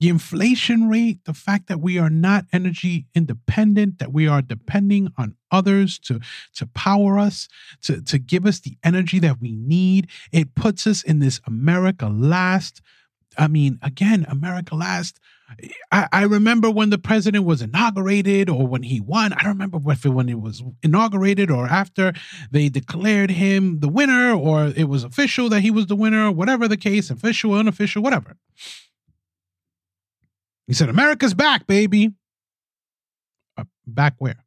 The 0.01 0.09
inflation 0.09 0.89
rate, 0.89 1.19
the 1.25 1.33
fact 1.33 1.67
that 1.67 1.79
we 1.79 1.99
are 1.99 2.09
not 2.09 2.45
energy 2.51 3.05
independent, 3.13 3.99
that 3.99 4.11
we 4.11 4.27
are 4.27 4.41
depending 4.41 5.13
on 5.15 5.35
others 5.51 5.99
to, 5.99 6.19
to 6.55 6.65
power 6.65 7.19
us, 7.19 7.47
to, 7.83 8.01
to 8.01 8.17
give 8.17 8.47
us 8.47 8.59
the 8.59 8.77
energy 8.83 9.19
that 9.19 9.39
we 9.39 9.51
need, 9.51 10.07
it 10.31 10.55
puts 10.55 10.87
us 10.87 11.03
in 11.03 11.19
this 11.19 11.39
America 11.45 12.07
last 12.07 12.81
I 13.37 13.47
mean, 13.47 13.79
again, 13.81 14.25
America 14.29 14.75
last. 14.75 15.19
I, 15.91 16.07
I, 16.11 16.23
remember 16.23 16.69
when 16.69 16.91
the 16.91 16.97
president 16.97 17.43
was 17.43 17.61
inaugurated 17.61 18.49
or 18.49 18.65
when 18.65 18.83
he 18.83 19.01
won. 19.01 19.33
I 19.33 19.43
don't 19.43 19.53
remember 19.53 19.79
if 19.91 20.05
it, 20.05 20.09
when 20.09 20.29
it 20.29 20.39
was 20.39 20.63
inaugurated 20.81 21.51
or 21.51 21.67
after 21.67 22.13
they 22.51 22.69
declared 22.69 23.31
him 23.31 23.79
the 23.79 23.89
winner 23.89 24.33
or 24.33 24.67
it 24.75 24.85
was 24.85 25.03
official 25.03 25.49
that 25.49 25.59
he 25.59 25.69
was 25.69 25.87
the 25.87 25.95
winner, 25.95 26.31
whatever 26.31 26.67
the 26.67 26.77
case, 26.77 27.09
official, 27.09 27.53
unofficial, 27.53 28.01
whatever. 28.01 28.37
He 30.67 30.73
said, 30.73 30.87
America's 30.87 31.33
back, 31.33 31.67
baby. 31.67 32.11
Uh, 33.57 33.65
back 33.85 34.15
where? 34.19 34.45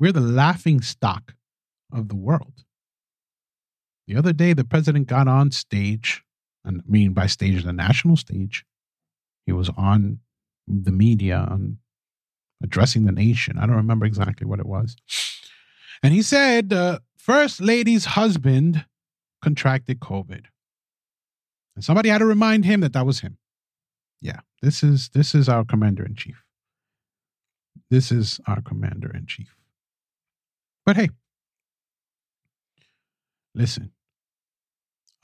We're 0.00 0.10
the 0.10 0.20
laughing 0.20 0.80
stock 0.80 1.34
of 1.92 2.08
the 2.08 2.16
world. 2.16 2.64
The 4.08 4.16
other 4.16 4.32
day, 4.32 4.52
the 4.52 4.64
president 4.64 5.06
got 5.06 5.28
on 5.28 5.52
stage, 5.52 6.23
and 6.64 6.80
I 6.80 6.90
mean 6.90 7.12
by 7.12 7.26
stage, 7.26 7.64
the 7.64 7.72
national 7.72 8.16
stage. 8.16 8.64
He 9.46 9.52
was 9.52 9.70
on 9.76 10.20
the 10.66 10.92
media 10.92 11.46
and 11.50 11.78
addressing 12.62 13.04
the 13.04 13.12
nation. 13.12 13.58
I 13.58 13.66
don't 13.66 13.76
remember 13.76 14.06
exactly 14.06 14.46
what 14.46 14.60
it 14.60 14.66
was. 14.66 14.96
And 16.02 16.14
he 16.14 16.22
said 16.22 16.70
the 16.70 17.02
first 17.16 17.60
lady's 17.60 18.04
husband 18.06 18.84
contracted 19.42 20.00
COVID. 20.00 20.46
And 21.76 21.84
somebody 21.84 22.08
had 22.08 22.18
to 22.18 22.26
remind 22.26 22.64
him 22.64 22.80
that 22.80 22.92
that 22.92 23.06
was 23.06 23.20
him. 23.20 23.38
Yeah, 24.20 24.40
this 24.62 24.82
is 24.82 25.10
this 25.10 25.34
is 25.34 25.48
our 25.48 25.64
commander 25.64 26.04
in 26.04 26.14
chief. 26.14 26.42
This 27.90 28.10
is 28.10 28.40
our 28.46 28.62
commander 28.62 29.10
in 29.14 29.26
chief. 29.26 29.54
But 30.86 30.96
hey, 30.96 31.10
listen, 33.54 33.92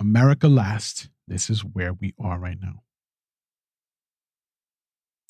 America 0.00 0.48
last. 0.48 1.08
This 1.28 1.50
is 1.50 1.64
where 1.64 1.92
we 1.92 2.14
are 2.18 2.38
right 2.38 2.58
now. 2.60 2.82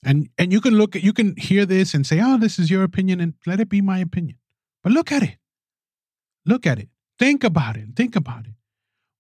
And 0.03 0.31
and 0.39 0.53
you 0.53 0.61
can 0.61 0.75
look 0.75 0.97
at 0.97 1.03
you 1.03 1.12
can 1.12 1.37
hear 1.37 1.66
this 1.66 1.93
and 1.93 2.07
say, 2.07 2.21
"Oh, 2.23 2.39
this 2.39 2.59
is 2.59 2.71
your 2.71 2.83
opinion," 2.83 3.21
and 3.21 3.35
let 3.47 3.61
it 3.61 3.68
be 3.68 3.83
my 3.83 3.99
opinion. 3.99 4.39
But 4.83 4.93
look 4.93 5.12
at 5.12 5.23
it. 5.23 5.37
Look 6.47 6.66
at 6.66 6.79
it. 6.79 6.89
Think 7.18 7.45
about 7.45 7.77
it. 7.77 7.89
Think 7.95 8.16
about 8.16 8.47
it. 8.47 8.55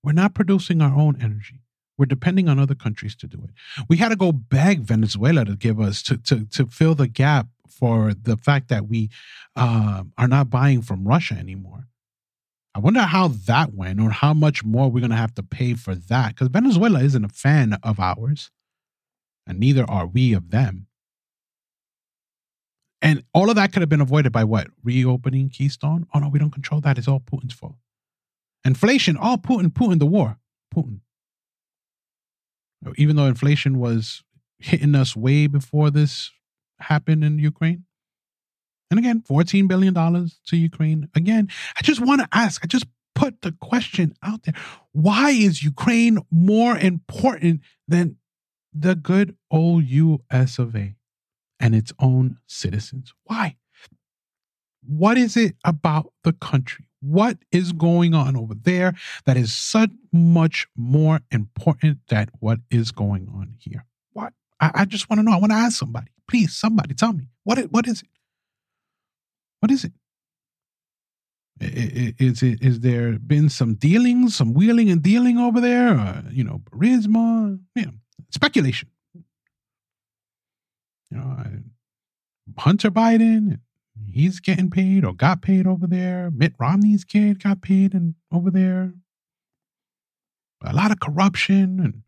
We're 0.02 0.12
not 0.12 0.34
producing 0.34 0.80
our 0.80 0.94
own 0.94 1.18
energy. 1.20 1.60
We're 1.98 2.06
depending 2.06 2.48
on 2.48 2.58
other 2.58 2.74
countries 2.74 3.14
to 3.16 3.26
do 3.26 3.44
it. 3.44 3.50
We 3.90 3.98
had 3.98 4.08
to 4.08 4.16
go 4.16 4.32
beg 4.32 4.80
Venezuela 4.80 5.44
to 5.44 5.54
give 5.54 5.78
us 5.78 6.02
to 6.04 6.16
to 6.16 6.46
to 6.46 6.66
fill 6.66 6.94
the 6.94 7.08
gap 7.08 7.48
for 7.68 8.14
the 8.14 8.38
fact 8.38 8.68
that 8.68 8.88
we 8.88 9.10
uh, 9.54 10.04
are 10.16 10.28
not 10.28 10.48
buying 10.48 10.80
from 10.80 11.06
Russia 11.06 11.34
anymore. 11.34 11.88
I 12.74 12.78
wonder 12.78 13.00
how 13.00 13.28
that 13.28 13.74
went 13.74 14.00
or 14.00 14.10
how 14.10 14.32
much 14.32 14.64
more 14.64 14.90
we're 14.90 15.00
going 15.00 15.10
to 15.10 15.16
have 15.16 15.34
to 15.34 15.42
pay 15.42 15.74
for 15.74 15.94
that 15.94 16.34
because 16.34 16.48
Venezuela 16.48 17.00
isn't 17.02 17.24
a 17.24 17.28
fan 17.28 17.78
of 17.82 17.98
ours 17.98 18.50
and 19.46 19.58
neither 19.58 19.84
are 19.88 20.06
we 20.06 20.32
of 20.32 20.50
them. 20.50 20.86
And 23.02 23.24
all 23.34 23.48
of 23.48 23.56
that 23.56 23.72
could 23.72 23.82
have 23.82 23.88
been 23.88 24.00
avoided 24.00 24.30
by 24.30 24.44
what? 24.44 24.68
Reopening 24.84 25.48
Keystone? 25.48 26.06
Oh 26.14 26.18
no, 26.18 26.28
we 26.28 26.38
don't 26.38 26.52
control 26.52 26.80
that. 26.82 26.98
It's 26.98 27.08
all 27.08 27.20
Putin's 27.20 27.54
fault. 27.54 27.76
Inflation, 28.64 29.16
all 29.16 29.38
Putin, 29.38 29.68
Putin, 29.68 29.98
the 29.98 30.06
war, 30.06 30.38
Putin. 30.74 31.00
Even 32.96 33.16
though 33.16 33.26
inflation 33.26 33.78
was 33.78 34.22
hitting 34.58 34.94
us 34.94 35.16
way 35.16 35.46
before 35.46 35.90
this 35.90 36.30
happened 36.78 37.24
in 37.24 37.38
Ukraine. 37.38 37.84
And 38.90 38.98
again, 38.98 39.22
$14 39.28 39.68
billion 39.68 39.94
to 39.94 40.56
Ukraine. 40.56 41.08
Again, 41.14 41.48
I 41.76 41.82
just 41.82 42.00
want 42.00 42.20
to 42.22 42.28
ask, 42.32 42.64
I 42.64 42.66
just 42.66 42.86
put 43.14 43.42
the 43.42 43.52
question 43.52 44.14
out 44.22 44.42
there. 44.42 44.54
Why 44.92 45.30
is 45.30 45.62
Ukraine 45.62 46.18
more 46.30 46.76
important 46.76 47.60
than 47.86 48.16
the 48.72 48.94
good 48.94 49.36
old 49.50 49.84
US 49.84 50.58
of 50.58 50.74
A 50.74 50.96
and 51.60 51.74
its 51.74 51.92
own 51.98 52.38
citizens? 52.46 53.14
Why? 53.24 53.56
What 54.82 55.18
is 55.18 55.36
it 55.36 55.54
about 55.64 56.12
the 56.24 56.32
country? 56.32 56.86
What 57.00 57.38
is 57.52 57.72
going 57.72 58.14
on 58.14 58.36
over 58.36 58.54
there 58.54 58.94
that 59.24 59.36
is 59.36 59.52
so 59.52 59.86
much 60.12 60.66
more 60.76 61.20
important 61.30 61.98
than 62.08 62.28
what 62.40 62.58
is 62.70 62.90
going 62.90 63.28
on 63.28 63.54
here? 63.58 63.86
What? 64.12 64.32
I, 64.60 64.70
I 64.74 64.84
just 64.84 65.08
want 65.08 65.20
to 65.20 65.22
know. 65.22 65.32
I 65.32 65.38
want 65.38 65.52
to 65.52 65.56
ask 65.56 65.78
somebody. 65.78 66.08
Please, 66.28 66.56
somebody 66.56 66.94
tell 66.94 67.12
me. 67.12 67.28
What, 67.44 67.58
what 67.70 67.86
is 67.86 68.02
it? 68.02 68.08
What 69.60 69.70
is 69.70 69.84
it? 69.84 69.92
Is 71.60 72.42
it 72.42 72.62
is 72.62 72.80
there 72.80 73.18
been 73.18 73.50
some 73.50 73.74
dealings, 73.74 74.34
some 74.34 74.54
wheeling 74.54 74.90
and 74.90 75.02
dealing 75.02 75.36
over 75.36 75.60
there? 75.60 75.92
Or, 75.94 76.24
you 76.30 76.42
know, 76.42 76.62
Burisma, 76.70 77.60
know, 77.76 77.92
speculation. 78.30 78.88
You 81.10 81.18
know, 81.18 81.44
Hunter 82.56 82.90
Biden, 82.90 83.60
he's 84.06 84.40
getting 84.40 84.70
paid 84.70 85.04
or 85.04 85.12
got 85.12 85.42
paid 85.42 85.66
over 85.66 85.86
there. 85.86 86.30
Mitt 86.30 86.54
Romney's 86.58 87.04
kid 87.04 87.42
got 87.42 87.60
paid 87.60 87.92
and 87.92 88.14
over 88.32 88.50
there. 88.50 88.94
A 90.62 90.72
lot 90.72 90.90
of 90.90 91.00
corruption 91.00 91.80
and 91.80 92.02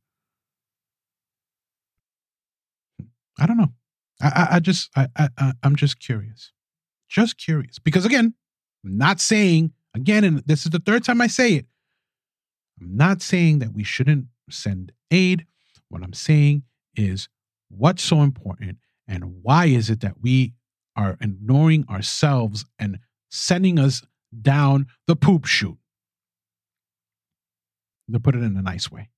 I 3.39 3.47
don't 3.47 3.57
know. 3.57 3.73
I, 4.21 4.29
I, 4.29 4.57
I 4.57 4.61
just 4.61 4.91
I, 4.97 5.09
I 5.17 5.53
I'm 5.63 5.77
just 5.77 5.99
curious. 5.99 6.53
Just 7.13 7.37
curious. 7.37 7.79
Because 7.79 8.07
again, 8.07 8.33
I'm 8.83 8.97
not 8.97 9.21
saying, 9.21 9.73
again, 9.95 10.25
and 10.25 10.39
this 10.47 10.65
is 10.65 10.71
the 10.71 10.79
third 10.79 11.05
time 11.05 11.21
I 11.21 11.27
say 11.27 11.53
it, 11.53 11.67
I'm 12.81 12.97
not 12.97 13.21
saying 13.21 13.59
that 13.59 13.75
we 13.75 13.85
shouldn't 13.85 14.29
send 14.49 14.93
aid. 15.11 15.47
What 15.91 16.03
I'm 16.03 16.15
saying 16.15 16.63
is 16.97 17.29
what's 17.69 18.03
so 18.03 18.23
important 18.23 18.79
and 19.07 19.43
why 19.43 19.67
is 19.67 19.91
it 19.91 20.01
that 20.01 20.23
we 20.23 20.55
are 20.97 21.19
ignoring 21.21 21.85
ourselves 21.91 22.65
and 22.79 22.99
sending 23.31 23.79
us 23.79 24.03
down 24.41 24.87
the 25.07 25.15
poop 25.15 25.45
chute? 25.45 25.77
To 28.11 28.21
put 28.21 28.35
it 28.35 28.43
in 28.43 28.57
a 28.57 28.63
nice 28.63 28.91
way. 28.91 29.11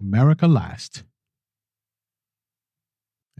America 0.00 0.46
last 0.46 1.04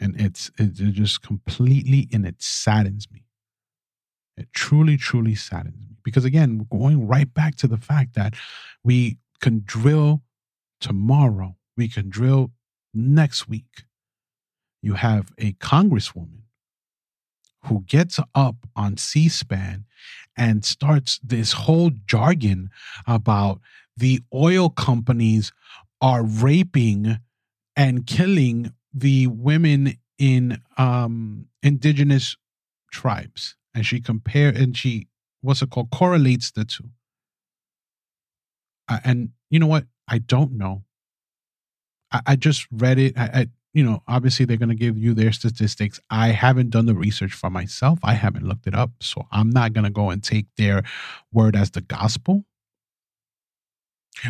and 0.00 0.20
it's 0.20 0.50
it, 0.58 0.72
just 0.72 1.22
completely 1.22 2.08
and 2.12 2.26
it 2.26 2.42
saddens 2.42 3.10
me. 3.10 3.24
It 4.36 4.48
truly 4.52 4.96
truly 4.96 5.34
saddens 5.34 5.86
me. 5.86 5.96
Because 6.02 6.24
again 6.24 6.58
we're 6.58 6.78
going 6.78 7.06
right 7.06 7.32
back 7.32 7.56
to 7.56 7.66
the 7.66 7.76
fact 7.76 8.14
that 8.14 8.34
we 8.82 9.18
can 9.40 9.62
drill 9.64 10.22
tomorrow. 10.80 11.56
We 11.76 11.88
can 11.88 12.08
drill 12.08 12.50
next 12.94 13.48
week. 13.48 13.84
You 14.82 14.94
have 14.94 15.32
a 15.38 15.52
congresswoman 15.54 16.40
who 17.66 17.84
gets 17.86 18.18
up 18.34 18.56
on 18.74 18.96
c-span 18.96 19.84
and 20.36 20.64
starts 20.64 21.20
this 21.22 21.52
whole 21.52 21.90
jargon 22.06 22.70
about 23.06 23.60
the 23.96 24.20
oil 24.32 24.70
companies 24.70 25.52
are 26.00 26.24
raping 26.24 27.18
and 27.76 28.06
killing 28.06 28.72
the 28.92 29.26
women 29.26 29.96
in 30.18 30.60
um 30.76 31.46
indigenous 31.62 32.36
tribes 32.92 33.56
and 33.74 33.86
she 33.86 34.00
compare 34.00 34.48
and 34.48 34.76
she 34.76 35.06
what's 35.40 35.62
it 35.62 35.70
called 35.70 35.90
correlates 35.90 36.50
the 36.50 36.64
two. 36.64 36.90
And 39.04 39.30
you 39.50 39.60
know 39.60 39.68
what? 39.68 39.84
I 40.08 40.18
don't 40.18 40.52
know. 40.52 40.84
I, 42.10 42.20
I 42.26 42.36
just 42.36 42.66
read 42.72 42.98
it. 42.98 43.16
I, 43.16 43.24
I 43.24 43.46
you 43.72 43.84
know 43.84 44.02
obviously 44.08 44.44
they're 44.44 44.56
going 44.56 44.68
to 44.68 44.74
give 44.74 44.98
you 44.98 45.14
their 45.14 45.32
statistics. 45.32 46.00
I 46.10 46.28
haven't 46.28 46.70
done 46.70 46.86
the 46.86 46.94
research 46.94 47.32
for 47.32 47.50
myself. 47.50 48.00
I 48.02 48.14
haven't 48.14 48.46
looked 48.46 48.66
it 48.66 48.74
up 48.74 48.90
so 49.00 49.26
i'm 49.30 49.50
not 49.50 49.72
going 49.72 49.84
to 49.84 49.90
go 49.90 50.10
and 50.10 50.22
take 50.22 50.46
their 50.56 50.82
word 51.32 51.56
as 51.56 51.70
the 51.70 51.80
gospel. 51.80 52.44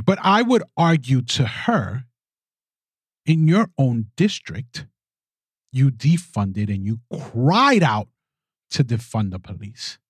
But 0.05 0.19
i 0.23 0.43
would 0.43 0.63
argue 0.77 1.23
to 1.23 1.47
her 1.47 2.05
in 3.31 3.47
your 3.47 3.71
own 3.79 4.07
district, 4.17 4.87
you 5.71 5.89
defunded 5.89 6.69
and 6.69 6.85
you 6.85 6.99
cried 7.17 7.85
out 7.85 8.09
to 8.71 8.83
defund 8.83 9.31
the 9.31 9.39
police. 9.39 10.01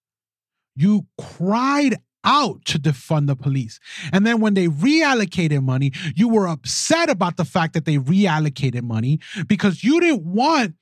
You 0.75 1.07
cried 1.19 1.99
out 2.25 2.65
to 2.65 2.79
defund 2.79 3.27
the 3.27 3.37
police. 3.37 3.79
And 4.11 4.27
then 4.27 4.41
when 4.41 4.55
they 4.55 4.69
reallocated 4.69 5.63
money, 5.63 5.93
you 6.15 6.31
were 6.31 6.49
upset 6.49 7.11
about 7.11 7.37
the 7.37 7.45
fact 7.45 7.75
that 7.75 7.85
they 7.85 7.97
reallocated 7.97 8.83
money 8.83 9.21
because 9.47 9.85
you 9.85 10.01
didn't 10.01 10.25
want 10.25 10.75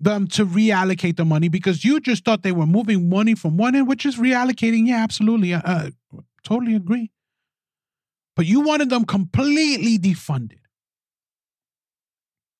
them 0.00 0.26
to 0.28 0.44
reallocate 0.44 1.16
the 1.16 1.24
money 1.24 1.48
because 1.48 1.84
you 1.84 2.00
just 2.00 2.24
thought 2.24 2.42
they 2.42 2.52
were 2.52 2.66
moving 2.66 3.08
money 3.08 3.36
from 3.36 3.56
one 3.56 3.76
end, 3.76 3.86
which 3.86 4.04
is 4.04 4.16
reallocating. 4.16 4.88
Yeah, 4.88 5.02
absolutely. 5.02 5.54
I, 5.54 5.92
totally 6.42 6.74
agree. 6.74 7.12
But 8.34 8.46
you 8.46 8.60
wanted 8.60 8.90
them 8.90 9.04
completely 9.04 9.98
defunded. 9.98 10.57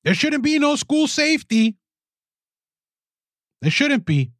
There 0.03 0.13
shouldn't 0.13 0.43
be 0.43 0.59
no 0.59 0.75
school 0.75 1.07
safety. 1.07 1.77
There 3.61 3.71
shouldn't 3.71 4.05
be. 4.05 4.31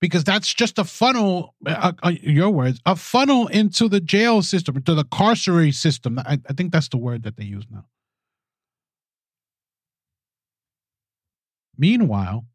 because 0.00 0.24
that's 0.24 0.52
just 0.52 0.78
a 0.78 0.84
funnel, 0.84 1.54
uh, 1.66 1.92
uh, 2.02 2.12
your 2.22 2.50
words, 2.50 2.80
a 2.86 2.96
funnel 2.96 3.46
into 3.48 3.88
the 3.88 4.00
jail 4.00 4.42
system, 4.42 4.82
to 4.82 4.94
the 4.94 5.04
carcerary 5.04 5.72
system. 5.72 6.18
I, 6.18 6.38
I 6.48 6.52
think 6.54 6.72
that's 6.72 6.88
the 6.88 6.96
word 6.96 7.22
that 7.24 7.36
they 7.36 7.44
use 7.44 7.64
now. 7.70 7.84
Meanwhile, 11.76 12.46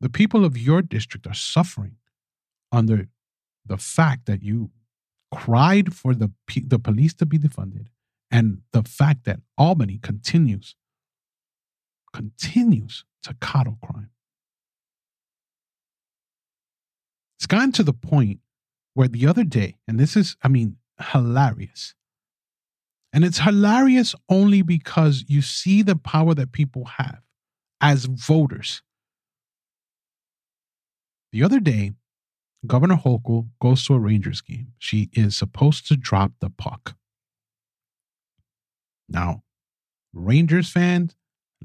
the 0.00 0.08
people 0.08 0.44
of 0.44 0.58
your 0.58 0.82
district 0.82 1.26
are 1.26 1.34
suffering 1.34 1.96
under 2.72 3.08
the 3.66 3.76
fact 3.76 4.26
that 4.26 4.42
you 4.42 4.70
cried 5.32 5.94
for 5.94 6.14
the 6.14 6.30
the 6.66 6.78
police 6.78 7.14
to 7.14 7.26
be 7.26 7.38
defunded 7.38 7.86
and 8.34 8.62
the 8.72 8.82
fact 8.82 9.26
that 9.26 9.38
Albany 9.56 10.00
continues 10.02 10.74
continues 12.12 13.04
to 13.22 13.34
coddle 13.40 13.78
crime. 13.80 14.10
It's 17.38 17.46
gotten 17.46 17.70
to 17.72 17.84
the 17.84 17.92
point 17.92 18.40
where 18.94 19.06
the 19.06 19.26
other 19.26 19.44
day, 19.44 19.76
and 19.86 20.00
this 20.00 20.16
is, 20.16 20.36
I 20.42 20.48
mean, 20.48 20.76
hilarious. 21.12 21.94
And 23.12 23.24
it's 23.24 23.38
hilarious 23.38 24.16
only 24.28 24.62
because 24.62 25.24
you 25.28 25.40
see 25.40 25.82
the 25.82 25.96
power 25.96 26.34
that 26.34 26.50
people 26.50 26.84
have 26.86 27.20
as 27.80 28.06
voters. 28.06 28.82
The 31.32 31.44
other 31.44 31.60
day, 31.60 31.92
Governor 32.66 32.96
Hochul 32.96 33.50
goes 33.60 33.84
to 33.86 33.94
a 33.94 34.00
Rangers 34.00 34.40
game. 34.40 34.72
She 34.78 35.08
is 35.12 35.36
supposed 35.36 35.86
to 35.88 35.96
drop 35.96 36.32
the 36.40 36.50
puck. 36.50 36.96
Now, 39.08 39.42
Rangers 40.12 40.70
fans, 40.70 41.16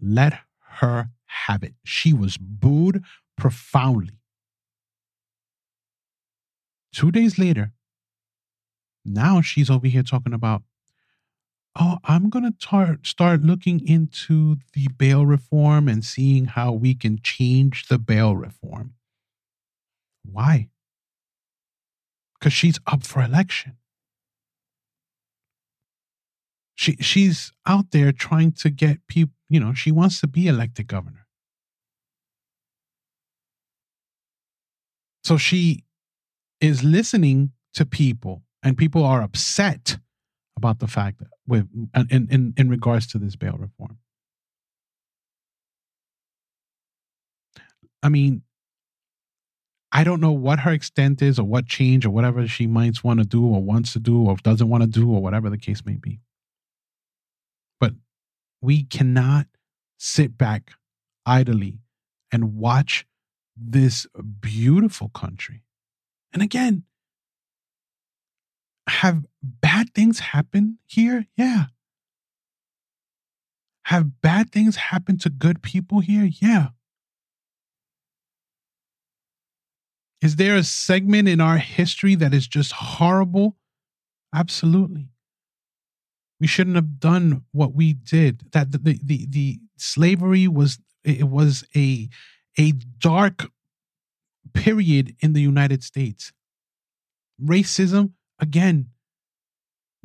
let 0.01 0.39
her 0.79 1.09
have 1.25 1.63
it. 1.63 1.73
She 1.83 2.13
was 2.13 2.37
booed 2.37 3.03
profoundly. 3.37 4.19
Two 6.93 7.11
days 7.11 7.37
later, 7.37 7.71
now 9.05 9.41
she's 9.41 9.69
over 9.69 9.87
here 9.87 10.03
talking 10.03 10.33
about, 10.33 10.63
oh, 11.79 11.97
I'm 12.03 12.29
going 12.29 12.45
to 12.45 12.57
tar- 12.59 12.99
start 13.03 13.41
looking 13.41 13.85
into 13.87 14.57
the 14.73 14.87
bail 14.97 15.25
reform 15.25 15.87
and 15.87 16.03
seeing 16.03 16.45
how 16.45 16.73
we 16.73 16.95
can 16.95 17.19
change 17.21 17.87
the 17.87 17.99
bail 17.99 18.35
reform. 18.35 18.95
Why? 20.23 20.69
Because 22.37 22.53
she's 22.53 22.79
up 22.87 23.03
for 23.03 23.21
election. 23.21 23.77
She 26.79 26.95
she's 27.01 27.51
out 27.65 27.91
there 27.91 28.13
trying 28.13 28.53
to 28.53 28.69
get 28.69 29.05
people, 29.07 29.33
you 29.49 29.59
know, 29.59 29.73
she 29.73 29.91
wants 29.91 30.21
to 30.21 30.27
be 30.27 30.47
elected 30.47 30.87
governor. 30.87 31.27
So 35.25 35.35
she 35.35 35.83
is 36.61 36.81
listening 36.81 37.51
to 37.73 37.85
people 37.85 38.43
and 38.63 38.77
people 38.77 39.03
are 39.03 39.21
upset 39.21 39.97
about 40.55 40.79
the 40.79 40.87
fact 40.87 41.19
that 41.19 41.27
with 41.45 41.67
uh, 41.93 42.05
in 42.09 42.29
in, 42.31 42.53
in 42.55 42.69
regards 42.69 43.07
to 43.07 43.17
this 43.17 43.35
bail 43.35 43.57
reform. 43.59 43.97
I 48.01 48.07
mean, 48.07 48.43
I 49.91 50.05
don't 50.05 50.21
know 50.21 50.31
what 50.31 50.61
her 50.61 50.71
extent 50.71 51.21
is 51.21 51.39
or 51.39 51.43
what 51.43 51.65
change 51.65 52.05
or 52.05 52.09
whatever 52.09 52.47
she 52.47 52.67
might 52.67 53.03
want 53.03 53.19
to 53.19 53.25
do 53.25 53.45
or 53.45 53.61
wants 53.61 53.91
to 53.91 53.99
do 53.99 54.23
or 54.23 54.37
doesn't 54.37 54.69
want 54.69 54.83
to 54.83 54.87
do 54.87 55.11
or 55.11 55.21
whatever 55.21 55.49
the 55.49 55.57
case 55.57 55.85
may 55.85 55.97
be. 55.97 56.21
We 58.61 58.83
cannot 58.83 59.47
sit 59.97 60.37
back 60.37 60.71
idly 61.25 61.79
and 62.31 62.55
watch 62.55 63.05
this 63.55 64.07
beautiful 64.39 65.09
country. 65.09 65.63
And 66.33 66.41
again, 66.41 66.83
have 68.87 69.25
bad 69.41 69.93
things 69.93 70.19
happen 70.19 70.79
here? 70.85 71.25
Yeah. 71.35 71.65
Have 73.85 74.21
bad 74.21 74.51
things 74.51 74.75
happen 74.75 75.17
to 75.19 75.29
good 75.29 75.61
people 75.61 75.99
here? 75.99 76.29
Yeah. 76.41 76.69
Is 80.21 80.35
there 80.35 80.55
a 80.55 80.63
segment 80.63 81.27
in 81.27 81.39
our 81.39 81.57
history 81.57 82.15
that 82.15 82.33
is 82.33 82.47
just 82.47 82.73
horrible? 82.73 83.57
Absolutely. 84.33 85.08
We 86.39 86.47
shouldn't 86.47 86.75
have 86.75 86.99
done 86.99 87.43
what 87.51 87.73
we 87.73 87.93
did. 87.93 88.51
That 88.51 88.71
the 88.71 88.77
the 88.77 88.99
the, 89.03 89.27
the 89.29 89.59
slavery 89.77 90.47
was 90.47 90.79
it 91.03 91.27
was 91.27 91.63
a 91.75 92.09
a 92.57 92.71
dark 92.99 93.49
period 94.53 95.15
in 95.19 95.33
the 95.33 95.41
United 95.41 95.83
States. 95.83 96.31
Racism 97.43 98.13
again. 98.39 98.87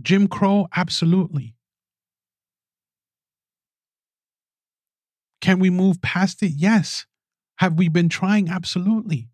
Jim 0.03 0.27
Crow 0.27 0.69
absolutely. 0.75 1.55
Can 5.41 5.59
we 5.59 5.71
move 5.71 6.01
past 6.01 6.43
it? 6.43 6.53
Yes. 6.57 7.07
Have 7.59 7.75
we 7.75 7.89
been 7.89 8.09
trying? 8.09 8.49
Absolutely. 8.49 9.29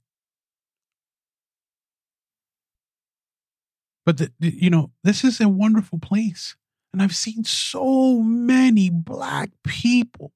But 4.04 4.18
the, 4.18 4.32
the, 4.40 4.50
you 4.50 4.70
know, 4.70 4.90
this 5.04 5.24
is 5.24 5.40
a 5.40 5.48
wonderful 5.48 5.98
place. 5.98 6.56
And 6.92 7.02
I've 7.02 7.14
seen 7.14 7.44
so 7.44 8.20
many 8.20 8.90
black 8.90 9.50
people, 9.64 10.32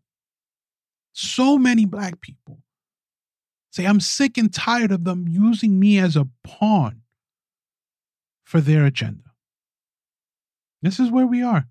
so 1.13 1.59
many 1.59 1.85
black 1.85 2.21
people 2.21 2.61
say, 3.73 3.87
I'm 3.87 4.01
sick 4.01 4.39
and 4.39 4.53
tired 4.55 4.93
of 4.93 5.03
them 5.03 5.27
using 5.27 5.81
me 5.81 5.99
as 5.99 6.15
a 6.15 6.29
pawn 6.45 7.03
for 8.45 8.61
their 8.61 8.85
agenda. 8.85 9.33
This 10.81 11.01
is 11.01 11.11
where 11.11 11.27
we 11.27 11.43
are. 11.43 11.67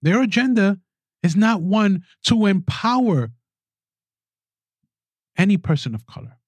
Their 0.00 0.22
agenda 0.22 0.78
is 1.22 1.36
not 1.36 1.60
one 1.60 2.04
to 2.24 2.46
empower 2.46 3.32
any 5.36 5.58
person 5.58 5.94
of 5.94 6.06
color. 6.06 6.38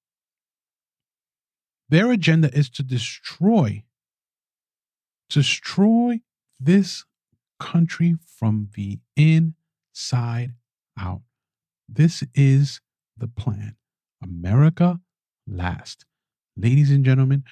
Their 1.89 2.11
agenda 2.11 2.51
is 2.51 2.69
to 2.71 2.83
destroy 2.83 3.83
destroy 5.29 6.19
this 6.63 7.05
country 7.59 8.15
from 8.37 8.69
the 8.75 8.99
inside 9.15 10.53
out. 10.97 11.21
This 11.87 12.23
is 12.33 12.81
the 13.17 13.27
plan. 13.27 13.75
America 14.21 14.99
last. 15.47 16.05
Ladies 16.55 16.91
and 16.91 17.03
gentlemen, 17.03 17.43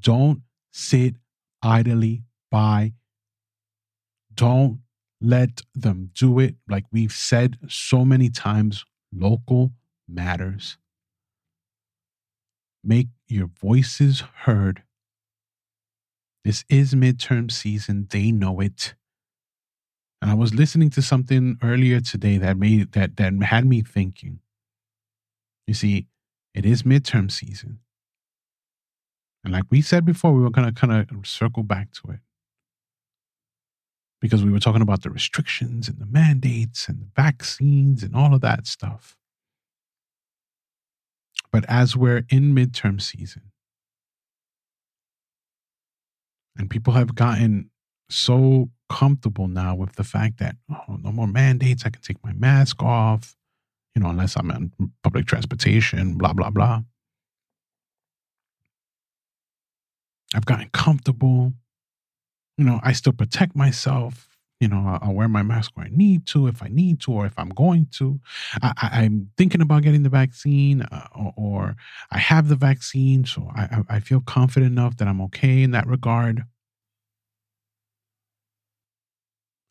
don't 0.00 0.42
sit 0.72 1.14
idly 1.62 2.22
by. 2.50 2.92
Don't 4.34 4.80
let 5.20 5.62
them 5.74 6.10
do 6.14 6.38
it. 6.38 6.56
Like 6.68 6.84
we've 6.92 7.12
said 7.12 7.58
so 7.68 8.04
many 8.04 8.28
times, 8.28 8.84
local 9.14 9.72
matters. 10.08 10.76
Make 12.84 13.08
your 13.28 13.46
voices 13.46 14.22
heard 14.44 14.82
this 16.46 16.64
is 16.68 16.94
midterm 16.94 17.50
season. 17.50 18.06
They 18.08 18.30
know 18.30 18.60
it. 18.60 18.94
And 20.22 20.30
I 20.30 20.34
was 20.34 20.54
listening 20.54 20.90
to 20.90 21.02
something 21.02 21.58
earlier 21.60 22.00
today 22.00 22.38
that 22.38 22.56
made 22.56 22.92
that 22.92 23.16
that 23.16 23.32
had 23.42 23.66
me 23.66 23.82
thinking. 23.82 24.38
You 25.66 25.74
see, 25.74 26.06
it 26.54 26.64
is 26.64 26.84
midterm 26.84 27.32
season. 27.32 27.80
And 29.42 29.52
like 29.52 29.64
we 29.70 29.82
said 29.82 30.04
before, 30.04 30.32
we 30.32 30.40
were 30.40 30.50
gonna 30.50 30.72
kind 30.72 30.92
of 31.10 31.26
circle 31.26 31.64
back 31.64 31.90
to 31.94 32.12
it. 32.12 32.20
Because 34.20 34.44
we 34.44 34.52
were 34.52 34.60
talking 34.60 34.82
about 34.82 35.02
the 35.02 35.10
restrictions 35.10 35.88
and 35.88 35.98
the 35.98 36.06
mandates 36.06 36.88
and 36.88 37.00
the 37.00 37.08
vaccines 37.16 38.04
and 38.04 38.14
all 38.14 38.32
of 38.32 38.40
that 38.42 38.68
stuff. 38.68 39.16
But 41.50 41.64
as 41.68 41.96
we're 41.96 42.24
in 42.30 42.54
midterm 42.54 43.02
season, 43.02 43.50
and 46.58 46.70
people 46.70 46.92
have 46.94 47.14
gotten 47.14 47.70
so 48.08 48.70
comfortable 48.88 49.48
now 49.48 49.74
with 49.74 49.96
the 49.96 50.04
fact 50.04 50.38
that, 50.38 50.56
oh, 50.70 50.98
no 51.02 51.12
more 51.12 51.26
mandates. 51.26 51.84
I 51.84 51.90
can 51.90 52.02
take 52.02 52.22
my 52.22 52.32
mask 52.32 52.82
off, 52.82 53.36
you 53.94 54.02
know, 54.02 54.10
unless 54.10 54.36
I'm 54.36 54.50
in 54.50 54.72
public 55.02 55.26
transportation, 55.26 56.14
blah, 56.16 56.32
blah, 56.32 56.50
blah. 56.50 56.82
I've 60.34 60.46
gotten 60.46 60.68
comfortable. 60.72 61.52
You 62.58 62.64
know, 62.64 62.80
I 62.82 62.92
still 62.92 63.12
protect 63.12 63.54
myself. 63.54 64.35
You 64.60 64.68
know, 64.68 64.98
I'll 65.02 65.12
wear 65.12 65.28
my 65.28 65.42
mask 65.42 65.72
when 65.74 65.86
I 65.86 65.90
need 65.92 66.24
to, 66.28 66.46
if 66.46 66.62
I 66.62 66.68
need 66.68 67.00
to, 67.02 67.12
or 67.12 67.26
if 67.26 67.38
I'm 67.38 67.50
going 67.50 67.88
to. 67.98 68.18
I, 68.62 69.04
am 69.04 69.30
thinking 69.36 69.60
about 69.60 69.82
getting 69.82 70.02
the 70.02 70.08
vaccine, 70.08 70.80
uh, 70.80 71.08
or, 71.14 71.34
or, 71.36 71.76
I 72.10 72.18
have 72.18 72.48
the 72.48 72.56
vaccine, 72.56 73.26
so 73.26 73.50
I, 73.54 73.82
I 73.90 74.00
feel 74.00 74.20
confident 74.20 74.72
enough 74.72 74.96
that 74.96 75.08
I'm 75.08 75.20
okay 75.22 75.62
in 75.62 75.72
that 75.72 75.86
regard. 75.86 76.44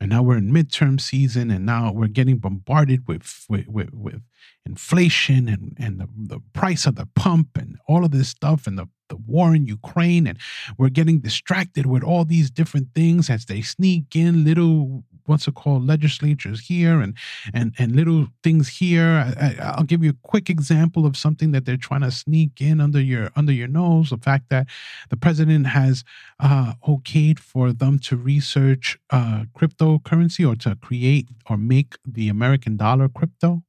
and 0.06 0.12
now 0.12 0.22
we're 0.22 0.38
in 0.38 0.52
midterm 0.52 1.02
season 1.02 1.50
and 1.50 1.66
now 1.66 1.92
we're 1.92 2.08
getting 2.08 2.38
bombarded 2.38 3.08
with 3.08 3.46
with, 3.50 3.68
with, 3.68 3.92
with 3.92 4.22
inflation 4.66 5.48
and, 5.48 5.78
and 5.80 6.00
the, 6.00 6.08
the 6.18 6.40
price 6.54 6.86
of 6.86 6.96
the 6.96 7.08
pump 7.16 7.50
and 7.56 7.78
all 7.88 8.04
of 8.04 8.12
this 8.12 8.30
stuff 8.30 8.66
and 8.66 8.78
the, 8.78 8.88
the 9.10 9.16
war 9.16 9.56
in 9.56 9.68
Ukraine 9.68 10.26
and 10.26 10.38
we're 10.78 10.90
getting 10.90 11.20
distracted 11.20 11.86
with 11.86 12.04
all 12.04 12.26
these 12.26 12.50
different 12.50 12.88
things 12.96 13.30
as 13.30 13.46
they 13.46 13.62
sneak 13.62 14.16
in 14.16 14.44
little 14.44 15.04
what's 15.26 15.48
it 15.48 15.56
called 15.56 15.86
legislatures 15.86 16.62
here 16.62 17.02
and 17.02 17.16
and 17.54 17.74
and 17.78 17.96
little 17.96 18.28
things 18.44 18.68
here. 18.68 19.34
I, 19.40 19.76
will 19.78 19.86
give 19.86 20.04
you 20.04 20.12
a 20.12 20.28
quick 20.28 20.50
example 20.50 21.06
of 21.06 21.18
something 21.18 21.52
that 21.52 21.66
they're 21.66 21.78
trying 21.78 22.02
to 22.02 22.12
sneak 22.12 22.62
in 22.62 22.80
under 22.80 23.02
your 23.02 23.30
under 23.36 23.52
your 23.52 23.68
nose 23.68 24.10
the 24.10 24.18
fact 24.18 24.50
that 24.50 24.68
the 25.10 25.18
president 25.18 25.68
has 25.68 26.04
uh 26.40 26.74
okayed 26.88 27.40
for 27.40 27.74
them 27.74 28.00
to 28.00 28.16
research 28.16 28.98
uh 29.10 29.46
cryptocurrency 29.58 30.48
or 30.48 30.56
to 30.56 30.76
create 30.76 31.28
or 31.50 31.58
make 31.58 31.96
the 32.06 32.30
american 32.30 32.78
dollar 32.78 33.10
crypto 33.10 33.64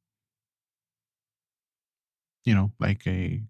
you 2.47 2.55
know 2.55 2.73
like 2.81 3.07
a 3.07 3.43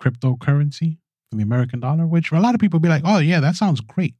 cryptocurrency 0.00 0.96
for 1.30 1.36
the 1.36 1.42
american 1.42 1.80
dollar 1.80 2.06
which 2.06 2.32
a 2.32 2.40
lot 2.40 2.54
of 2.54 2.60
people 2.60 2.80
be 2.80 2.88
like 2.88 3.02
oh 3.04 3.18
yeah 3.18 3.40
that 3.40 3.56
sounds 3.56 3.80
great. 3.80 4.14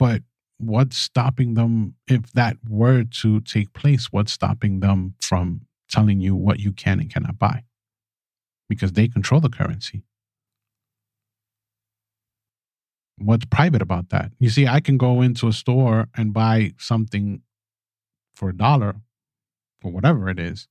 But 0.00 0.22
what's 0.56 0.96
stopping 0.96 1.54
them 1.54 1.94
if 2.08 2.32
that 2.32 2.56
were 2.66 3.04
to 3.04 3.40
take 3.42 3.74
place 3.74 4.06
what's 4.10 4.32
stopping 4.32 4.80
them 4.80 5.14
from 5.20 5.66
telling 5.90 6.20
you 6.20 6.34
what 6.34 6.58
you 6.58 6.72
can 6.72 7.00
and 7.00 7.12
cannot 7.12 7.38
buy? 7.38 7.64
Because 8.66 8.92
they 8.92 9.08
control 9.08 9.42
the 9.42 9.50
currency. 9.50 10.02
What's 13.18 13.44
private 13.44 13.82
about 13.82 14.08
that? 14.08 14.32
You 14.38 14.48
see 14.48 14.66
i 14.66 14.80
can 14.80 14.96
go 14.96 15.20
into 15.20 15.48
a 15.48 15.52
store 15.52 16.08
and 16.16 16.32
buy 16.32 16.72
something 16.78 17.42
for 18.34 18.48
a 18.48 18.56
dollar 18.56 18.96
or 19.84 19.92
whatever 19.92 20.30
it 20.30 20.38
is 20.38 20.66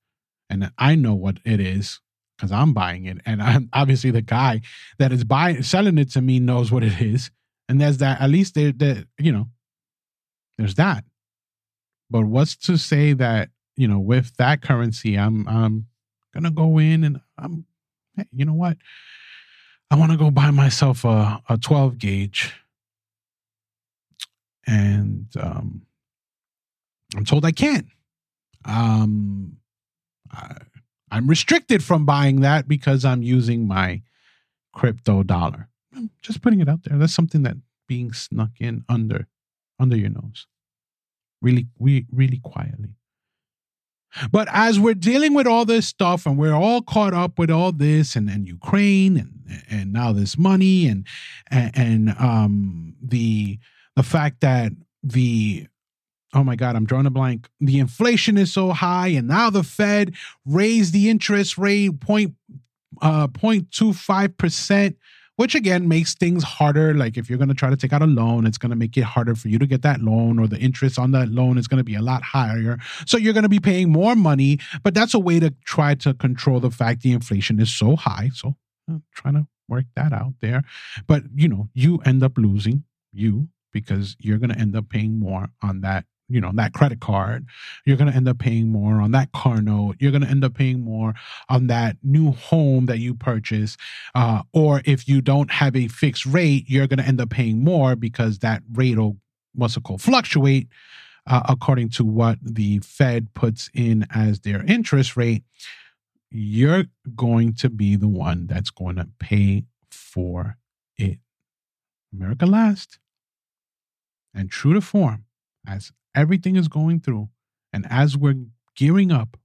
and 0.50 0.72
i 0.78 0.96
know 0.96 1.14
what 1.14 1.38
it 1.46 1.60
is 1.60 2.00
because 2.38 2.52
i'm 2.52 2.74
buying 2.74 3.06
it 3.06 3.18
and 3.26 3.42
I'm, 3.42 3.70
obviously 3.74 4.12
the 4.12 4.22
guy 4.22 4.62
that 4.98 5.12
is 5.12 5.24
buying 5.24 5.64
selling 5.64 5.98
it 5.98 6.12
to 6.12 6.22
me 6.22 6.40
knows 6.40 6.72
what 6.72 6.84
it 6.84 7.02
is 7.02 7.32
and 7.68 7.80
there's 7.80 7.98
that 7.98 8.20
at 8.20 8.30
least 8.30 8.56
there, 8.56 9.06
you 9.18 9.32
know 9.32 9.48
there's 10.60 10.76
that. 10.76 11.06
But 12.10 12.26
what's 12.26 12.58
to 12.58 12.78
say 12.78 13.14
that, 13.14 13.50
you 13.78 13.88
know, 13.88 14.00
with 14.00 14.36
that 14.36 14.62
currency, 14.62 15.18
I'm 15.18 15.48
I'm 15.48 15.88
gonna 16.34 16.52
go 16.52 16.78
in 16.78 17.06
and 17.06 17.22
I'm 17.38 17.66
hey, 18.18 18.26
you 18.34 18.44
know 18.44 18.54
what? 18.54 18.78
I 19.90 19.96
want 19.96 20.12
to 20.12 20.18
go 20.18 20.30
buy 20.30 20.52
myself 20.52 21.06
a, 21.06 21.42
a 21.48 21.58
12 21.58 21.98
gauge. 21.98 22.54
And 24.68 25.28
um, 25.40 25.84
I'm 27.16 27.26
told 27.26 27.46
I 27.46 27.52
can't. 27.52 27.88
Um, 28.66 29.59
I, 30.32 30.58
I'm 31.12 31.28
restricted 31.28 31.84
from 31.84 32.06
buying 32.06 32.42
that 32.42 32.68
because 32.68 33.04
I'm 33.06 33.24
using 33.24 33.68
my 33.68 34.02
crypto 34.74 35.24
dollar. 35.24 35.70
I'm 35.96 36.12
just 36.22 36.42
putting 36.42 36.60
it 36.60 36.70
out 36.70 36.84
there. 36.84 36.98
That's 36.98 37.14
something 37.14 37.44
that 37.44 37.58
being 37.88 38.14
snuck 38.14 38.52
in 38.60 38.84
under 38.88 39.28
under 39.80 39.98
your 39.98 40.10
nose. 40.10 40.48
Really, 41.42 41.68
we 41.78 42.06
really 42.12 42.40
quietly. 42.44 42.90
But 44.32 44.48
as 44.52 44.80
we're 44.80 44.96
dealing 44.96 45.34
with 45.34 45.48
all 45.48 45.66
this 45.66 45.88
stuff 45.88 46.26
and 46.26 46.38
we're 46.38 46.54
all 46.54 46.82
caught 46.82 47.14
up 47.14 47.38
with 47.38 47.52
all 47.52 47.72
this 47.72 48.16
and, 48.16 48.30
and 48.30 48.48
Ukraine 48.48 49.18
and 49.18 49.64
and 49.70 49.94
now 49.94 50.12
this 50.12 50.38
money 50.38 50.88
and 50.88 51.06
and, 51.50 51.72
and 51.76 52.16
um 52.20 52.96
the 53.02 53.60
the 53.96 54.04
fact 54.04 54.42
that 54.42 54.72
the 55.04 55.68
oh 56.34 56.44
my 56.44 56.56
god 56.56 56.76
i'm 56.76 56.86
drawing 56.86 57.06
a 57.06 57.10
blank 57.10 57.50
the 57.60 57.80
inflation 57.80 58.38
is 58.38 58.52
so 58.52 58.72
high 58.72 59.08
and 59.08 59.28
now 59.28 59.50
the 59.50 59.64
fed 59.64 60.14
raised 60.46 60.94
the 60.94 61.10
interest 61.10 61.58
rate 61.58 62.00
point 62.00 62.34
uh 63.02 63.28
0.25 63.28 64.38
percent 64.38 64.98
which 65.40 65.56
again 65.56 65.88
makes 65.88 66.16
things 66.16 66.44
harder. 66.44 66.94
Like 66.94 67.16
if 67.16 67.30
you're 67.30 67.38
going 67.38 67.48
to 67.48 67.56
try 67.56 67.70
to 67.70 67.78
take 67.78 67.94
out 67.94 68.02
a 68.02 68.06
loan, 68.06 68.46
it's 68.46 68.58
going 68.58 68.72
to 68.72 68.76
make 68.76 68.98
it 68.98 69.06
harder 69.06 69.36
for 69.36 69.48
you 69.48 69.58
to 69.58 69.66
get 69.66 69.84
that 69.84 70.02
loan, 70.02 70.38
or 70.38 70.48
the 70.48 70.58
interest 70.58 71.00
on 71.00 71.12
that 71.12 71.30
loan 71.30 71.58
is 71.58 71.66
going 71.66 71.78
to 71.78 71.84
be 71.86 71.96
a 71.96 72.02
lot 72.02 72.24
higher. 72.24 72.78
So 73.06 73.16
you're 73.16 73.32
going 73.32 73.44
to 73.44 73.50
be 73.50 73.62
paying 73.62 73.90
more 73.90 74.18
money. 74.18 74.60
But 74.84 74.94
that's 74.94 75.14
a 75.14 75.20
way 75.20 75.40
to 75.40 75.54
try 75.64 75.96
to 75.96 76.14
control 76.14 76.60
the 76.60 76.72
fact 76.72 77.04
the 77.04 77.14
inflation 77.14 77.62
is 77.62 77.74
so 77.74 77.96
high. 77.96 78.32
So 78.34 78.58
uh, 78.92 78.98
trying 79.14 79.36
to 79.36 79.48
work 79.70 79.86
that 79.96 80.12
out 80.12 80.34
there. 80.42 80.64
But 81.08 81.24
you 81.34 81.48
know, 81.48 81.70
you 81.74 82.00
end 82.04 82.22
up 82.22 82.38
losing 82.38 82.84
you 83.14 83.48
because 83.72 84.18
you're 84.20 84.40
going 84.40 84.52
to 84.52 84.60
end 84.60 84.76
up 84.76 84.90
paying 84.90 85.22
more 85.22 85.48
on 85.62 85.80
that 85.82 86.04
you 86.30 86.40
know 86.40 86.52
that 86.54 86.74
credit 86.74 87.00
card 87.00 87.46
you're 87.86 87.98
going 87.98 88.10
to 88.10 88.16
end 88.16 88.28
up 88.28 88.40
paying 88.40 88.72
more 88.72 89.02
on 89.02 89.12
that 89.12 89.32
car 89.32 89.62
note 89.62 89.96
you're 90.00 90.12
going 90.12 90.24
to 90.24 90.30
end 90.30 90.44
up 90.44 90.54
paying 90.54 90.80
more 90.82 91.14
on 91.50 91.68
that 91.68 91.98
new 92.04 92.32
home 92.32 92.86
that 92.86 93.00
you 93.00 93.14
purchase 93.14 93.78
uh, 94.16 94.42
or 94.54 94.82
if 94.86 95.08
you 95.08 95.22
don't 95.22 95.52
have 95.52 95.76
a 95.76 95.88
fixed 95.88 96.26
rate 96.26 96.66
you're 96.68 96.88
going 96.88 97.00
to 97.00 97.06
end 97.06 97.20
up 97.20 97.30
paying 97.30 97.64
more 97.64 97.96
because 97.96 98.40
that 98.40 98.62
rate 98.74 98.98
will 98.98 99.18
what's 99.54 99.76
it 99.76 99.84
called 99.84 100.02
fluctuate 100.02 100.68
uh, 101.30 101.44
according 101.48 101.90
to 101.90 102.04
what 102.04 102.40
the 102.42 102.80
fed 102.80 103.34
puts 103.34 103.70
in 103.74 104.06
as 104.14 104.42
their 104.42 104.64
interest 104.66 105.16
rate. 105.16 105.44
You're 106.32 106.86
going 107.16 107.54
to 107.56 107.70
be 107.70 107.96
the 107.96 108.08
one 108.08 108.48
that's 108.48 108.72
going 108.72 108.98
to 108.98 109.08
pay 109.20 109.66
for 109.90 110.58
it. 110.98 111.20
America 112.12 112.46
last 112.46 113.00
and 114.34 114.50
true 114.50 114.74
to 114.74 114.82
form 114.82 115.26
as 115.68 115.92
everything 116.16 116.56
is 116.56 116.68
going 116.68 117.00
through, 117.00 117.30
and 117.74 117.86
as 117.90 118.18
we're 118.18 118.46
gearing 118.76 119.12
up 119.12 119.38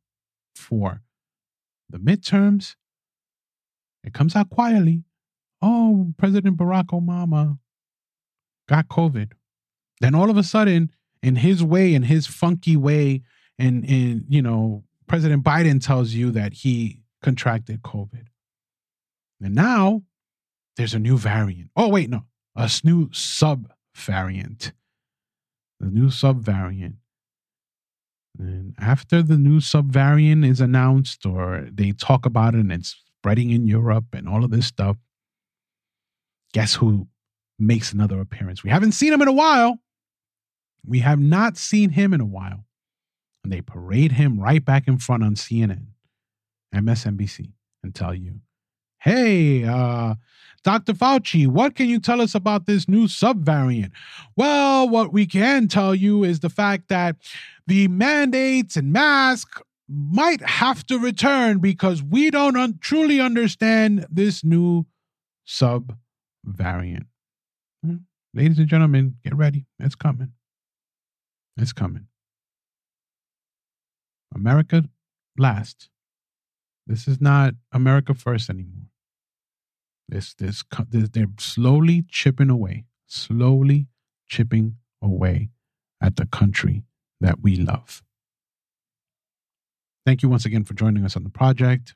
for 0.54 1.02
the 1.88 1.98
midterms, 1.98 2.76
it 4.02 4.12
comes 4.12 4.36
out 4.36 4.50
quietly. 4.50 5.04
Oh, 5.62 6.12
President 6.18 6.56
Barack 6.56 6.86
Obama 6.86 7.58
got 8.68 8.88
COVID. 8.88 9.32
Then 10.00 10.14
all 10.14 10.30
of 10.30 10.36
a 10.36 10.42
sudden, 10.42 10.90
in 11.22 11.36
his 11.36 11.62
way, 11.62 11.94
in 11.94 12.02
his 12.02 12.26
funky 12.26 12.76
way, 12.76 13.22
and 13.58 13.84
in 13.84 14.24
you 14.28 14.42
know, 14.42 14.84
President 15.06 15.44
Biden 15.44 15.84
tells 15.84 16.12
you 16.12 16.30
that 16.32 16.52
he 16.52 17.00
contracted 17.22 17.82
COVID. 17.82 18.26
And 19.40 19.54
now 19.54 20.02
there's 20.76 20.94
a 20.94 20.98
new 20.98 21.16
variant. 21.16 21.70
Oh, 21.76 21.88
wait, 21.88 22.10
no, 22.10 22.24
a 22.56 22.70
new 22.82 23.10
sub 23.12 23.72
variant 23.94 24.72
the 25.84 25.90
new 25.90 26.06
subvariant. 26.06 26.94
And 28.38 28.74
after 28.80 29.22
the 29.22 29.36
new 29.36 29.60
subvariant 29.60 30.48
is 30.48 30.60
announced 30.60 31.24
or 31.24 31.68
they 31.70 31.92
talk 31.92 32.26
about 32.26 32.54
it 32.54 32.60
and 32.60 32.72
it's 32.72 32.96
spreading 33.18 33.50
in 33.50 33.66
Europe 33.66 34.06
and 34.12 34.28
all 34.28 34.44
of 34.44 34.50
this 34.50 34.66
stuff, 34.66 34.96
guess 36.52 36.74
who 36.74 37.06
makes 37.58 37.92
another 37.92 38.18
appearance? 38.18 38.64
We 38.64 38.70
haven't 38.70 38.92
seen 38.92 39.12
him 39.12 39.22
in 39.22 39.28
a 39.28 39.32
while. 39.32 39.78
We 40.86 41.00
have 41.00 41.20
not 41.20 41.56
seen 41.56 41.90
him 41.90 42.12
in 42.12 42.20
a 42.20 42.26
while. 42.26 42.64
And 43.44 43.52
they 43.52 43.60
parade 43.60 44.12
him 44.12 44.40
right 44.40 44.64
back 44.64 44.88
in 44.88 44.96
front 44.96 45.22
on 45.22 45.34
CNN, 45.34 45.88
MSNBC, 46.74 47.52
and 47.82 47.94
tell 47.94 48.14
you, 48.14 48.40
hey, 49.04 49.64
uh, 49.64 50.14
Dr. 50.62 50.94
Fauci, 50.94 51.46
what 51.46 51.74
can 51.74 51.88
you 51.88 52.00
tell 52.00 52.22
us 52.22 52.34
about 52.34 52.64
this 52.64 52.88
new 52.88 53.06
subvariant? 53.06 53.90
Well, 54.34 54.88
what 54.88 55.12
we 55.12 55.26
can 55.26 55.68
tell 55.68 55.94
you 55.94 56.24
is 56.24 56.40
the 56.40 56.48
fact 56.48 56.88
that 56.88 57.16
the 57.66 57.86
mandates 57.88 58.76
and 58.76 58.90
masks 58.90 59.60
might 59.86 60.40
have 60.40 60.86
to 60.86 60.98
return 60.98 61.58
because 61.58 62.02
we 62.02 62.30
don't 62.30 62.56
un- 62.56 62.78
truly 62.80 63.20
understand 63.20 64.06
this 64.10 64.42
new 64.42 64.86
subvariant. 65.46 67.04
Hmm. 67.84 67.96
Ladies 68.32 68.58
and 68.58 68.68
gentlemen, 68.68 69.16
get 69.22 69.36
ready. 69.36 69.66
It's 69.78 69.94
coming. 69.94 70.32
It's 71.58 71.74
coming. 71.74 72.06
America 74.34 74.84
last. 75.36 75.90
This 76.86 77.06
is 77.06 77.20
not 77.20 77.52
America 77.70 78.14
first 78.14 78.48
anymore. 78.48 78.88
This, 80.08 80.34
this, 80.34 80.62
this, 80.90 81.08
they're 81.10 81.26
slowly 81.38 82.04
chipping 82.08 82.50
away, 82.50 82.84
slowly 83.06 83.86
chipping 84.28 84.76
away 85.02 85.50
at 86.02 86.16
the 86.16 86.26
country 86.26 86.82
that 87.20 87.40
we 87.40 87.56
love. 87.56 88.02
Thank 90.04 90.22
you 90.22 90.28
once 90.28 90.44
again 90.44 90.64
for 90.64 90.74
joining 90.74 91.04
us 91.04 91.16
on 91.16 91.24
the 91.24 91.30
project. 91.30 91.94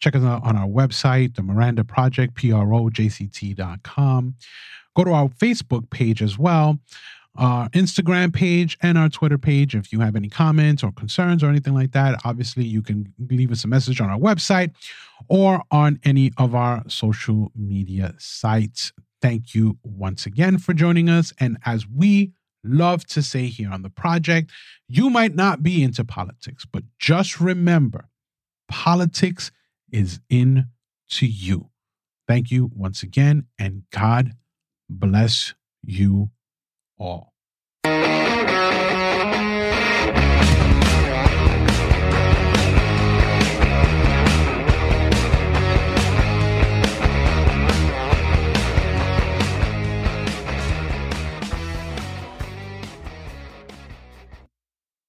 Check 0.00 0.14
us 0.14 0.22
out 0.22 0.44
on 0.44 0.56
our 0.56 0.68
website, 0.68 1.34
the 1.34 1.42
Miranda 1.42 1.82
Project, 1.82 2.34
P-R-O-J-C-T.com. 2.34 4.34
Go 4.94 5.04
to 5.04 5.12
our 5.12 5.28
Facebook 5.28 5.90
page 5.90 6.22
as 6.22 6.38
well 6.38 6.78
our 7.36 7.68
Instagram 7.70 8.32
page 8.32 8.76
and 8.82 8.98
our 8.98 9.08
Twitter 9.08 9.38
page. 9.38 9.74
If 9.74 9.92
you 9.92 10.00
have 10.00 10.16
any 10.16 10.28
comments 10.28 10.82
or 10.82 10.92
concerns 10.92 11.42
or 11.42 11.48
anything 11.48 11.74
like 11.74 11.92
that, 11.92 12.20
obviously 12.24 12.64
you 12.64 12.82
can 12.82 13.12
leave 13.18 13.52
us 13.52 13.64
a 13.64 13.68
message 13.68 14.00
on 14.00 14.10
our 14.10 14.18
website 14.18 14.72
or 15.28 15.62
on 15.70 16.00
any 16.04 16.32
of 16.36 16.54
our 16.54 16.82
social 16.88 17.52
media 17.54 18.14
sites. 18.18 18.92
Thank 19.20 19.54
you 19.54 19.78
once 19.82 20.26
again 20.26 20.58
for 20.58 20.72
joining 20.72 21.08
us. 21.08 21.32
And 21.38 21.58
as 21.64 21.86
we 21.88 22.32
love 22.64 23.06
to 23.06 23.22
say 23.22 23.46
here 23.46 23.70
on 23.70 23.82
the 23.82 23.90
project. 23.90 24.50
You 24.88 25.10
might 25.10 25.34
not 25.34 25.62
be 25.62 25.82
into 25.82 26.04
politics, 26.04 26.66
but 26.70 26.84
just 26.98 27.40
remember 27.40 28.08
politics 28.68 29.50
is 29.90 30.20
in 30.28 30.66
to 31.10 31.26
you. 31.26 31.70
Thank 32.26 32.50
you 32.50 32.70
once 32.74 33.02
again, 33.02 33.46
and 33.58 33.84
God 33.90 34.32
bless 34.90 35.54
you 35.82 36.30
all. 36.98 37.37